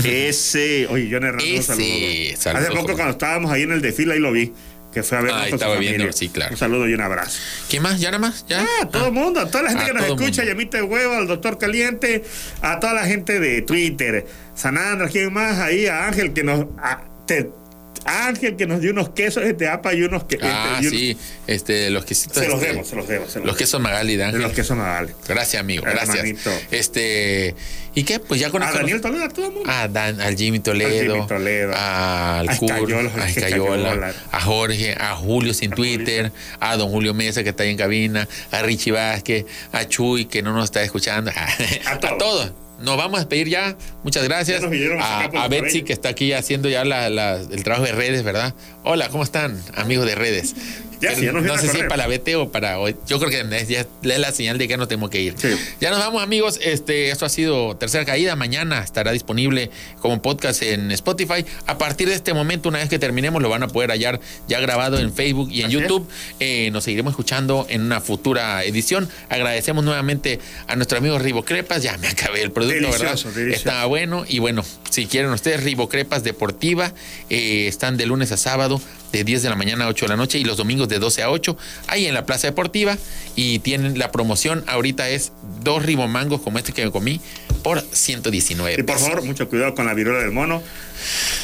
Ese, 0.03 0.87
oye, 0.87 1.09
John 1.11 1.23
Hernández, 1.23 1.47
un 1.49 1.55
Ese, 1.55 1.63
saludo. 1.63 2.41
saludos, 2.41 2.67
Hace 2.69 2.77
poco 2.81 2.93
cuando 2.95 3.11
estábamos 3.11 3.51
ahí 3.51 3.63
en 3.63 3.71
el 3.71 3.81
desfile, 3.81 4.13
ahí 4.13 4.19
lo 4.19 4.31
vi, 4.31 4.53
que 4.93 5.03
fue 5.03 5.17
a 5.17 5.21
ver 5.21 5.31
Ah, 5.33 5.47
estaba 5.47 5.75
viendo, 5.77 6.11
sí, 6.11 6.29
claro. 6.29 6.51
Un 6.51 6.57
saludo 6.57 6.87
y 6.87 6.93
un 6.93 7.01
abrazo. 7.01 7.39
¿Quién 7.69 7.83
más? 7.83 7.99
¿Ya 7.99 8.11
nada 8.11 8.19
más? 8.19 8.45
¿Ya? 8.47 8.61
Ah, 8.61 8.83
a 8.83 8.89
todo 8.89 9.07
el 9.07 9.11
mundo, 9.13 9.39
a 9.39 9.47
toda 9.49 9.63
la 9.63 9.69
gente 9.69 9.83
A 9.83 9.87
que 9.87 9.93
nos 9.93 10.05
escucha, 10.05 10.43
de 10.43 10.81
Huevo, 10.83 11.13
al 11.15 11.27
doctor 11.27 11.57
Caliente, 11.57 12.23
a 12.61 12.79
toda 12.79 12.93
la 12.93 13.05
gente 13.05 13.39
de 13.39 13.61
Twitter, 13.61 14.25
Sanandra, 14.55 15.07
¿quién 15.09 15.31
más? 15.33 15.59
Ahí, 15.59 15.85
a 15.87 16.07
Ángel 16.07 16.33
que 16.33 16.43
nos... 16.43 16.65
a- 16.81 17.03
te- 17.25 17.49
a 17.49 17.68
Ángel 18.05 18.55
que 18.55 18.65
nos 18.67 18.81
dio 18.81 18.91
unos 18.91 19.09
quesos 19.09 19.43
de 19.43 19.53
teapa 19.53 19.93
y 19.93 20.01
unos 20.03 20.23
que... 20.23 20.37
Ah, 20.41 20.79
sí. 20.81 21.17
Este, 21.47 21.89
los 21.89 22.05
quesitos. 22.05 22.37
Se 22.37 22.47
los 22.47 22.55
este, 22.61 22.73
debo, 22.73 22.83
se 22.85 22.95
los 22.95 23.07
debo. 23.07 23.27
Se 23.29 23.39
los, 23.39 23.47
Los 23.47 23.57
quesos 23.57 23.79
Magali 23.81 24.15
de. 24.15 24.23
Ángel. 24.25 24.41
Los 24.41 24.51
quesos 24.53 24.77
Magali. 24.77 25.13
Gracias, 25.27 25.59
amigo. 25.59 25.83
Gracias. 25.83 26.15
Hermanito. 26.17 26.51
Este. 26.71 27.55
¿Y 27.95 28.03
qué? 28.03 28.19
Pues 28.19 28.39
ya 28.39 28.49
con 28.51 28.61
A 28.61 28.71
Daniel 28.71 29.01
Toledo, 29.01 29.23
a 29.25 29.29
todo 29.29 29.47
el 29.47 29.53
mundo. 29.53 29.69
a 29.69 29.87
Dan- 29.87 30.21
al 30.21 30.35
Jimmy 30.37 30.59
Toledo, 30.59 30.89
Al 30.89 31.11
Jimmy 31.17 31.27
Toledo. 31.27 31.73
al 31.75 32.47
A 32.49 32.55
Cur, 32.57 32.69
Escayola, 32.71 33.11
a 33.17 33.23
a 33.23 33.29
Escayola, 33.29 34.13
a 34.31 34.41
Jorge, 34.41 34.95
a 34.97 35.15
Julio 35.15 35.53
sin 35.55 35.71
Twitter, 35.71 36.31
a 36.59 36.77
don 36.77 36.89
Julio 36.89 37.13
Mesa 37.15 37.43
que 37.43 37.49
está 37.49 37.63
ahí 37.63 37.71
en 37.71 37.77
cabina, 37.77 38.27
a 38.51 38.61
Richie 38.61 38.91
Vázquez, 38.91 39.45
a 39.71 39.87
Chuy 39.87 40.25
que 40.25 40.43
no 40.43 40.53
nos 40.53 40.65
está 40.65 40.83
escuchando, 40.83 41.31
a, 41.85 41.99
todos. 41.99 42.17
todos. 42.19 42.51
Nos 42.81 42.97
vamos 42.97 43.17
a 43.17 43.19
despedir 43.21 43.49
ya. 43.49 43.75
Muchas 44.03 44.23
gracias. 44.23 44.61
Ya 44.61 44.67
a 45.01 45.19
A, 45.19 45.27
Betsy 45.47 45.67
cabello. 45.69 45.85
que 45.85 45.93
está 45.93 46.09
aquí 46.09 46.33
haciendo 46.33 46.69
ya 46.69 46.83
la- 46.85 47.09
la- 47.09 47.35
el 47.37 47.63
trabajo 47.63 47.85
de 47.85 47.91
redes, 47.93 48.23
¿verdad? 48.23 48.53
Hola, 48.83 49.09
¿cómo 49.09 49.23
están, 49.23 49.61
amigos 49.75 50.05
de 50.05 50.15
redes? 50.15 50.55
Ya, 51.01 51.15
sí, 51.15 51.25
ya 51.25 51.31
no 51.31 51.57
sé 51.57 51.69
si 51.69 51.77
para 51.83 51.97
la 51.97 52.07
BT 52.07 52.35
o 52.35 52.51
para 52.51 52.79
hoy. 52.79 52.95
Yo 53.07 53.19
creo 53.19 53.29
que 53.29 53.65
ya 53.67 53.81
es 53.81 53.87
la 54.19 54.31
señal 54.31 54.57
de 54.57 54.67
que 54.67 54.77
no 54.77 54.87
tenemos 54.87 55.09
que 55.09 55.21
ir. 55.21 55.35
Sí. 55.37 55.49
Ya 55.79 55.89
nos 55.91 55.99
vamos, 55.99 56.21
amigos. 56.21 56.59
Este, 56.61 57.09
esto 57.11 57.25
ha 57.25 57.29
sido 57.29 57.75
Tercera 57.77 58.05
Caída. 58.05 58.35
Mañana 58.35 58.79
estará 58.83 59.11
disponible 59.11 59.71
como 60.01 60.21
podcast 60.21 60.61
en 60.61 60.91
Spotify. 60.91 61.45
A 61.67 61.77
partir 61.77 62.09
de 62.09 62.15
este 62.15 62.33
momento, 62.33 62.69
una 62.69 62.79
vez 62.79 62.89
que 62.89 62.99
terminemos, 62.99 63.41
lo 63.41 63.49
van 63.49 63.63
a 63.63 63.67
poder 63.67 63.91
hallar 63.91 64.19
ya 64.47 64.59
grabado 64.59 64.99
en 64.99 65.13
Facebook 65.13 65.49
y 65.51 65.61
en 65.61 65.67
Así. 65.67 65.75
YouTube. 65.75 66.07
Eh, 66.39 66.69
nos 66.71 66.83
seguiremos 66.83 67.11
escuchando 67.11 67.65
en 67.69 67.81
una 67.81 68.01
futura 68.01 68.63
edición. 68.63 69.07
Agradecemos 69.29 69.83
nuevamente 69.83 70.39
a 70.67 70.75
nuestro 70.75 70.97
amigo 70.97 71.17
Ribo 71.19 71.43
Crepas. 71.45 71.81
Ya 71.83 71.97
me 71.97 72.07
acabé 72.07 72.41
el 72.41 72.51
producto, 72.51 72.75
Delicioso, 72.75 73.27
¿verdad? 73.29 73.39
delicioso. 73.39 73.69
Estaba 73.69 73.85
bueno. 73.85 74.25
Y 74.27 74.39
bueno, 74.39 74.63
si 74.89 75.05
quieren 75.05 75.31
ustedes, 75.31 75.63
Ribo 75.63 75.87
Crepas 75.89 76.23
Deportiva, 76.23 76.93
eh, 77.29 77.67
están 77.67 77.97
de 77.97 78.05
lunes 78.05 78.31
a 78.31 78.37
sábado, 78.37 78.81
de 79.11 79.23
10 79.23 79.41
de 79.43 79.49
la 79.49 79.55
mañana 79.55 79.85
a 79.85 79.87
8 79.89 80.05
de 80.05 80.09
la 80.09 80.15
noche 80.17 80.37
y 80.39 80.43
los 80.43 80.57
domingos 80.57 80.87
de 80.89 80.99
12 80.99 81.23
a 81.23 81.29
8, 81.31 81.57
ahí 81.87 82.05
en 82.07 82.13
la 82.13 82.25
Plaza 82.25 82.47
Deportiva. 82.47 82.97
Y 83.35 83.59
tienen 83.59 83.97
la 83.99 84.11
promoción, 84.11 84.63
ahorita 84.67 85.09
es 85.09 85.31
dos 85.63 85.83
ribomangos 85.83 86.41
como 86.41 86.57
este 86.59 86.73
que 86.73 86.83
me 86.85 86.91
comí 86.91 87.21
por 87.63 87.81
119 87.91 88.73
Y 88.73 88.77
por 88.83 88.85
pesos. 88.95 89.01
favor, 89.09 89.23
mucho 89.25 89.47
cuidado 89.49 89.73
con 89.75 89.85
la 89.85 89.93
viruela 89.93 90.19
del 90.21 90.31
mono. 90.31 90.61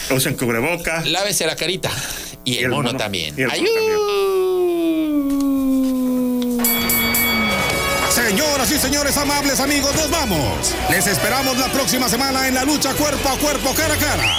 Usen 0.09 0.35
cubrebocas. 0.35 1.07
Lávese 1.07 1.45
la 1.45 1.55
carita. 1.55 1.89
Y, 2.43 2.57
el, 2.57 2.65
el 2.65 2.69
mono, 2.71 2.83
mono- 2.89 2.97
también. 2.99 3.33
el 3.37 3.47
mono 3.47 3.53
¡Ayú! 3.53 3.65
Señoras 8.11 8.71
y 8.71 8.77
señores 8.79 9.17
amables 9.17 9.59
amigos, 9.59 9.93
nos 9.95 10.09
vamos. 10.09 10.73
Les 10.89 11.05
esperamos 11.07 11.57
la 11.57 11.67
próxima 11.71 12.07
semana 12.09 12.47
en 12.47 12.53
la 12.55 12.63
lucha 12.63 12.93
cuerpo 12.93 13.29
a 13.29 13.37
cuerpo, 13.37 13.73
cara 13.73 13.93
a 13.93 13.97
cara. 13.97 14.37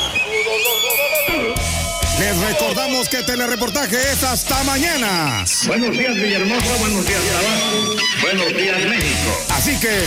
Les 2.18 2.36
recordamos 2.38 3.08
que 3.10 3.22
telereportaje 3.22 3.96
es 3.96 4.24
hasta 4.24 4.62
mañana. 4.64 5.44
Buenos 5.66 5.96
días, 5.96 6.14
Villahermosa. 6.14 6.76
Buenos 6.78 7.06
días, 7.06 7.20
Tabasco. 7.32 7.96
Buenos 8.22 8.56
días, 8.56 8.84
México. 8.86 9.44
Así 9.50 9.78
que, 9.78 10.02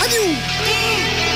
adiós. 0.00 1.27